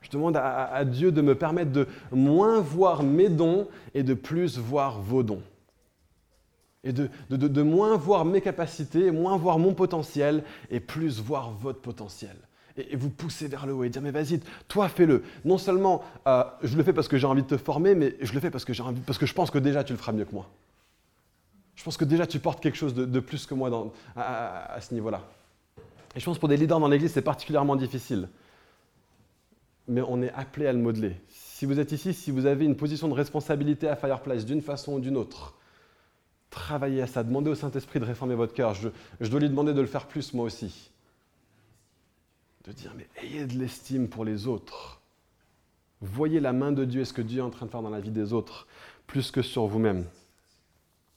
Je 0.04 0.10
demande 0.10 0.38
à, 0.38 0.84
Dieu 0.86 1.12
de 1.12 1.22
me 1.22 1.34
permettre 1.34 1.72
de 1.72 1.88
moins 2.12 2.60
voir 2.60 3.04
mes 3.04 3.30
dons 3.30 3.68
et 3.96 4.04
de 4.04 4.14
plus 4.14 4.58
voir 4.58 5.00
vos 5.00 5.24
dons. 5.24 5.42
Et 6.84 6.92
de, 6.92 7.62
moins 7.62 7.96
voir 7.96 8.26
mes 8.26 8.42
capacités, 8.42 9.10
moins 9.10 9.38
voir 9.38 9.58
mon 9.58 9.74
potentiel 9.74 10.44
et 10.70 10.82
plus 10.82 11.22
voir 11.22 11.52
votre 11.52 11.80
potentiel. 11.80 12.36
Et, 12.76 12.98
vous 12.98 13.10
pousser 13.10 13.48
vers 13.48 13.66
le 13.66 13.74
haut 13.74 13.86
et 13.86 13.90
dire, 13.90 14.02
mais 14.02 14.12
vas-y, 14.12 14.42
toi 14.68 14.90
fais-le. 14.90 15.24
Non 15.46 15.58
seulement 15.58 16.04
euh, 16.28 16.44
je 16.62 16.76
le 16.76 16.84
fais 16.84 16.92
parce 16.92 17.08
que 17.08 17.18
j'ai 17.18 17.28
envie 17.28 17.44
de 17.44 17.48
te 17.48 17.58
former, 17.58 17.96
mais 17.96 18.18
je 18.20 18.34
le 18.34 18.42
fais 18.42 18.52
parce 18.52 18.66
que, 18.66 18.80
envie, 18.82 19.00
parce 19.02 19.18
que 19.18 19.26
je 19.26 19.34
pense 19.34 19.52
que 19.52 19.60
déjà 19.60 19.86
tu 19.86 19.94
le 19.94 19.98
feras 19.98 20.12
mieux 20.12 20.26
que 20.26 20.34
moi. 20.34 20.50
Je 21.76 21.84
pense 21.84 21.96
que 21.96 22.06
déjà 22.06 22.28
tu 22.28 22.40
portes 22.40 22.62
quelque 22.62 22.78
chose 22.78 22.94
de, 22.94 23.20
plus 23.22 23.46
que 23.46 23.54
moi 23.54 23.94
à, 24.18 24.74
à 24.74 24.82
ce 24.82 24.94
niveau-là. 24.94 25.22
Et 26.16 26.20
je 26.20 26.26
pense 26.26 26.36
que 26.36 26.40
pour 26.42 26.50
des 26.50 26.58
leaders 26.58 26.80
dans 26.80 26.90
l'Église, 26.90 27.14
c'est 27.14 27.22
particulièrement 27.22 27.78
difficile 27.78 28.28
mais 29.88 30.02
on 30.02 30.22
est 30.22 30.32
appelé 30.34 30.68
à 30.68 30.74
le 30.74 30.80
modeler. 30.80 31.16
Si 31.30 31.66
vous 31.66 31.80
êtes 31.80 31.92
ici, 31.92 32.14
si 32.14 32.32
vous 32.32 32.46
avez 32.46 32.66
une 32.66 32.76
position 32.76 33.08
de 33.08 33.14
responsabilité 33.14 33.88
à 33.88 33.96
Fireplace 33.96 34.46
d'une 34.46 34.62
façon 34.62 34.94
ou 34.94 35.00
d'une 35.00 35.18
autre, 35.18 35.56
travaillez 36.50 37.02
à 37.02 37.08
ça, 37.08 37.24
demandez 37.24 37.50
au 37.50 37.56
Saint-Esprit 37.56 38.00
de 38.00 38.06
réformer 38.06 38.36
votre 38.36 38.54
cœur. 38.54 38.74
Je, 38.74 38.90
dois 39.28 39.40
lui 39.40 39.50
demander 39.50 39.74
de 39.74 39.82
le 39.82 39.88
faire 39.88 40.08
plus 40.08 40.34
moi 40.34 40.46
aussi. 40.46 40.92
De 42.66 42.72
dire, 42.72 42.94
mais 42.96 43.08
ayez 43.22 43.46
de 43.46 43.58
l'estime 43.58 44.08
pour 44.08 44.24
les 44.24 44.48
autres. 44.48 45.02
Voyez 46.02 46.40
la 46.40 46.54
main 46.54 46.72
de 46.72 46.86
Dieu 46.86 47.02
et 47.02 47.06
ce 47.06 47.14
que 47.14 47.22
Dieu 47.22 47.40
est 47.40 47.44
en 47.44 47.50
train 47.50 47.66
de 47.66 47.72
faire 47.72 47.82
dans 47.82 47.90
la 47.90 48.00
vie 48.00 48.12
des 48.12 48.34
autres, 48.34 48.68
plus 49.08 49.32
que 49.32 49.42
sur 49.42 49.68
vous-même. 49.68 50.06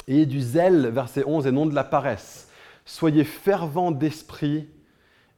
Ayez 0.09 0.27
du 0.27 0.41
zèle, 0.41 0.89
verset 0.89 1.25
11, 1.27 1.47
et 1.47 1.53
non 1.53 1.67
de 1.67 1.75
la 1.75 1.85
paresse. 1.85 2.49
Soyez 2.85 3.25
fervents 3.25 3.91
d'esprit 3.91 4.69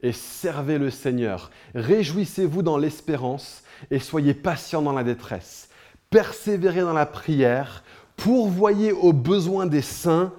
et 0.02 0.12
servez 0.12 0.78
le 0.78 0.90
Seigneur. 0.90 1.50
Réjouissez-vous 1.74 2.62
dans 2.62 2.78
l'espérance 2.78 3.62
et 3.90 3.98
soyez 3.98 4.34
patients 4.34 4.82
dans 4.82 4.92
la 4.92 5.04
détresse. 5.04 5.68
Persévérez 6.10 6.80
dans 6.80 6.92
la 6.92 7.06
prière, 7.06 7.82
pourvoyez 8.16 8.92
aux 8.92 9.12
besoins 9.12 9.66
des 9.66 9.82
saints 9.82 10.32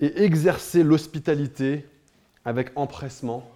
et 0.00 0.22
exercez 0.22 0.82
l'hospitalité 0.82 1.86
avec 2.44 2.72
empressement. 2.76 3.50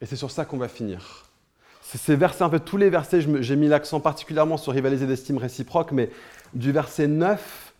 Et 0.00 0.06
c'est 0.06 0.16
sur 0.16 0.30
ça 0.30 0.44
qu'on 0.44 0.58
va 0.58 0.68
finir. 0.68 1.26
Ces 1.82 2.16
versets, 2.16 2.44
en 2.44 2.50
fait, 2.50 2.60
tous 2.60 2.76
les 2.76 2.90
versets, 2.90 3.20
j'ai 3.40 3.56
mis 3.56 3.68
l'accent 3.68 4.00
particulièrement 4.00 4.58
sur 4.58 4.74
rivaliser 4.74 5.06
d'estime 5.06 5.38
réciproque, 5.38 5.92
mais 5.92 6.10
du 6.52 6.70
verset 6.70 7.08
9 7.08 7.72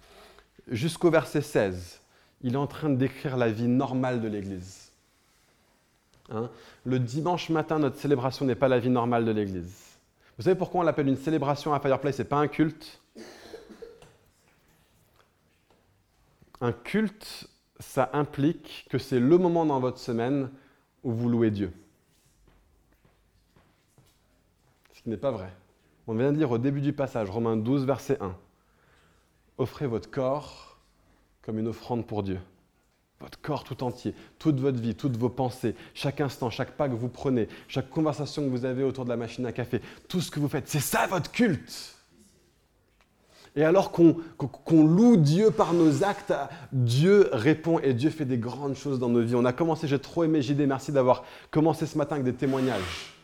jusqu'au 0.71 1.11
verset 1.11 1.43
16, 1.43 2.01
il 2.43 2.55
est 2.55 2.59
en 2.59 2.67
train 2.67 2.89
de 2.89 2.97
décrire 2.97 3.37
la 3.37 3.51
vie 3.51 3.69
normale 3.69 4.21
de 4.21 4.29
l'Église 4.29 4.88
Hein. 6.31 6.51
Le 6.85 6.99
dimanche 6.99 7.51
matin, 7.51 7.79
notre 7.79 7.97
célébration 7.97 8.45
n'est 8.45 8.55
pas 8.55 8.69
la 8.69 8.79
vie 8.79 8.91
normale 8.91 9.25
de 9.25 9.31
l'Église. 9.31 9.99
Vous 10.37 10.45
savez 10.45 10.57
pourquoi 10.57 10.81
on 10.81 10.85
l'appelle 10.85 11.09
une 11.09 11.17
célébration 11.17 11.75
à 11.75 11.81
Fireplace 11.81 12.21
et 12.21 12.25
pas 12.25 12.37
un 12.37 12.49
culte? 12.49 13.01
Un 16.61 16.73
culte, 16.73 17.49
ça 17.81 18.11
implique 18.13 18.87
que 18.91 18.99
c'est 18.99 19.21
le 19.21 19.39
moment 19.39 19.65
dans 19.65 19.81
votre 19.81 19.99
semaine 19.99 20.51
où 21.05 21.13
vous 21.13 21.29
louez 21.29 21.51
Dieu. 21.51 21.73
Ce 24.93 25.03
qui 25.03 25.09
n'est 25.09 25.17
pas 25.17 25.31
vrai. 25.31 25.53
On 26.07 26.15
vient 26.15 26.33
de 26.33 26.37
dire 26.37 26.51
au 26.51 26.59
début 26.59 26.81
du 26.81 26.93
passage, 26.93 27.31
Romains 27.31 27.57
12, 27.57 27.85
verset 27.85 28.19
1. 28.21 28.35
Offrez 29.59 29.87
votre 29.87 30.11
corps 30.11 30.79
comme 31.43 31.59
une 31.59 31.69
offrande 31.69 32.07
pour 32.07 32.23
Dieu. 32.23 32.41
Votre 33.21 33.41
corps 33.41 33.65
tout 33.65 33.83
entier, 33.83 34.15
toute 34.39 34.61
votre 34.61 34.79
vie, 34.79 34.95
toutes 34.95 35.17
vos 35.17 35.29
pensées, 35.29 35.75
chaque 35.93 36.21
instant, 36.21 36.51
chaque 36.51 36.73
pas 36.73 36.89
que 36.89 36.95
vous 36.95 37.09
prenez, 37.09 37.49
chaque 37.67 37.91
conversation 37.91 38.45
que 38.45 38.49
vous 38.49 38.65
avez 38.65 38.85
autour 38.85 39.05
de 39.05 39.11
la 39.11 39.17
machine 39.17 39.45
à 39.45 39.53
café, 39.53 39.81
tout 40.07 40.21
ce 40.21 40.31
que 40.31 40.39
vous 40.39 40.49
faites, 40.49 40.69
c'est 40.69 40.79
ça 40.79 41.07
votre 41.09 41.33
culte. 41.33 41.97
Et 43.57 43.65
alors 43.65 43.91
qu'on 43.91 44.87
loue 44.87 45.17
Dieu 45.17 45.51
par 45.51 45.73
nos 45.73 46.05
actes, 46.05 46.33
Dieu 46.71 47.29
répond 47.33 47.81
et 47.81 47.93
Dieu 47.93 48.11
fait 48.11 48.25
des 48.25 48.39
grandes 48.39 48.77
choses 48.77 49.01
dans 49.01 49.09
nos 49.09 49.21
vies. 49.21 49.35
On 49.35 49.45
a 49.45 49.53
commencé, 49.53 49.89
j'ai 49.89 49.99
trop 49.99 50.23
aimé 50.23 50.41
JD, 50.43 50.61
merci 50.61 50.93
d'avoir 50.93 51.25
commencé 51.51 51.87
ce 51.87 51.99
matin 51.99 52.17
avec 52.17 52.25
des 52.25 52.35
témoignages. 52.35 53.15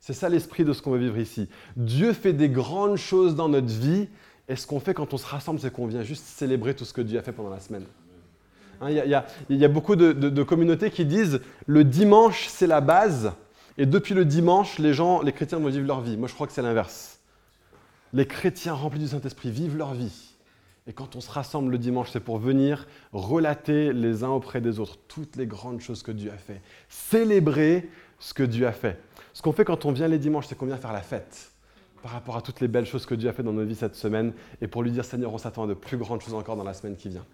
C'est 0.00 0.14
ça 0.14 0.28
l'esprit 0.28 0.64
de 0.64 0.72
ce 0.72 0.82
qu'on 0.82 0.90
veut 0.90 0.98
vivre 0.98 1.18
ici. 1.18 1.48
Dieu 1.76 2.12
fait 2.12 2.32
des 2.32 2.48
grandes 2.48 2.96
choses 2.96 3.36
dans 3.36 3.48
notre 3.48 3.72
vie 3.72 4.08
et 4.48 4.56
ce 4.56 4.66
qu'on 4.66 4.80
fait 4.80 4.94
quand 4.94 5.14
on 5.14 5.16
se 5.16 5.26
rassemble, 5.26 5.60
c'est 5.60 5.72
qu'on 5.72 5.86
vient 5.86 6.02
juste 6.02 6.24
célébrer 6.24 6.74
tout 6.74 6.84
ce 6.84 6.92
que 6.92 7.00
Dieu 7.00 7.18
a 7.18 7.22
fait 7.22 7.32
pendant 7.32 7.50
la 7.50 7.60
semaine. 7.60 7.84
Hein, 8.80 8.90
il 8.90 9.56
y, 9.56 9.64
a 9.64 9.68
beaucoup 9.68 9.96
de, 9.96 10.42
communautés 10.42 10.90
qui 10.90 11.04
disent 11.04 11.40
le 11.66 11.84
dimanche 11.84 12.46
c'est 12.48 12.66
la 12.66 12.80
base 12.80 13.32
et 13.78 13.86
depuis 13.86 14.14
le 14.14 14.24
dimanche 14.24 14.78
les 14.78 14.92
gens, 14.92 15.22
les 15.22 15.32
chrétiens 15.32 15.58
vont 15.58 15.68
vivre 15.68 15.86
leur 15.86 16.00
vie. 16.00 16.16
Moi 16.16 16.28
je 16.28 16.34
crois 16.34 16.46
que 16.46 16.52
c'est 16.52 16.62
l'inverse. 16.62 17.20
Les 18.12 18.26
chrétiens 18.26 18.74
remplis 18.74 19.00
du 19.00 19.08
Saint-Esprit 19.08 19.50
vivent 19.50 19.76
leur 19.76 19.94
vie. 19.94 20.32
Et 20.86 20.92
quand 20.92 21.16
on 21.16 21.20
se 21.20 21.30
rassemble 21.30 21.72
le 21.72 21.78
dimanche, 21.78 22.10
c'est 22.12 22.20
pour 22.20 22.38
venir 22.38 22.86
relater 23.12 23.92
les 23.92 24.22
uns 24.22 24.28
auprès 24.28 24.60
des 24.60 24.78
autres 24.78 24.98
toutes 25.08 25.34
les 25.36 25.46
grandes 25.46 25.80
choses 25.80 26.02
que 26.02 26.12
Dieu 26.12 26.30
a 26.32 26.38
fait. 26.38 26.62
Célébrer 26.88 27.90
ce 28.20 28.32
que 28.32 28.44
Dieu 28.44 28.66
a 28.66 28.72
fait. 28.72 29.00
Ce 29.32 29.42
qu'on 29.42 29.52
fait 29.52 29.64
quand 29.64 29.84
on 29.84 29.92
vient 29.92 30.08
les 30.08 30.18
dimanches, 30.18 30.46
c'est 30.46 30.54
qu'on 30.56 30.66
vient 30.66 30.76
faire 30.76 30.92
la 30.92 31.02
fête 31.02 31.50
par 32.02 32.12
rapport 32.12 32.36
à 32.36 32.42
toutes 32.42 32.60
les 32.60 32.68
belles 32.68 32.86
choses 32.86 33.04
que 33.04 33.16
Dieu 33.16 33.28
a 33.28 33.32
fait 33.32 33.42
dans 33.42 33.52
nos 33.52 33.64
vies 33.64 33.74
cette 33.74 33.96
semaine 33.96 34.32
et 34.60 34.68
pour 34.68 34.84
lui 34.84 34.92
dire 34.92 35.04
Seigneur, 35.04 35.34
on 35.34 35.38
s'attend 35.38 35.64
à 35.64 35.66
de 35.66 35.74
plus 35.74 35.96
grandes 35.96 36.20
choses 36.20 36.34
encore 36.34 36.54
dans 36.54 36.62
la 36.62 36.72
semaine 36.72 36.94
qui 36.94 37.08
vient. 37.08 37.26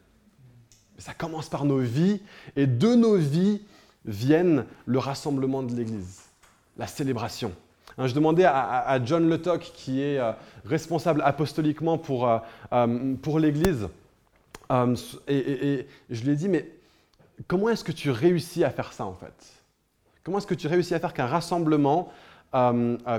Ça 1.02 1.14
commence 1.14 1.48
par 1.48 1.64
nos 1.64 1.80
vies 1.80 2.20
et 2.54 2.68
de 2.68 2.94
nos 2.94 3.16
vies 3.16 3.60
viennent 4.04 4.64
le 4.86 5.00
rassemblement 5.00 5.64
de 5.64 5.74
l'Église, 5.74 6.20
la 6.76 6.86
célébration. 6.86 7.50
Hein, 7.98 8.06
je 8.06 8.14
demandais 8.14 8.44
à, 8.44 9.00
John 9.04 9.28
Letoc, 9.28 9.72
qui 9.74 10.00
est 10.00 10.20
euh, 10.20 10.30
responsable 10.64 11.20
apostoliquement 11.24 11.98
pour, 11.98 12.28
euh, 12.28 12.38
euh, 12.72 13.16
pour 13.16 13.40
l'Église, 13.40 13.88
et, 15.26 15.88
je 16.08 16.22
lui 16.22 16.30
ai 16.30 16.36
dit, 16.36 16.48
mais 16.48 16.70
comment 17.48 17.68
est-ce 17.68 17.82
que 17.82 17.90
tu 17.90 18.12
réussis 18.12 18.62
à 18.62 18.70
faire 18.70 18.92
ça 18.92 19.04
en 19.04 19.14
fait? 19.14 19.34
Comment 20.22 20.38
est-ce 20.38 20.46
que 20.46 20.54
tu 20.54 20.68
réussis 20.68 20.94
à 20.94 21.00
faire 21.00 21.14
qu'un 21.14 21.26
rassemblement 21.26 22.12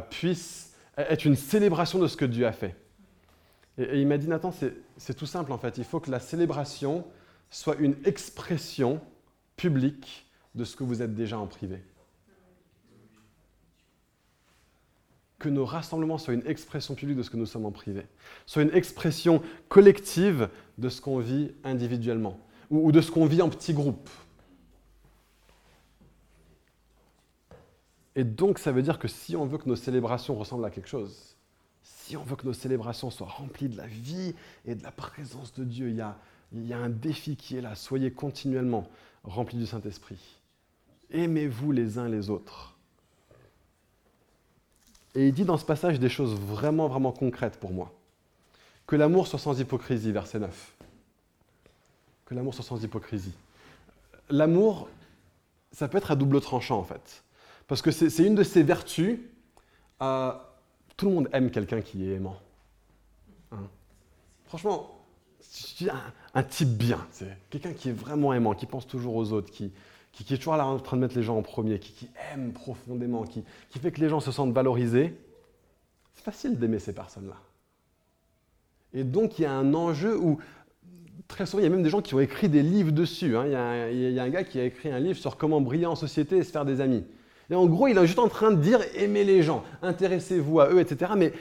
puisse 0.09 0.71
être 0.97 1.25
une 1.25 1.35
célébration 1.35 1.99
de 1.99 2.07
ce 2.07 2.15
que 2.15 2.23
Dieu 2.23 2.47
a 2.47 2.53
fait? 2.53 2.77
Et, 3.77 3.83
et, 3.83 3.99
il 3.99 4.07
m'a 4.07 4.17
dit, 4.17 4.29
Nathan, 4.29 4.53
c'est 4.97 5.13
tout 5.13 5.25
simple 5.25 5.51
en 5.51 5.57
fait, 5.57 5.77
il 5.77 5.83
faut 5.83 5.99
que 5.99 6.09
la 6.09 6.21
célébration 6.21 7.03
soit 7.53 7.75
une 7.75 7.95
expression 8.05 8.99
publique 9.55 10.25
de 10.55 10.65
ce 10.65 10.75
que 10.75 10.83
vous 10.83 11.01
êtes 11.01 11.15
déjà 11.15 11.37
en 11.39 11.47
privé. 11.47 11.79
que 15.39 15.49
nos 15.49 15.65
rassemblements 15.65 16.17
soient 16.17 16.35
une 16.35 16.47
expression 16.47 16.95
publique 16.95 17.17
de 17.17 17.23
ce 17.23 17.29
que 17.29 17.35
nous 17.35 17.45
sommes 17.45 17.65
en 17.65 17.71
privé, 17.71 18.07
soient 18.45 18.63
une 18.63 18.73
expression 18.73 19.43
collective 19.67 20.47
de 20.77 20.87
ce 20.87 21.01
qu'on 21.01 21.19
vit 21.19 21.51
individuellement 21.65 22.39
ou, 22.69 22.93
de 22.93 23.01
ce 23.01 23.11
qu'on 23.11 23.25
vit 23.25 23.41
en 23.41 23.49
petits 23.49 23.73
groupes. 23.73 24.09
Et 28.15 28.23
donc, 28.23 28.57
ça 28.57 28.71
veut 28.71 28.83
dire 28.83 28.99
que 28.99 29.09
si 29.09 29.35
on 29.35 29.45
veut 29.45 29.57
que 29.57 29.67
nos 29.67 29.75
célébrations 29.75 30.33
ressemblent 30.35 30.63
à 30.63 30.69
quelque 30.69 30.87
chose, 30.87 31.35
si 31.83 32.15
on 32.15 32.23
veut 32.23 32.37
que 32.37 32.45
nos 32.45 32.53
célébrations 32.53 33.11
soient 33.11 33.27
remplies 33.27 33.67
de 33.67 33.75
la 33.75 33.87
vie 33.87 34.33
et 34.65 34.75
de 34.75 34.83
la 34.83 34.91
présence 34.91 35.53
de 35.53 35.65
Dieu, 35.65 35.89
il 35.89 35.97
y 35.97 36.01
a, 36.01 36.17
il 36.53 36.67
y 36.67 36.73
a 36.73 36.77
un 36.77 36.89
défi 36.89 37.35
qui 37.35 37.57
est 37.57 37.61
là. 37.61 37.75
Soyez 37.75 38.11
continuellement 38.11 38.87
remplis 39.23 39.57
du 39.57 39.65
Saint-Esprit. 39.65 40.19
Aimez-vous 41.11 41.71
les 41.71 41.97
uns 41.97 42.09
les 42.09 42.29
autres. 42.29 42.75
Et 45.15 45.27
il 45.27 45.33
dit 45.33 45.45
dans 45.45 45.57
ce 45.57 45.65
passage 45.65 45.99
des 45.99 46.09
choses 46.09 46.33
vraiment, 46.33 46.87
vraiment 46.87 47.11
concrètes 47.11 47.59
pour 47.59 47.71
moi. 47.71 47.91
Que 48.87 48.95
l'amour 48.95 49.27
soit 49.27 49.39
sans 49.39 49.59
hypocrisie, 49.59 50.11
verset 50.11 50.39
9. 50.39 50.73
Que 52.25 52.35
l'amour 52.35 52.53
soit 52.53 52.63
sans 52.63 52.83
hypocrisie. 52.83 53.33
L'amour, 54.29 54.89
ça 55.71 55.87
peut 55.87 55.97
être 55.97 56.11
à 56.11 56.15
double 56.15 56.41
tranchant 56.41 56.79
en 56.79 56.83
fait. 56.83 57.23
Parce 57.67 57.81
que 57.81 57.91
c'est 57.91 58.25
une 58.25 58.35
de 58.35 58.43
ses 58.43 58.63
vertus. 58.63 59.19
Euh, 60.01 60.33
tout 60.97 61.07
le 61.07 61.15
monde 61.15 61.29
aime 61.31 61.49
quelqu'un 61.49 61.81
qui 61.81 62.09
est 62.09 62.15
aimant. 62.15 62.37
Hein. 63.51 63.67
Franchement, 64.45 65.02
un, 65.89 66.01
un 66.33 66.43
type 66.43 66.69
bien, 66.69 67.05
c'est 67.11 67.37
quelqu'un 67.49 67.73
qui 67.73 67.89
est 67.89 67.93
vraiment 67.93 68.33
aimant, 68.33 68.53
qui 68.53 68.65
pense 68.65 68.87
toujours 68.87 69.15
aux 69.15 69.31
autres, 69.31 69.51
qui, 69.51 69.71
qui, 70.11 70.33
est 70.33 70.37
toujours 70.37 70.55
là 70.55 70.65
en 70.65 70.79
train 70.79 70.97
de 70.97 71.01
mettre 71.01 71.15
les 71.15 71.23
gens 71.23 71.37
en 71.37 71.41
premier, 71.41 71.79
qui, 71.79 72.09
aime 72.31 72.53
profondément, 72.53 73.23
qui, 73.23 73.43
fait 73.79 73.91
que 73.91 74.01
les 74.01 74.09
gens 74.09 74.19
se 74.19 74.31
sentent 74.31 74.53
valorisés, 74.53 75.15
c'est 76.13 76.23
facile 76.23 76.57
d'aimer 76.57 76.79
ces 76.79 76.93
personnes-là. 76.93 77.37
Et 78.93 79.03
donc 79.03 79.39
il 79.39 79.43
y 79.43 79.45
a 79.45 79.51
un 79.51 79.73
enjeu 79.73 80.17
où, 80.17 80.37
très 81.27 81.45
souvent, 81.45 81.61
il 81.61 81.63
y 81.63 81.67
a 81.67 81.69
même 81.69 81.83
des 81.83 81.89
gens 81.89 82.01
qui 82.01 82.13
ont 82.13 82.19
écrit 82.19 82.49
des 82.49 82.61
livres 82.61 82.91
dessus. 82.91 83.35
Hein. 83.35 83.45
Il, 83.91 84.11
y 84.11 84.19
a 84.19 84.23
un, 84.23 84.29
gars 84.29 84.43
qui 84.43 84.59
a 84.59 84.65
écrit 84.65 84.89
un 84.89 84.99
livre 84.99 85.17
sur 85.17 85.37
comment 85.37 85.61
briller 85.61 85.87
en 85.87 85.95
société 85.95 86.37
et 86.37 86.43
se 86.43 86.51
faire 86.51 86.65
des 86.65 86.79
amis. 86.79 87.03
Et 87.49 87.55
en 87.55 87.65
gros, 87.65 87.87
il 87.87 87.97
est 87.97 88.05
juste 88.05 88.19
en 88.19 88.29
train 88.29 88.51
de 88.51 88.61
dire 88.61 88.79
aimez 88.95 89.23
les 89.23 89.43
gens, 89.43 89.63
intéressez-vous 89.81 90.59
à 90.59 90.69
eux, 90.69 90.79
etc. 90.79 91.13
Mais, 91.17 91.33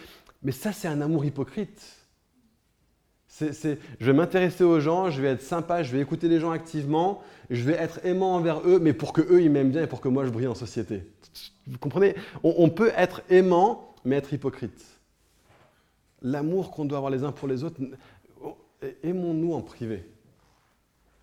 mais 0.43 0.53
ça, 0.53 0.73
c'est 0.73 0.89
un 0.89 1.01
amour 1.01 1.25
hypocrite 1.25 2.02
je 3.41 3.77
vais 4.01 4.13
m'intéresser 4.13 4.65
aux 4.65 4.81
gens, 4.81 5.11
je 5.11 5.23
vais 5.23 5.29
être 5.29 5.43
sympa, 5.43 5.83
je 5.83 5.93
vais 5.93 6.01
écouter 6.01 6.29
les 6.29 6.39
gens 6.39 6.51
activement, 6.51 7.23
je 7.51 7.63
vais 7.63 7.75
être 7.75 8.05
aimant 8.05 8.37
envers 8.37 8.61
eux, 8.67 8.79
mais 8.79 8.93
pour 8.93 9.13
que 9.13 9.23
eux 9.23 9.43
ils 9.43 9.51
m'aiment 9.51 9.71
bien 9.71 9.83
et 9.83 9.87
pour 9.87 10.01
que 10.01 10.09
moi 10.09 10.25
je 10.25 10.31
brille 10.31 10.49
en 10.49 10.55
société. 10.55 11.05
Vous 11.67 11.79
comprenez? 11.79 12.15
On, 12.43 12.69
peut 12.69 12.93
être 12.97 13.23
aimant, 13.31 13.95
mais 14.05 14.17
être 14.17 14.33
hypocrite. 14.33 14.85
L'amour 16.21 16.71
qu'on 16.71 16.85
doit 16.85 16.99
avoir 16.99 17.11
les 17.11 17.25
uns 17.25 17.33
pour 17.33 17.49
les 17.49 17.65
autres, 17.65 17.81
aimons-nous 19.03 19.55
en 19.55 19.63
privé. 19.63 20.05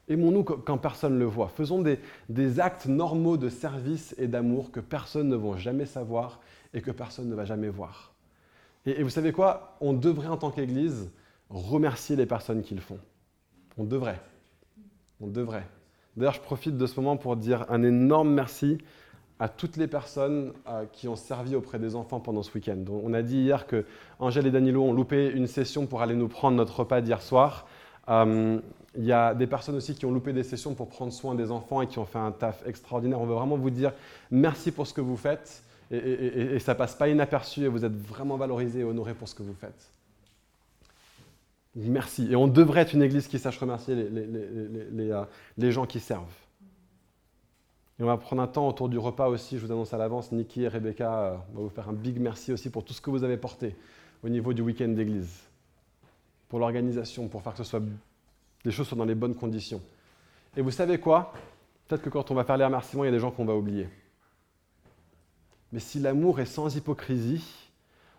Aimons-nous 0.07 0.43
quand 0.43 0.77
personne 0.79 1.13
ne 1.13 1.19
le 1.19 1.25
voit. 1.25 1.49
Faisons 1.49 1.83
des, 1.83 2.59
actes 2.59 2.87
normaux 2.87 3.37
de 3.37 3.49
service 3.49 4.15
et 4.17 4.27
d'amour 4.27 4.71
que 4.71 4.79
personne 4.79 5.29
ne 5.29 5.35
va 5.35 5.57
jamais 5.57 5.85
savoir 5.85 6.39
et 6.73 6.81
que 6.81 6.89
personne 6.89 7.29
ne 7.29 7.35
va 7.35 7.45
jamais 7.45 7.69
voir. 7.69 8.13
et 8.85 9.03
vous 9.03 9.11
savez 9.11 9.31
quoi? 9.31 9.77
On 9.81 9.93
devrait 9.93 10.27
en 10.27 10.37
tant 10.37 10.49
qu'Église 10.49 11.11
remercier 11.49 12.15
les 12.15 12.25
personnes 12.25 12.61
qui 12.61 12.75
le 12.75 12.81
font. 12.81 12.99
On 13.77 13.83
devrait. 13.83 14.19
On 15.21 15.27
devrait. 15.27 15.65
D'ailleurs, 16.15 16.33
je 16.33 16.41
profite 16.41 16.77
de 16.77 16.85
ce 16.85 16.99
moment 16.99 17.17
pour 17.17 17.35
dire 17.35 17.65
un 17.69 17.83
énorme 17.83 18.33
merci 18.33 18.77
à 19.39 19.47
toutes 19.47 19.77
les 19.77 19.87
personnes 19.87 20.51
euh, 20.67 20.85
qui 20.91 21.07
ont 21.07 21.15
servi 21.15 21.55
auprès 21.55 21.79
des 21.79 21.95
enfants 21.95 22.19
pendant 22.19 22.43
ce 22.43 22.53
week-end. 22.53 22.83
On 22.89 23.13
a 23.13 23.21
dit 23.21 23.37
hier 23.37 23.67
que 23.67 23.85
Angèle 24.19 24.47
et 24.47 24.51
Danilo 24.51 24.83
ont 24.83 24.91
loupé 24.91 25.29
une 25.29 25.47
session 25.47 25.85
pour 25.85 26.01
aller 26.01 26.15
nous 26.15 26.27
prendre 26.27 26.57
notre 26.57 26.81
repas 26.81 26.99
d'hier 26.99 27.21
soir. 27.21 27.65
Euh, 28.09 28.59
il 28.97 29.05
y 29.05 29.13
a 29.13 29.33
des 29.33 29.47
personnes 29.47 29.75
aussi 29.75 29.95
qui 29.95 30.05
ont 30.05 30.11
loupé 30.11 30.33
des 30.33 30.43
sessions 30.43 30.73
pour 30.73 30.89
prendre 30.89 31.13
soin 31.13 31.35
des 31.35 31.51
enfants 31.51 31.81
et 31.81 31.87
qui 31.87 31.99
ont 31.99 32.05
fait 32.05 32.19
un 32.19 32.31
taf 32.31 32.67
extraordinaire. 32.67 33.21
On 33.21 33.25
veut 33.25 33.35
vraiment 33.35 33.55
vous 33.55 33.69
dire 33.69 33.93
merci 34.29 34.71
pour 34.71 34.87
ce 34.87 34.93
que 34.93 35.01
vous 35.01 35.15
faites. 35.15 35.63
Et, 35.91 35.97
et, 35.97 36.55
et 36.55 36.59
ça 36.59 36.75
passe 36.75 36.95
pas 36.95 37.07
inaperçu 37.07 37.63
et 37.63 37.67
vous 37.67 37.85
êtes 37.85 37.95
vraiment 37.95 38.35
valorisés 38.35 38.81
et 38.81 38.83
honorés 38.83 39.13
pour 39.13 39.27
ce 39.29 39.35
que 39.35 39.43
vous 39.43 39.53
faites. 39.53 39.91
Merci. 41.75 42.27
Et 42.31 42.35
on 42.35 42.47
devrait 42.47 42.81
être 42.81 42.93
une 42.93 43.03
église 43.03 43.27
qui 43.27 43.39
sache 43.39 43.57
remercier 43.57 43.95
les, 43.95 45.11
euh, 45.11 45.71
gens 45.71 45.85
qui 45.85 45.99
servent. 45.99 46.25
Et 47.99 48.03
on 48.03 48.07
va 48.07 48.17
prendre 48.17 48.41
un 48.41 48.47
temps 48.47 48.67
autour 48.67 48.89
du 48.89 48.97
repas 48.97 49.27
aussi. 49.27 49.57
Je 49.57 49.65
vous 49.65 49.71
annonce 49.71 49.93
à 49.93 49.97
l'avance, 49.97 50.31
Nikki 50.31 50.63
et 50.63 50.67
Rebecca, 50.67 51.19
euh, 51.19 51.37
on 51.53 51.57
va 51.57 51.63
vous 51.63 51.69
faire 51.69 51.89
un 51.89 51.93
big 51.93 52.19
merci 52.19 52.51
aussi 52.51 52.69
pour 52.69 52.83
tout 52.83 52.93
ce 52.93 53.01
que 53.01 53.09
vous 53.09 53.23
avez 53.23 53.37
porté 53.37 53.75
au 54.23 54.29
niveau 54.29 54.53
du 54.53 54.61
week-end 54.61 54.89
d'église. 54.89 55.41
Pour 56.47 56.59
l'organisation, 56.59 57.27
pour 57.27 57.41
faire 57.43 57.53
que 57.53 57.59
ce 57.59 57.63
soit, 57.63 57.81
les 58.65 58.71
choses 58.71 58.87
soient 58.87 58.97
dans 58.97 59.05
les 59.05 59.15
bonnes 59.15 59.35
conditions. 59.35 59.81
Et 60.57 60.61
vous 60.61 60.71
savez 60.71 60.99
quoi? 60.99 61.33
Peut-être 61.87 62.01
que 62.01 62.09
quand 62.09 62.31
on 62.31 62.35
va 62.35 62.43
faire 62.43 62.57
les 62.57 62.65
remerciements, 62.65 63.03
il 63.03 63.07
y 63.07 63.09
a 63.09 63.13
des 63.13 63.19
gens 63.19 63.31
qu'on 63.31 63.45
va 63.45 63.55
oublier. 63.55 63.87
Mais 65.71 65.79
si 65.79 65.99
l'amour 65.99 66.39
est 66.39 66.45
sans 66.45 66.75
hypocrisie, 66.75 67.45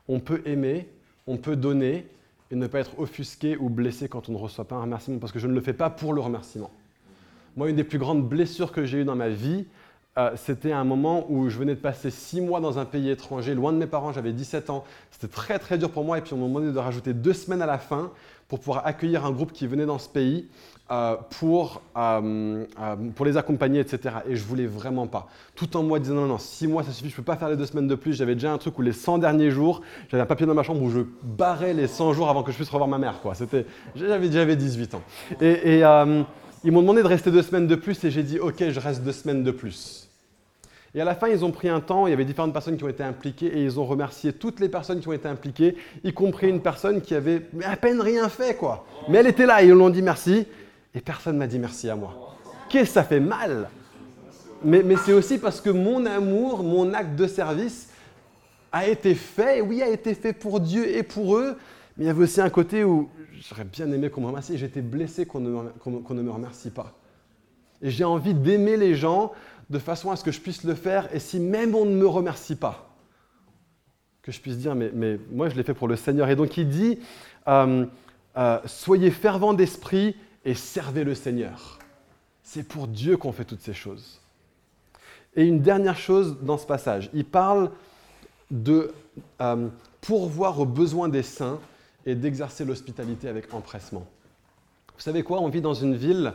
on 0.09 0.21
peut 0.21 0.43
aimer, 0.45 0.89
on 1.27 1.37
peut 1.37 1.57
donner, 1.57 2.07
et 2.51 2.57
ne 2.57 2.67
pas 2.67 2.81
être 2.81 2.99
offusqué 2.99 3.57
ou 3.57 3.69
blessé 3.69 4.09
quand 4.09 4.29
on 4.29 4.33
ne 4.33 4.39
reçoit 4.39 4.67
pas 4.67 4.77
un 4.77 4.83
remerciement, 4.83 5.19
parce 5.19 5.33
que 5.33 5.39
je 5.39 5.47
ne 5.47 5.55
le 5.55 5.61
fais 5.61 5.73
pas 5.73 5.91
pour 5.91 6.13
le 6.13 6.21
remerciement. 6.21 6.71
Moi, 7.57 7.71
une 7.71 7.77
des 7.77 7.85
plus 7.85 7.99
grandes 7.99 8.29
blessures 8.29 8.73
que 8.73 8.85
j'ai 8.85 8.99
eues 8.99 9.05
dans 9.05 9.17
ma 9.17 9.29
vie, 9.29 9.67
euh, 10.21 10.31
c'était 10.37 10.73
un 10.73 10.85
moment 10.85 11.27
où 11.31 11.49
je 11.49 11.59
venais 11.59 11.75
de 11.75 11.81
passer 11.81 12.11
six 12.11 12.41
mois 12.41 12.61
dans 12.61 12.79
un 12.79 12.85
pays 12.85 13.09
étranger, 13.09 13.55
loin 13.55 13.73
de 13.73 13.79
mes 13.79 13.87
parents, 13.87 14.13
j'avais 14.13 14.33
17 14.33 14.69
ans. 14.69 14.85
C'était 15.11 15.33
très 15.33 15.59
très 15.59 15.79
dur 15.79 15.91
pour 15.91 16.05
moi 16.05 16.19
et 16.19 16.21
puis 16.21 16.35
on 16.35 16.37
m'a 16.37 16.47
demandé 16.47 16.73
de 16.73 16.79
rajouter 16.79 17.15
deux 17.15 17.33
semaines 17.33 17.63
à 17.63 17.67
la 17.67 17.79
fin 17.79 18.11
pour 18.49 18.59
pouvoir 18.59 18.87
accueillir 18.87 19.25
un 19.25 19.31
groupe 19.31 19.53
qui 19.53 19.67
venait 19.67 19.87
dans 19.87 19.99
ce 19.99 20.09
pays 20.09 20.49
euh, 20.91 21.17
pour, 21.39 21.83
euh, 21.97 22.65
pour 23.15 23.25
les 23.25 23.37
accompagner, 23.37 23.81
etc. 23.81 24.17
Et 24.29 24.37
je 24.37 24.45
voulais 24.45 24.67
vraiment 24.67 25.07
pas. 25.07 25.29
Tout 25.55 25.77
en 25.77 25.85
moi 25.85 26.01
disant 26.01 26.17
non, 26.17 26.27
non, 26.27 26.39
six 26.39 26.67
mois 26.67 26.83
ça 26.83 26.91
suffit, 26.91 27.11
je 27.11 27.17
peux 27.17 27.23
pas 27.23 27.37
faire 27.37 27.49
les 27.49 27.57
deux 27.57 27.67
semaines 27.67 27.89
de 27.89 27.95
plus. 27.95 28.13
J'avais 28.13 28.35
déjà 28.35 28.53
un 28.53 28.59
truc 28.59 28.79
où 28.79 28.83
les 28.83 28.93
100 28.93 29.19
derniers 29.19 29.51
jours, 29.51 29.81
j'avais 30.11 30.23
un 30.23 30.27
papier 30.27 30.47
dans 30.47 30.55
ma 30.55 30.65
chambre 30.65 30.83
où 30.83 30.91
je 30.91 31.01
barrais 31.23 31.73
les 31.73 31.87
100 31.87 32.13
jours 32.13 32.29
avant 32.29 32.43
que 32.43 32.51
je 32.51 32.57
puisse 32.57 32.71
revoir 32.71 32.89
ma 32.89 32.99
mère. 32.99 33.21
Quoi. 33.23 33.35
C'était, 33.35 33.67
j'avais, 33.95 34.31
j'avais 34.31 34.57
18 34.57 34.97
ans. 34.97 35.03
Et, 35.41 35.79
et 35.79 35.85
ils 36.63 36.73
m'ont 36.73 36.83
demandé 36.83 37.03
de 37.03 37.09
rester 37.09 37.31
deux 37.31 37.43
semaines 37.43 37.67
de 37.67 37.77
plus 37.77 38.03
et 38.05 38.11
j'ai 38.11 38.23
dit 38.23 38.39
ok, 38.39 38.69
je 38.69 38.81
reste 38.81 39.03
deux 39.03 39.13
semaines 39.13 39.45
de 39.45 39.51
plus. 39.51 40.10
Et 40.95 41.01
à 41.01 41.05
la 41.05 41.15
fin, 41.15 41.29
ils 41.29 41.45
ont 41.45 41.53
pris 41.53 41.69
un 41.69 41.81
temps, 41.81 42.07
il 42.07 42.11
y 42.11 42.13
avait 42.13 42.25
différentes 42.25 42.53
personnes 42.53 42.77
qui 42.77 42.83
ont 42.83 42.89
été 42.89 43.05
impliquées 43.05 43.47
et 43.47 43.63
ils 43.63 43.79
ont 43.79 43.85
remercié 43.85 44.33
toutes 44.33 44.59
les 44.59 44.69
personnes 44.69 45.01
qui 45.01 45.07
ont 45.07 45.13
été 45.13 45.29
impliquées, 45.29 45.77
y 46.03 46.13
compris 46.13 46.49
une 46.49 46.61
personne 46.61 47.01
qui 47.01 47.15
avait 47.15 47.47
à 47.65 47.77
peine 47.77 48.01
rien 48.01 48.29
fait, 48.29 48.57
quoi. 48.57 48.85
Mais 49.09 49.19
elle 49.19 49.29
était 49.29 49.47
là 49.47 49.63
et 49.63 49.67
ils 49.67 49.73
lui 49.73 49.81
ont 49.81 49.91
dit 49.91 50.03
merci 50.03 50.47
et 50.93 51.01
personne 51.01 51.37
m'a 51.37 51.47
dit 51.47 51.61
merci 51.61 51.89
à 51.89 51.95
moi. 51.95 52.37
Qu'est-ce 52.69 52.89
que 52.89 52.95
ça 52.95 53.05
fait 53.05 53.21
mal? 53.21 53.69
Mais, 54.65 54.83
c'est 55.05 55.13
aussi 55.13 55.39
parce 55.39 55.61
que 55.61 55.71
mon 55.71 56.05
amour, 56.07 56.63
mon 56.63 56.93
acte 56.93 57.15
de 57.15 57.27
service 57.27 57.89
a 58.73 58.87
été 58.87 59.15
fait, 59.15 59.61
oui, 59.61 59.83
a 59.83 59.89
été 59.89 60.15
fait 60.15 60.33
pour 60.33 60.61
Dieu 60.61 60.89
et 60.89 61.03
pour 61.03 61.37
eux, 61.37 61.57
mais 61.97 62.05
il 62.05 62.07
y 62.09 62.11
avait 62.11 62.25
aussi 62.25 62.41
un 62.41 62.51
côté 62.51 62.85
où 62.85 63.09
j'aurais 63.49 63.65
bien 63.65 63.91
aimé 63.91 64.11
qu'on 64.11 64.21
me 64.21 64.27
remercie, 64.27 64.59
j'étais 64.59 64.83
blessé 64.83 65.25
qu'on 65.25 65.41
ne 65.41 66.23
me 66.23 66.31
remercie 66.31 66.71
pas. 66.71 66.93
Et 67.81 67.91
j'ai 67.91 68.05
envie 68.05 68.35
d'aimer 68.35 68.77
les 68.77 68.95
gens 68.95 69.33
de 69.71 69.79
façon 69.79 70.11
à 70.11 70.17
ce 70.17 70.25
que 70.25 70.33
je 70.33 70.41
puisse 70.41 70.65
le 70.65 70.75
faire, 70.75 71.09
et 71.15 71.21
si 71.21 71.39
même 71.41 71.75
on 71.75 71.85
ne 71.85 71.95
me 71.95 72.07
remercie 72.07 72.57
pas, 72.57 72.91
que 74.23 74.33
je 74.33 74.41
puisse 74.41 74.59
dire, 74.59 74.75
mais, 74.75 74.91
mais 74.93 75.19
moi 75.31 75.49
je 75.49 75.57
l'ai 75.57 75.63
fait 75.63 75.75
pour 75.75 75.89
le 75.89 75.97
Seigneur. 75.97 76.29
Et 76.29 76.37
donc 76.37 76.57
il 76.57 76.69
dit, 76.69 76.99
euh, 77.49 77.87
euh, 78.37 78.59
soyez 78.67 79.11
fervents 79.11 79.55
d'esprit 79.55 80.17
et 80.45 80.55
servez 80.55 81.05
le 81.05 81.15
Seigneur. 81.15 81.79
C'est 82.43 82.67
pour 82.67 82.89
Dieu 82.89 83.17
qu'on 83.17 83.33
fait 83.33 83.45
toutes 83.45 83.63
ces 83.63 83.73
choses. 83.73 84.21
Et 85.37 85.45
une 85.45 85.61
dernière 85.63 85.97
chose 85.97 86.39
dans 86.43 86.59
ce 86.59 86.67
passage, 86.67 87.09
il 87.15 87.25
parle 87.25 87.71
de 88.51 88.93
euh, 89.41 89.69
pourvoir 90.01 90.59
aux 90.59 90.67
besoins 90.67 91.09
des 91.09 91.23
saints 91.23 91.61
et 92.05 92.15
d'exercer 92.15 92.65
l'hospitalité 92.65 93.29
avec 93.29 93.55
empressement. 93.55 94.07
Vous 94.97 95.01
savez 95.01 95.23
quoi? 95.23 95.41
On 95.41 95.49
vit 95.49 95.61
dans 95.61 95.75
une 95.75 95.95
ville 95.95 96.33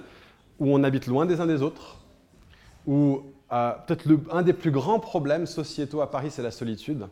où 0.60 0.74
on 0.74 0.84
habite 0.84 1.08
loin 1.08 1.26
des 1.26 1.42
uns 1.42 1.46
des 1.46 1.62
autres, 1.62 1.98
où 2.88 3.24
euh, 3.52 3.74
peut-être 3.86 4.08
un 4.32 4.42
des 4.42 4.54
plus 4.54 4.72
grands 4.72 5.00
problèmes 5.00 5.46
sociétaux 5.46 6.02
à 6.02 6.10
Paris, 6.10 6.32
c'est 6.32 6.42
la 6.42 6.52
solitude. 6.52 7.08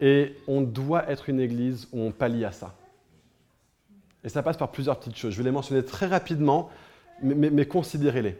Et 0.00 0.36
on 0.46 0.60
doit 0.60 1.08
être 1.10 1.28
une 1.28 1.40
église 1.40 1.88
où 1.92 2.00
on 2.00 2.10
pallie 2.10 2.44
à 2.44 2.52
ça. 2.52 2.74
Et 4.22 4.28
ça 4.28 4.42
passe 4.42 4.56
par 4.56 4.70
plusieurs 4.70 4.98
petites 4.98 5.16
choses. 5.16 5.32
Je 5.32 5.38
vais 5.38 5.44
les 5.44 5.50
mentionner 5.50 5.84
très 5.84 6.06
rapidement, 6.06 6.70
mais, 7.22 7.66
considérez-les. 7.66 8.38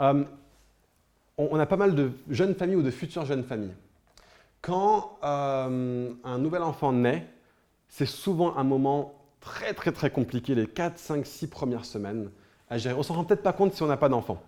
Euh, 0.00 0.24
on, 1.38 1.58
a 1.58 1.66
pas 1.66 1.76
mal 1.76 1.94
de 1.94 2.12
jeunes 2.28 2.54
familles 2.54 2.76
ou 2.76 2.82
de 2.82 2.90
futures 2.90 3.24
jeunes 3.24 3.44
familles. 3.44 3.74
Quand 4.60 5.18
euh, 5.22 6.10
un 6.24 6.38
nouvel 6.38 6.62
enfant 6.62 6.92
naît, 6.92 7.26
c'est 7.88 8.06
souvent 8.06 8.56
un 8.56 8.64
moment 8.64 9.14
très 9.40 9.74
très 9.74 9.92
très 9.92 10.10
compliqué, 10.10 10.54
les 10.54 10.66
4, 10.66 10.98
5, 10.98 11.26
6 11.26 11.48
premières 11.48 11.84
semaines 11.84 12.30
à 12.70 12.78
gérer. 12.78 12.94
On 12.94 12.98
ne 12.98 13.02
s'en 13.02 13.14
rend 13.14 13.24
peut-être 13.24 13.42
pas 13.42 13.52
compte 13.52 13.74
si 13.74 13.82
on 13.82 13.86
n'a 13.86 13.96
pas 13.96 14.08
d'enfant 14.08 14.42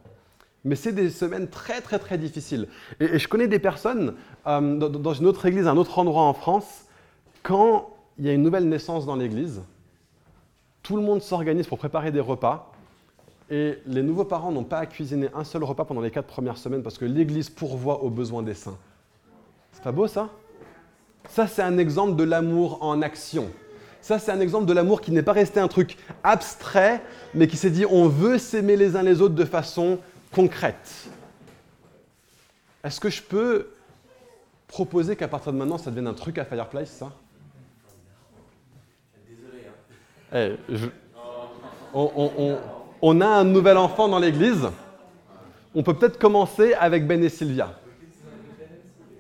mais 0.67 0.75
c'est 0.75 0.93
des 0.93 1.11
semaines 1.11 1.49
très 1.49 1.81
très 1.81 1.99
très 1.99 2.19
difficiles. 2.19 2.67
Et, 3.01 3.19
je 3.19 3.29
connais 3.29 3.47
des 3.47 3.61
personnes 3.61 4.15
euh, 4.47 4.77
dans, 4.77 5.15
une 5.15 5.27
autre 5.27 5.47
église, 5.47 5.67
un 5.69 5.77
autre 5.77 5.99
endroit 5.99 6.23
en 6.23 6.35
France, 6.35 6.85
quand 7.43 7.95
il 8.19 8.27
y 8.27 8.29
a 8.29 8.33
une 8.33 8.43
nouvelle 8.43 8.69
naissance 8.69 9.07
dans 9.07 9.15
l'église, 9.15 9.63
tout 10.83 10.97
le 10.97 11.03
monde 11.03 11.23
s'organise 11.23 11.69
pour 11.69 11.79
préparer 11.79 12.11
des 12.11 12.21
repas, 12.21 12.73
et 13.49 13.79
les 13.87 14.03
nouveaux 14.03 14.25
parents 14.25 14.51
n'ont 14.51 14.65
pas 14.65 14.79
à 14.79 14.87
cuisiner 14.87 15.29
un 15.35 15.45
seul 15.45 15.63
repas 15.63 15.85
pendant 15.85 16.01
les 16.01 16.11
quatre 16.11 16.27
premières 16.27 16.59
semaines 16.59 16.83
parce 16.83 16.99
que 16.99 17.05
l'église 17.05 17.49
pourvoit 17.49 18.03
aux 18.03 18.11
besoins 18.11 18.43
des 18.43 18.55
saints. 18.55 18.77
C'est 19.71 19.85
pas 19.85 19.93
beau 19.93 20.09
ça? 20.09 20.31
Ça 21.29 21.47
c'est 21.47 21.63
un 21.63 21.79
exemple 21.79 22.17
de 22.17 22.25
l'amour 22.25 22.79
en 22.83 23.03
action. 23.03 23.51
Ça, 24.01 24.21
c'est 24.21 24.31
un 24.31 24.39
exemple 24.39 24.67
de 24.67 24.73
l'amour 24.73 25.01
qui 25.01 25.11
n'est 25.11 25.25
pas 25.25 25.33
resté 25.33 25.59
un 25.59 25.67
truc 25.67 25.97
abstrait, 26.23 27.03
mais 27.35 27.49
qui 27.49 27.57
s'est 27.57 27.71
dit 27.71 27.85
on 27.91 28.07
veut 28.07 28.39
s'aimer 28.39 28.77
les 28.77 28.95
uns 28.95 29.03
les 29.03 29.21
autres 29.21 29.35
de 29.35 29.45
façon 29.45 29.99
concrète. 30.33 31.09
Est-ce 32.85 33.01
que 33.01 33.11
je 33.11 33.23
peux 33.23 33.71
proposer 34.69 35.17
qu'à 35.17 35.29
partir 35.29 35.53
de 35.53 35.59
maintenant, 35.59 35.79
ça 35.79 35.91
devienne 35.91 36.07
un 36.07 36.15
truc 36.15 36.39
à 36.39 36.45
Fireplace, 36.45 36.91
ça? 36.91 37.13
Désolé. 39.29 39.63
Hein. 40.33 40.91
on, 43.03 43.21
a 43.21 43.27
un 43.27 43.45
nouvel 43.45 43.77
enfant 43.77 44.09
dans 44.09 44.19
l'église. 44.19 44.69
On 45.75 45.83
peut 45.83 45.95
peut-être 45.95 46.19
commencer 46.19 46.75
avec 46.75 47.07
Ben 47.07 47.23
et 47.23 47.29
Sylvia. 47.29 47.79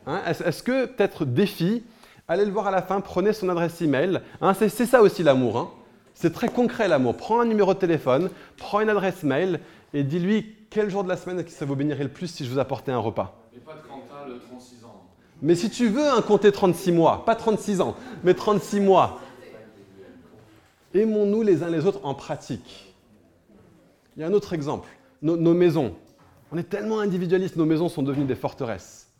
Hein, 0.06 0.22
est-ce 0.26 0.62
que 0.62 0.86
peut-être 0.86 1.24
défi, 1.24 1.84
allez 2.28 2.44
le 2.44 2.52
voir 2.52 2.68
à 2.68 2.70
la 2.70 2.82
fin, 2.82 3.00
prenez 3.00 3.32
son 3.32 3.48
adresse 3.48 3.80
email. 3.82 4.20
Hein, 4.40 4.54
c'est 4.54 4.68
ça 4.68 5.02
aussi 5.02 5.22
l'amour. 5.22 5.58
Hein. 5.58 5.70
C'est 6.14 6.32
très 6.32 6.48
concret 6.48 6.88
l'amour. 6.88 7.16
Prends 7.16 7.40
un 7.40 7.44
numéro 7.44 7.74
de 7.74 7.78
téléphone, 7.78 8.30
prends 8.56 8.80
une 8.80 8.88
adresse 8.88 9.22
mail 9.22 9.60
et 9.92 10.02
dis-lui 10.02 10.55
quel 10.70 10.90
jour 10.90 11.04
de 11.04 11.08
la 11.08 11.16
semaine 11.16 11.46
ça 11.48 11.64
vous 11.64 11.76
bénirait 11.76 12.04
le 12.04 12.10
plus 12.10 12.28
si 12.28 12.44
je 12.44 12.50
vous 12.50 12.58
apportais 12.58 12.92
un 12.92 12.98
repas 12.98 13.38
Mais 13.52 13.60
pas 13.60 13.74
de 13.74 13.80
Quentin 13.80 14.26
le 14.28 14.38
36 14.38 14.84
ans. 14.84 15.06
Mais 15.42 15.54
si 15.54 15.70
tu 15.70 15.88
veux 15.88 16.08
un 16.08 16.22
compter 16.22 16.52
36 16.52 16.92
mois, 16.92 17.24
pas 17.24 17.36
36 17.36 17.80
ans, 17.80 17.96
mais 18.24 18.34
36 18.34 18.80
mois. 18.80 19.20
Aimons-nous 20.94 21.42
les 21.42 21.62
uns 21.62 21.68
les 21.68 21.84
autres 21.84 22.00
en 22.04 22.14
pratique. 22.14 22.94
Il 24.16 24.20
y 24.20 24.24
a 24.24 24.28
un 24.28 24.32
autre 24.32 24.54
exemple, 24.54 24.88
nos, 25.20 25.36
nos 25.36 25.52
maisons. 25.52 25.94
On 26.52 26.56
est 26.56 26.68
tellement 26.68 27.00
individualistes, 27.00 27.56
nos 27.56 27.66
maisons 27.66 27.88
sont 27.88 28.02
devenues 28.02 28.24
des 28.24 28.36
forteresses. 28.36 29.10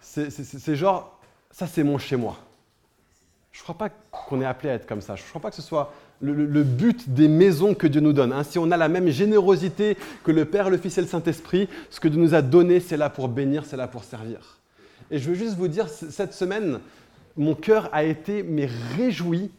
C'est 0.00 0.76
genre, 0.76 1.18
ça 1.50 1.66
c'est 1.66 1.84
mon 1.84 1.98
chez 1.98 2.16
moi. 2.16 2.38
Je 3.52 3.60
ne 3.60 3.62
crois 3.62 3.74
pas 3.76 3.88
qu'on 3.88 4.40
est 4.40 4.46
appelé 4.46 4.70
à 4.70 4.74
être 4.74 4.86
comme 4.86 5.00
ça. 5.00 5.16
Je 5.16 5.22
ne 5.22 5.28
crois 5.28 5.40
pas 5.40 5.50
que 5.50 5.56
ce 5.56 5.62
soit 5.62 5.92
le, 6.20 6.62
but 6.62 7.10
des 7.10 7.28
maisons 7.28 7.74
que 7.74 7.86
Dieu 7.86 8.00
nous 8.00 8.12
donne. 8.12 8.32
Hein. 8.32 8.42
Si 8.42 8.58
on 8.58 8.70
a 8.70 8.76
la 8.76 8.88
même 8.88 9.08
générosité 9.08 9.96
que 10.24 10.32
le 10.32 10.44
Père, 10.44 10.70
le 10.70 10.78
Fils 10.78 10.98
et 10.98 11.02
le 11.02 11.06
Saint-Esprit, 11.06 11.68
ce 11.90 12.00
que 12.00 12.08
Dieu 12.08 12.20
nous 12.20 12.34
a 12.34 12.42
donné, 12.42 12.80
c'est 12.80 12.96
là 12.96 13.10
pour 13.10 13.28
bénir, 13.28 13.64
c'est 13.66 13.76
là 13.76 13.88
pour 13.88 14.04
servir. 14.04 14.58
Et 15.10 15.18
je 15.18 15.28
veux 15.28 15.34
juste 15.34 15.56
vous 15.56 15.68
dire, 15.68 15.88
cette 15.88 16.32
semaine, 16.32 16.80
mon 17.36 17.54
cœur 17.54 17.88
a 17.92 18.04
été 18.04 18.42
mais 18.42 18.68
réjoui 18.96 19.50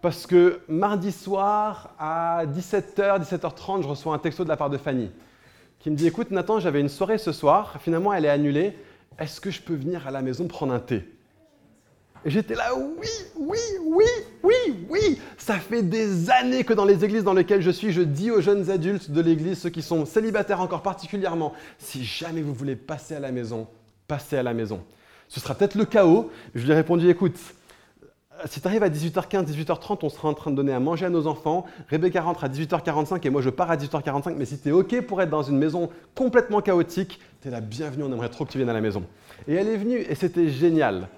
parce 0.00 0.26
que 0.26 0.60
mardi 0.68 1.12
soir 1.12 1.94
à 1.98 2.44
17h, 2.46 3.22
17h30, 3.22 3.82
je 3.82 3.88
reçois 3.88 4.14
un 4.14 4.18
texto 4.18 4.42
de 4.42 4.48
la 4.48 4.56
part 4.56 4.70
de 4.70 4.78
Fanny 4.78 5.10
qui 5.78 5.90
me 5.90 5.96
dit 5.96 6.06
Écoute, 6.06 6.30
Nathan, 6.30 6.60
j'avais 6.60 6.80
une 6.80 6.88
soirée 6.88 7.18
ce 7.18 7.32
soir, 7.32 7.76
finalement 7.80 8.12
elle 8.12 8.24
est 8.24 8.30
annulée. 8.30 8.76
Est-ce 9.18 9.40
que 9.40 9.50
je 9.50 9.60
peux 9.60 9.74
venir 9.74 10.06
à 10.06 10.10
la 10.10 10.22
maison 10.22 10.46
prendre 10.46 10.72
un 10.72 10.80
thé? 10.80 11.04
Et 12.24 12.30
j'étais 12.30 12.54
là, 12.54 12.74
oui, 12.74 13.08
oui, 13.36 13.58
oui, 13.84 14.04
oui, 14.42 14.86
oui. 14.88 15.20
Ça 15.38 15.54
fait 15.54 15.82
des 15.82 16.30
années 16.30 16.64
que 16.64 16.72
dans 16.72 16.84
les 16.84 17.04
églises 17.04 17.24
dans 17.24 17.34
lesquelles 17.34 17.62
je 17.62 17.70
suis, 17.70 17.92
je 17.92 18.02
dis 18.02 18.30
aux 18.30 18.40
jeunes 18.40 18.70
adultes 18.70 19.10
de 19.10 19.20
l'église, 19.20 19.58
ceux 19.58 19.70
qui 19.70 19.82
sont 19.82 20.06
célibataires 20.06 20.60
encore 20.60 20.82
particulièrement, 20.82 21.52
si 21.78 22.04
jamais 22.04 22.42
vous 22.42 22.54
voulez 22.54 22.76
passer 22.76 23.16
à 23.16 23.20
la 23.20 23.32
maison, 23.32 23.66
passez 24.06 24.36
à 24.36 24.42
la 24.42 24.54
maison. 24.54 24.82
Ce 25.28 25.40
sera 25.40 25.54
peut-être 25.54 25.74
le 25.74 25.84
chaos. 25.84 26.30
Je 26.54 26.64
lui 26.64 26.72
ai 26.72 26.74
répondu, 26.74 27.08
écoute, 27.08 27.36
si 28.46 28.60
tu 28.60 28.68
arrives 28.68 28.82
à 28.82 28.88
18h15, 28.88 29.46
18h30, 29.46 29.98
on 30.02 30.08
sera 30.08 30.28
en 30.28 30.34
train 30.34 30.50
de 30.50 30.56
donner 30.56 30.72
à 30.72 30.80
manger 30.80 31.06
à 31.06 31.10
nos 31.10 31.26
enfants. 31.26 31.64
Rebecca 31.90 32.22
rentre 32.22 32.44
à 32.44 32.48
18h45 32.48 33.26
et 33.26 33.30
moi 33.30 33.42
je 33.42 33.50
pars 33.50 33.70
à 33.70 33.76
18h45. 33.76 34.34
Mais 34.36 34.44
si 34.44 34.58
tu 34.58 34.68
es 34.68 34.72
OK 34.72 35.00
pour 35.02 35.22
être 35.22 35.30
dans 35.30 35.42
une 35.42 35.58
maison 35.58 35.90
complètement 36.14 36.60
chaotique, 36.60 37.20
tu 37.40 37.48
es 37.48 37.50
la 37.50 37.60
bienvenue. 37.60 38.04
On 38.04 38.12
aimerait 38.12 38.28
trop 38.28 38.44
que 38.44 38.52
tu 38.52 38.58
viennes 38.58 38.70
à 38.70 38.74
la 38.74 38.80
maison. 38.80 39.04
Et 39.48 39.54
elle 39.54 39.68
est 39.68 39.76
venue 39.76 39.98
et 39.98 40.14
c'était 40.14 40.48
génial. 40.48 41.08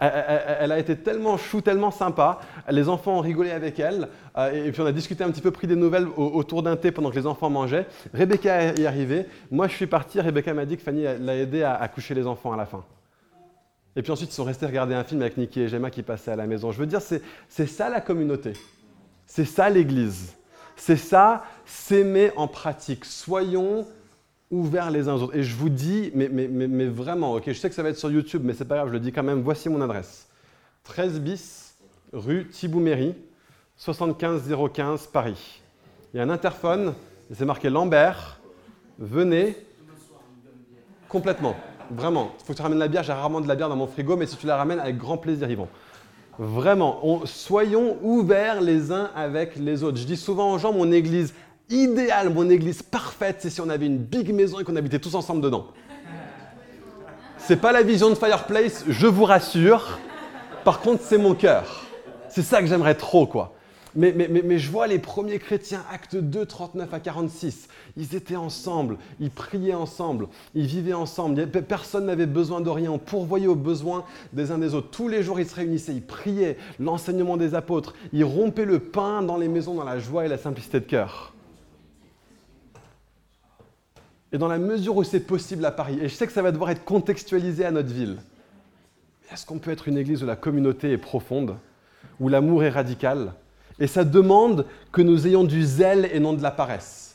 Elle, 0.00 0.72
a 0.72 0.78
été 0.78 0.96
tellement 0.96 1.36
chou, 1.36 1.60
tellement 1.60 1.90
sympa. 1.90 2.40
Les 2.70 2.88
enfants 2.88 3.18
ont 3.18 3.20
rigolé 3.20 3.50
avec 3.50 3.78
elle. 3.78 4.08
Euh, 4.38 4.66
et 4.66 4.72
puis 4.72 4.80
on 4.80 4.86
a 4.86 4.92
discuté 4.92 5.22
un 5.22 5.30
petit 5.30 5.42
peu, 5.42 5.50
pris 5.50 5.66
des 5.66 5.76
nouvelles 5.76 6.06
autour 6.16 6.62
d'un 6.62 6.76
thé 6.76 6.90
pendant 6.90 7.10
que 7.10 7.16
les 7.16 7.26
enfants 7.26 7.50
mangeaient. 7.50 7.86
Rebecca 8.14 8.62
est 8.62 8.86
arrivée. 8.86 9.26
Moi, 9.50 9.68
je 9.68 9.74
suis 9.74 9.86
parti. 9.86 10.18
Rebecca 10.18 10.54
m'a 10.54 10.64
dit 10.64 10.78
que 10.78 10.82
Fanny 10.82 11.02
l'a 11.02 11.36
aidé 11.36 11.62
à, 11.62 11.86
coucher 11.88 12.14
les 12.14 12.26
enfants 12.26 12.52
à 12.52 12.56
la 12.56 12.64
fin. 12.64 12.82
Et 13.94 14.02
puis 14.02 14.10
ensuite, 14.10 14.30
ils 14.30 14.34
sont 14.34 14.44
restés 14.44 14.64
regarder 14.64 14.94
un 14.94 15.04
film 15.04 15.20
avec 15.20 15.36
Nicky 15.36 15.60
et 15.60 15.68
Gemma 15.68 15.90
qui 15.90 16.02
passaient 16.02 16.30
à 16.30 16.36
la 16.36 16.46
maison. 16.46 16.72
Je 16.72 16.78
veux 16.78 16.86
dire, 16.86 17.00
c'est 17.02 17.66
ça 17.66 17.90
la 17.90 18.00
communauté. 18.00 18.54
C'est 19.26 19.44
ça 19.44 19.68
l'Église. 19.68 20.34
C'est 20.76 20.96
ça 20.96 21.44
s'aimer 21.66 22.32
en 22.36 22.48
pratique. 22.48 23.04
Soyons 23.04 23.86
ouverts 24.50 24.90
les 24.90 25.08
uns 25.08 25.14
aux 25.14 25.22
autres. 25.22 25.36
Et 25.36 25.42
je 25.42 25.54
vous 25.54 25.68
dis, 25.68 26.10
mais, 26.14 26.28
mais, 26.28 26.48
mais, 26.48 26.86
vraiment, 26.86 27.34
ok, 27.34 27.44
je 27.46 27.52
sais 27.52 27.68
que 27.68 27.74
ça 27.74 27.82
va 27.82 27.90
être 27.90 27.98
sur 27.98 28.10
YouTube, 28.10 28.42
mais 28.44 28.52
c'est 28.52 28.64
pas 28.64 28.76
grave, 28.76 28.88
je 28.88 28.92
le 28.92 29.00
dis 29.00 29.12
quand 29.12 29.22
même, 29.22 29.42
voici 29.42 29.68
mon 29.68 29.80
adresse. 29.80 30.28
13 30.84 31.20
bis, 31.20 31.74
rue 32.12 32.46
Thibouméry, 32.48 33.14
75015 33.76 35.06
Paris. 35.06 35.60
Il 36.12 36.16
y 36.16 36.20
a 36.20 36.24
un 36.24 36.30
interphone, 36.30 36.94
c'est 37.32 37.44
marqué 37.44 37.70
Lambert, 37.70 38.40
venez. 38.98 39.56
Complètement. 41.08 41.56
Vraiment. 41.90 42.32
Il 42.38 42.44
faut 42.44 42.52
que 42.52 42.56
tu 42.56 42.62
ramènes 42.62 42.78
la 42.78 42.88
bière. 42.88 43.02
J'ai 43.02 43.12
rarement 43.12 43.40
de 43.40 43.48
la 43.48 43.56
bière 43.56 43.68
dans 43.68 43.76
mon 43.76 43.86
frigo, 43.86 44.16
mais 44.16 44.26
si 44.26 44.36
tu 44.36 44.46
la 44.46 44.56
ramènes, 44.56 44.78
avec 44.78 44.96
grand 44.96 45.18
plaisir, 45.18 45.50
Yvon. 45.50 45.68
Vraiment, 46.38 47.20
soyons 47.26 47.98
ouverts 48.02 48.60
les 48.60 48.92
uns 48.92 49.10
avec 49.14 49.56
les 49.56 49.82
autres. 49.82 49.98
Je 49.98 50.04
dis 50.04 50.16
souvent 50.16 50.52
aux 50.52 50.58
gens, 50.58 50.72
mon 50.72 50.90
église 50.92 51.34
idéale, 51.70 52.30
mon 52.30 52.50
église 52.50 52.82
parfaite, 52.82 53.36
c'est 53.40 53.50
si 53.50 53.60
on 53.60 53.68
avait 53.68 53.86
une 53.86 53.98
big 53.98 54.34
maison 54.34 54.60
et 54.60 54.64
qu'on 54.64 54.76
habitait 54.76 54.98
tous 54.98 55.14
ensemble 55.14 55.40
dedans. 55.40 55.68
C'est 57.38 57.56
pas 57.56 57.72
la 57.72 57.82
vision 57.82 58.10
de 58.10 58.14
Fireplace, 58.14 58.84
je 58.88 59.06
vous 59.06 59.24
rassure. 59.24 59.98
Par 60.64 60.80
contre, 60.80 61.02
c'est 61.02 61.18
mon 61.18 61.34
cœur. 61.34 61.84
C'est 62.28 62.42
ça 62.42 62.60
que 62.60 62.66
j'aimerais 62.66 62.94
trop, 62.94 63.26
quoi. 63.26 63.54
Mais, 63.96 64.14
mais, 64.16 64.28
mais, 64.28 64.58
je 64.58 64.70
vois 64.70 64.86
les 64.86 65.00
premiers 65.00 65.40
chrétiens, 65.40 65.82
acte 65.92 66.14
2, 66.14 66.46
39 66.46 66.94
à 66.94 67.00
46. 67.00 67.66
Ils 67.96 68.14
étaient 68.14 68.36
ensemble, 68.36 68.98
ils 69.18 69.32
priaient 69.32 69.74
ensemble, 69.74 70.28
ils 70.54 70.66
vivaient 70.66 70.92
ensemble. 70.92 71.48
Personne 71.48 72.06
n'avait 72.06 72.26
besoin 72.26 72.60
de 72.60 72.70
rien. 72.70 72.92
On 72.92 72.98
pourvoyait 72.98 73.48
aux 73.48 73.56
besoins 73.56 74.04
des 74.32 74.52
uns 74.52 74.58
des 74.58 74.74
autres. 74.74 74.90
Tous 74.90 75.08
les 75.08 75.24
jours, 75.24 75.40
ils 75.40 75.48
se 75.48 75.56
réunissaient, 75.56 75.94
ils 75.94 76.06
priaient, 76.06 76.56
l'enseignement 76.78 77.36
des 77.36 77.56
apôtres. 77.56 77.94
Ils 78.12 78.24
rompaient 78.24 78.64
le 78.64 78.78
pain 78.78 79.22
dans 79.22 79.36
les 79.36 79.48
maisons, 79.48 79.74
dans 79.74 79.84
la 79.84 79.98
joie 79.98 80.24
et 80.24 80.28
la 80.28 80.38
simplicité 80.38 80.78
de 80.78 80.84
cœur. 80.84 81.32
Et 84.32 84.38
dans 84.38 84.48
la 84.48 84.58
mesure 84.58 84.96
où 84.96 85.04
c'est 85.04 85.20
possible 85.20 85.64
à 85.64 85.72
Paris, 85.72 85.98
et 86.00 86.08
je 86.08 86.14
sais 86.14 86.26
que 86.26 86.32
ça 86.32 86.42
va 86.42 86.52
devoir 86.52 86.70
être 86.70 86.84
contextualisé 86.84 87.64
à 87.64 87.70
notre 87.70 87.92
ville, 87.92 88.18
est-ce 89.32 89.46
qu'on 89.46 89.58
peut 89.58 89.70
être 89.70 89.88
une 89.88 89.98
église 89.98 90.22
où 90.22 90.26
la 90.26 90.36
communauté 90.36 90.92
est 90.92 90.98
profonde, 90.98 91.56
où 92.18 92.28
l'amour 92.28 92.64
est 92.64 92.70
radical 92.70 93.32
Et 93.78 93.86
ça 93.86 94.04
demande 94.04 94.66
que 94.92 95.02
nous 95.02 95.26
ayons 95.26 95.44
du 95.44 95.62
zèle 95.62 96.08
et 96.12 96.20
non 96.20 96.32
de 96.32 96.42
la 96.42 96.50
paresse? 96.50 97.10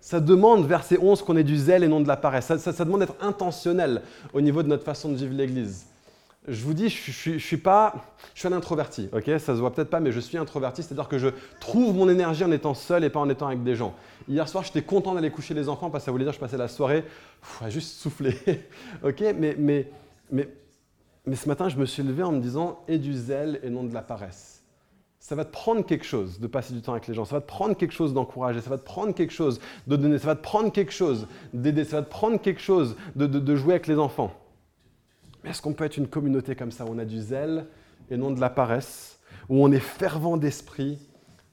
Ça 0.00 0.18
demande, 0.18 0.66
verset 0.66 0.98
11, 1.00 1.22
qu'on 1.22 1.36
ait 1.36 1.44
du 1.44 1.56
zèle 1.56 1.84
et 1.84 1.88
non 1.88 2.00
de 2.00 2.08
la 2.08 2.16
paresse. 2.16 2.46
Ça, 2.56 2.84
demande 2.84 3.00
d'être 3.00 3.16
intentionnel 3.20 4.02
au 4.32 4.40
niveau 4.40 4.62
de 4.62 4.68
notre 4.68 4.82
façon 4.82 5.10
de 5.10 5.16
vivre 5.16 5.34
l'Église. 5.34 5.86
Je 6.48 6.64
vous 6.64 6.72
dis, 6.72 6.88
je, 6.88 7.38
suis 7.38 7.56
pas, 7.58 7.94
je 8.34 8.40
suis 8.40 8.48
un 8.48 8.52
introverti, 8.52 9.08
ok? 9.12 9.26
Ça 9.38 9.54
se 9.54 9.60
voit 9.60 9.72
peut-être 9.72 9.90
pas, 9.90 10.00
mais 10.00 10.10
je 10.10 10.20
suis 10.20 10.38
introverti, 10.38 10.82
c'est-à-dire 10.82 11.06
que 11.06 11.18
je 11.18 11.28
trouve 11.60 11.94
mon 11.94 12.08
énergie 12.08 12.44
en 12.44 12.50
étant 12.50 12.72
seul 12.72 13.04
et 13.04 13.10
pas 13.10 13.20
en 13.20 13.28
étant 13.28 13.46
avec 13.46 13.62
des 13.62 13.76
gens. 13.76 13.94
Hier 14.26 14.48
soir, 14.48 14.64
j'étais 14.64 14.82
content 14.82 15.14
d'aller 15.14 15.30
coucher 15.30 15.52
les 15.52 15.68
enfants 15.68 15.90
parce 15.90 16.02
que 16.02 16.06
ça 16.06 16.12
voulait 16.12 16.24
dire 16.24 16.32
que 16.32 16.36
je 16.36 16.40
passais 16.40 16.56
la 16.56 16.68
soirée 16.68 17.04
à 17.60 17.68
juste 17.68 17.98
souffler, 18.00 18.34
ok? 19.04 19.22
Mais, 19.38 19.54
mais 19.58 19.90
mais, 20.32 20.48
ce 21.34 21.48
matin, 21.48 21.68
je 21.68 21.76
me 21.76 21.86
suis 21.86 22.02
levé 22.02 22.22
en 22.22 22.32
me 22.32 22.40
disant 22.40 22.80
et 22.88 22.98
du 22.98 23.12
zèle 23.12 23.60
et 23.62 23.70
non 23.70 23.84
de 23.84 23.94
la 23.94 24.02
paresse. 24.02 24.62
Ça 25.18 25.34
va 25.34 25.44
te 25.44 25.52
prendre 25.52 25.84
quelque 25.84 26.04
chose 26.04 26.40
de 26.40 26.46
passer 26.46 26.72
du 26.72 26.80
temps 26.80 26.92
avec 26.92 27.06
les 27.06 27.14
gens, 27.14 27.26
ça 27.26 27.36
va 27.36 27.40
te 27.42 27.46
prendre 27.46 27.76
quelque 27.76 27.92
chose 27.92 28.14
d'encourager, 28.14 28.62
ça 28.62 28.70
va 28.70 28.78
te 28.78 28.84
prendre 28.84 29.12
quelque 29.12 29.32
chose 29.32 29.60
de 29.86 29.96
donner, 29.96 30.18
ça 30.18 30.28
va 30.28 30.34
te 30.34 30.42
prendre 30.42 30.72
quelque 30.72 30.92
chose 30.92 31.28
d'aider, 31.52 31.84
ça 31.84 31.98
va 31.98 32.02
te 32.02 32.10
prendre 32.10 32.40
quelque 32.40 32.60
chose 32.60 32.96
de, 33.16 33.56
jouer 33.56 33.74
avec 33.74 33.86
les 33.86 33.98
enfants. 33.98 34.32
Mais 35.42 35.50
est-ce 35.50 35.62
qu'on 35.62 35.72
peut 35.72 35.84
être 35.84 35.96
une 35.96 36.08
communauté 36.08 36.54
comme 36.54 36.70
ça 36.70 36.84
où 36.84 36.88
on 36.90 36.98
a 36.98 37.04
du 37.04 37.20
zèle 37.20 37.66
et 38.10 38.16
non 38.16 38.30
de 38.30 38.40
la 38.40 38.50
paresse, 38.50 39.18
où 39.48 39.64
on 39.64 39.72
est 39.72 39.80
fervent 39.80 40.36
d'esprit 40.36 40.98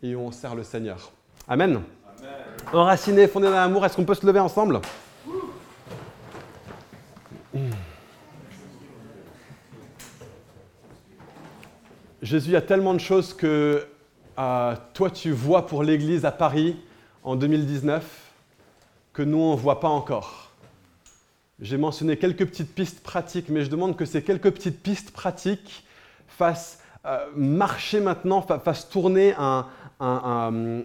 et 0.03 0.15
où 0.15 0.19
on 0.19 0.31
sert 0.31 0.55
le 0.55 0.63
Seigneur? 0.63 1.11
Amen. 1.47 1.81
Amen. 2.19 2.31
Enraciné, 2.73 3.27
fondé 3.27 3.47
dans 3.47 3.53
l'amour, 3.53 3.85
est-ce 3.85 3.95
qu'on 3.95 4.05
peut 4.05 4.15
se 4.15 4.25
lever 4.25 4.39
ensemble? 4.39 4.81
Jésus, 12.21 12.49
il 12.49 12.53
y 12.53 12.57
a 12.57 12.61
tellement 12.61 12.93
de 12.93 12.99
choses 12.99 13.33
que 13.33 13.88
euh, 14.38 14.75
toi 14.93 15.09
tu 15.09 15.31
vois 15.31 15.65
pour 15.65 15.83
l'Église 15.83 16.25
à 16.25 16.31
Paris 16.31 16.75
en 17.23 17.35
2019 17.35 18.03
que 19.13 19.21
nous 19.21 19.38
on 19.38 19.55
ne 19.55 19.57
voit 19.59 19.79
pas 19.79 19.88
encore. 19.88 20.46
J'ai 21.59 21.77
mentionné 21.77 22.17
quelques 22.17 22.45
petites 22.45 22.73
pistes 22.73 23.01
pratiques, 23.01 23.49
mais 23.49 23.63
je 23.63 23.71
demande 23.71 23.97
que 23.97 24.05
ces 24.05 24.21
quelques 24.21 24.51
petites 24.51 24.79
pistes 24.79 25.09
pratiques 25.09 25.83
fassent 26.27 26.79
euh, 27.05 27.17
marcher 27.35 27.99
maintenant, 27.99 28.43
fassent 28.43 28.89
tourner 28.89 29.33
un, 29.39 29.65
un, 29.99 30.83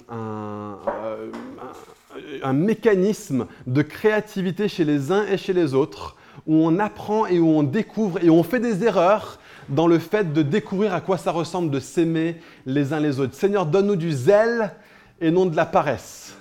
un 2.42 2.52
mécanisme 2.54 3.46
de 3.66 3.82
créativité 3.82 4.66
chez 4.68 4.84
les 4.84 5.12
uns 5.12 5.26
et 5.26 5.36
chez 5.36 5.52
les 5.52 5.74
autres, 5.74 6.16
où 6.46 6.54
on 6.54 6.78
apprend 6.78 7.26
et 7.26 7.38
où 7.38 7.48
on 7.48 7.62
découvre 7.62 8.24
et 8.24 8.30
où 8.30 8.34
on 8.34 8.42
fait 8.42 8.60
des 8.60 8.82
erreurs, 8.82 9.38
dans 9.68 9.86
le 9.86 9.98
fait 9.98 10.32
de 10.32 10.40
découvrir 10.40 10.94
à 10.94 11.02
quoi 11.02 11.18
ça 11.18 11.32
ressemble 11.32 11.70
de 11.70 11.80
s'aimer 11.80 12.40
les 12.64 12.94
uns 12.94 13.00
les 13.00 13.20
autres. 13.20 13.34
Seigneur, 13.34 13.66
donne-nous 13.66 13.96
du 13.96 14.10
zèle 14.10 14.72
et 15.20 15.30
non 15.30 15.44
de 15.44 15.54
la 15.54 15.66
paresse. 15.66 16.34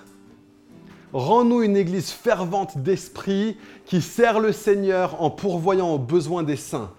Rends-nous 1.13 1.61
une 1.61 1.75
église 1.75 2.09
fervente 2.09 2.77
d'esprit 2.77 3.57
qui 3.85 4.01
sert 4.01 4.39
le 4.39 4.53
Seigneur 4.53 5.21
en 5.21 5.29
pourvoyant 5.29 5.89
aux 5.89 5.99
besoins 5.99 6.43
des 6.43 6.55
saints 6.55 6.91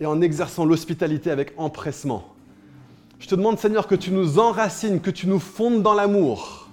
et 0.00 0.06
en 0.06 0.20
exerçant 0.20 0.64
l'hospitalité 0.64 1.30
avec 1.30 1.52
empressement. 1.56 2.24
Je 3.20 3.28
te 3.28 3.34
demande, 3.36 3.58
Seigneur, 3.58 3.86
que 3.86 3.94
tu 3.94 4.10
nous 4.10 4.38
enracines, 4.38 5.00
que 5.00 5.10
tu 5.10 5.28
nous 5.28 5.38
fondes 5.38 5.82
dans 5.82 5.94
l'amour 5.94 6.68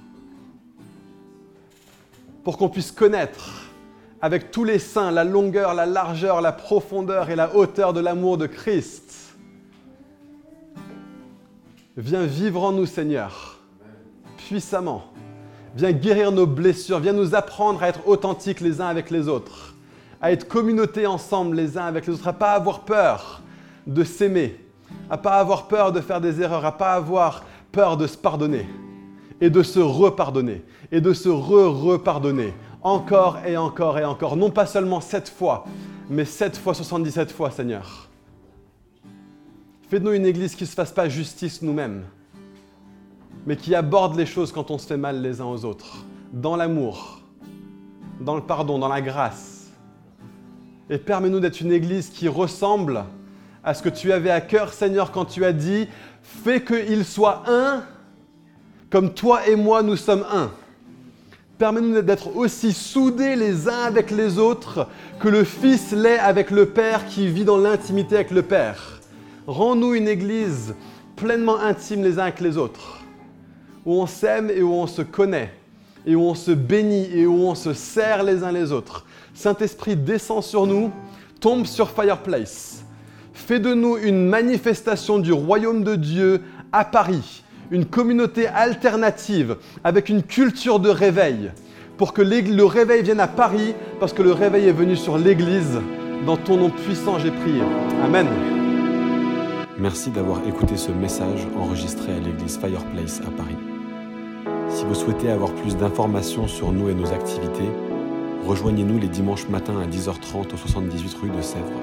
pour 2.44 2.58
qu'on 2.58 2.70
puisse 2.70 2.92
connaître 2.92 3.70
avec 4.20 4.52
tous 4.52 4.64
les 4.64 4.80
saints 4.80 5.12
la 5.12 5.24
longueur, 5.24 5.76
la 5.76 5.86
largeur, 5.86 6.42
la 6.42 6.52
profondeur 6.52 7.30
et 7.30 7.36
la 7.36 7.56
hauteur 7.56 7.94
de 7.94 8.00
l'amour 8.00 8.38
de 8.38 8.48
Christ. 8.48 9.36
Viens 11.96 12.26
vivre 12.26 12.64
en 12.64 12.72
nous, 12.72 12.86
Seigneur, 12.88 13.60
puissamment. 14.38 15.11
Viens 15.76 15.92
guérir 15.92 16.32
nos 16.32 16.46
blessures. 16.46 17.00
Viens 17.00 17.14
nous 17.14 17.36
apprendre 17.36 17.82
à 17.82 17.88
être 17.88 18.08
authentiques 18.08 18.60
les 18.60 18.82
uns 18.82 18.88
avec 18.88 19.10
les 19.10 19.28
autres, 19.28 19.76
à 20.22 20.32
être 20.32 20.48
communauté 20.48 21.08
ensemble 21.08 21.56
les 21.56 21.78
uns 21.78 21.86
avec 21.86 22.08
les 22.08 22.14
autres, 22.14 22.28
à 22.28 22.34
pas 22.34 22.52
avoir 22.52 22.82
peur 22.82 23.42
de 23.88 24.04
s'aimer, 24.04 24.60
à 25.10 25.18
pas 25.18 25.40
avoir 25.40 25.68
peur 25.68 25.92
de 25.92 26.02
faire 26.02 26.22
des 26.22 26.42
erreurs, 26.42 26.66
à 26.66 26.78
pas 26.78 26.94
avoir 26.94 27.46
peur 27.72 27.98
de 27.98 28.08
se 28.08 28.18
pardonner 28.18 28.68
et 29.40 29.50
de 29.50 29.64
se 29.64 29.80
repardonner 29.80 30.64
et 30.92 31.02
de 31.02 31.14
se 31.14 31.30
re-repardonner 31.30 32.54
encore 32.82 33.40
et 33.46 33.58
encore 33.58 33.98
et 33.98 34.06
encore. 34.06 34.36
Non 34.36 34.52
pas 34.52 34.66
seulement 34.66 35.02
sept 35.02 35.30
fois, 35.30 35.66
mais 36.10 36.26
sept 36.26 36.58
fois 36.58 36.74
77 36.74 37.32
fois, 37.32 37.52
Seigneur. 37.52 38.10
Fais-nous 39.90 40.12
une 40.12 40.26
église 40.26 40.56
qui 40.56 40.64
ne 40.64 40.70
se 40.70 40.74
fasse 40.74 40.92
pas 40.92 41.10
justice 41.10 41.62
nous-mêmes, 41.62 42.04
mais 43.46 43.56
qui 43.56 43.76
aborde 43.76 44.16
les 44.16 44.26
choses 44.26 44.52
quand 44.52 44.72
on 44.72 44.78
se 44.78 44.88
fait 44.88 44.98
mal 44.98 45.22
les 45.22 45.42
uns 45.42 45.46
aux 45.46 45.66
autres, 45.66 46.06
dans 46.34 46.56
l'amour, 46.56 47.22
dans 48.20 48.36
le 48.36 48.42
pardon, 48.42 48.80
dans 48.80 48.88
la 48.88 49.02
grâce. 49.02 49.72
Et 50.90 50.98
permets-nous 50.98 51.40
d'être 51.40 51.62
une 51.62 51.72
église 51.72 52.10
qui 52.10 52.28
ressemble 52.28 53.06
à 53.64 53.74
ce 53.74 53.84
que 53.84 53.90
tu 53.90 54.12
avais 54.12 54.32
à 54.32 54.42
cœur, 54.42 54.74
Seigneur, 54.74 55.12
quand 55.12 55.26
tu 55.26 55.46
as 55.46 55.54
dit, 55.54 55.88
fais 56.22 56.64
qu'il 56.64 57.06
soit 57.06 57.44
un, 57.48 57.84
comme 58.90 59.14
toi 59.14 59.48
et 59.48 59.56
moi 59.56 59.84
nous 59.84 59.96
sommes 59.96 60.26
un. 60.32 60.52
Permets-nous 61.58 62.02
d'être 62.02 62.36
aussi 62.36 62.74
soudés 62.74 63.36
les 63.36 63.70
uns 63.70 63.84
avec 63.84 64.10
les 64.10 64.40
autres 64.40 64.88
que 65.20 65.30
le 65.30 65.44
Fils 65.44 65.92
l'est 65.92 66.18
avec 66.18 66.50
le 66.50 66.66
Père 66.66 67.06
qui 67.06 67.28
vit 67.28 67.46
dans 67.46 67.58
l'intimité 67.58 68.16
avec 68.16 68.32
le 68.32 68.42
Père. 68.42 69.00
Rends-nous 69.46 69.94
une 69.94 70.08
Église 70.08 70.74
pleinement 71.16 71.60
intime 71.60 72.04
les 72.04 72.18
uns 72.18 72.24
avec 72.24 72.40
les 72.40 72.58
autres, 72.58 73.01
où 73.86 74.02
on 74.02 74.06
s'aime 74.06 74.50
et 74.50 74.62
où 74.62 74.74
on 74.74 74.88
se 74.88 75.02
connaît, 75.02 75.52
et 76.06 76.16
où 76.16 76.22
on 76.22 76.36
se 76.36 76.52
bénit 76.52 77.10
et 77.14 77.26
où 77.26 77.48
on 77.48 77.56
se 77.56 77.74
sert 77.74 78.24
les 78.24 78.44
uns 78.44 78.52
les 78.52 78.72
autres. 78.72 79.06
Saint-Esprit, 79.34 79.96
descend 79.96 80.44
sur 80.44 80.68
nous, 80.68 80.92
tombe 81.40 81.66
sur 81.66 81.90
Fireplace. 81.90 82.84
Fais 83.34 83.60
de 83.60 83.74
nous 83.74 83.98
une 83.98 84.28
manifestation 84.28 85.20
du 85.20 85.34
royaume 85.34 85.84
de 85.84 85.96
Dieu 85.96 86.42
à 86.72 86.86
Paris 86.86 87.44
une 87.72 87.86
communauté 87.86 88.48
alternative 88.48 89.56
avec 89.84 90.10
une 90.10 90.22
culture 90.22 90.80
de 90.80 90.90
réveil 90.90 91.52
pour 91.98 92.14
que 92.14 92.22
le 92.22 92.66
réveil 92.66 93.02
vienne 93.02 93.20
à 93.20 93.28
Paris 93.28 93.74
parce 94.00 94.14
que 94.14 94.22
le 94.22 94.34
réveil 94.34 94.68
est 94.68 94.74
venu 94.74 94.96
sur 94.96 95.18
l'Église. 95.18 95.80
Dans 96.26 96.38
ton 96.38 96.58
nom 96.58 96.70
puissant, 96.70 97.18
j'ai 97.18 97.32
prié. 97.32 97.62
Amen. 98.04 98.28
Merci 99.80 100.12
d'avoir 100.12 100.46
écouté 100.48 100.78
ce 100.78 100.92
message 100.92 101.48
enregistré 101.58 102.12
à 102.14 102.20
l'église 102.20 102.60
Fireplace 102.60 103.22
à 103.26 103.32
Paris. 103.32 103.71
Si 104.74 104.86
vous 104.86 104.96
souhaitez 104.96 105.30
avoir 105.30 105.54
plus 105.54 105.76
d'informations 105.76 106.48
sur 106.48 106.72
nous 106.72 106.90
et 106.90 106.94
nos 106.94 107.12
activités, 107.12 107.70
rejoignez-nous 108.46 109.00
les 109.00 109.10
dimanches 109.10 109.48
matins 109.50 109.80
à 109.80 109.86
10h30 109.86 110.54
au 110.54 110.58
78 110.58 111.14
rue 111.22 111.30
de 111.30 111.42
Sèvres. 111.42 111.82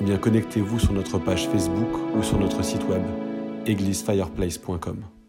Ou 0.00 0.04
bien 0.04 0.16
connectez-vous 0.16 0.80
sur 0.80 0.92
notre 0.92 1.18
page 1.18 1.48
Facebook 1.48 1.88
ou 2.16 2.22
sur 2.22 2.38
notre 2.38 2.64
site 2.64 2.86
web 2.88 3.02
églisefireplace.com. 3.66 5.19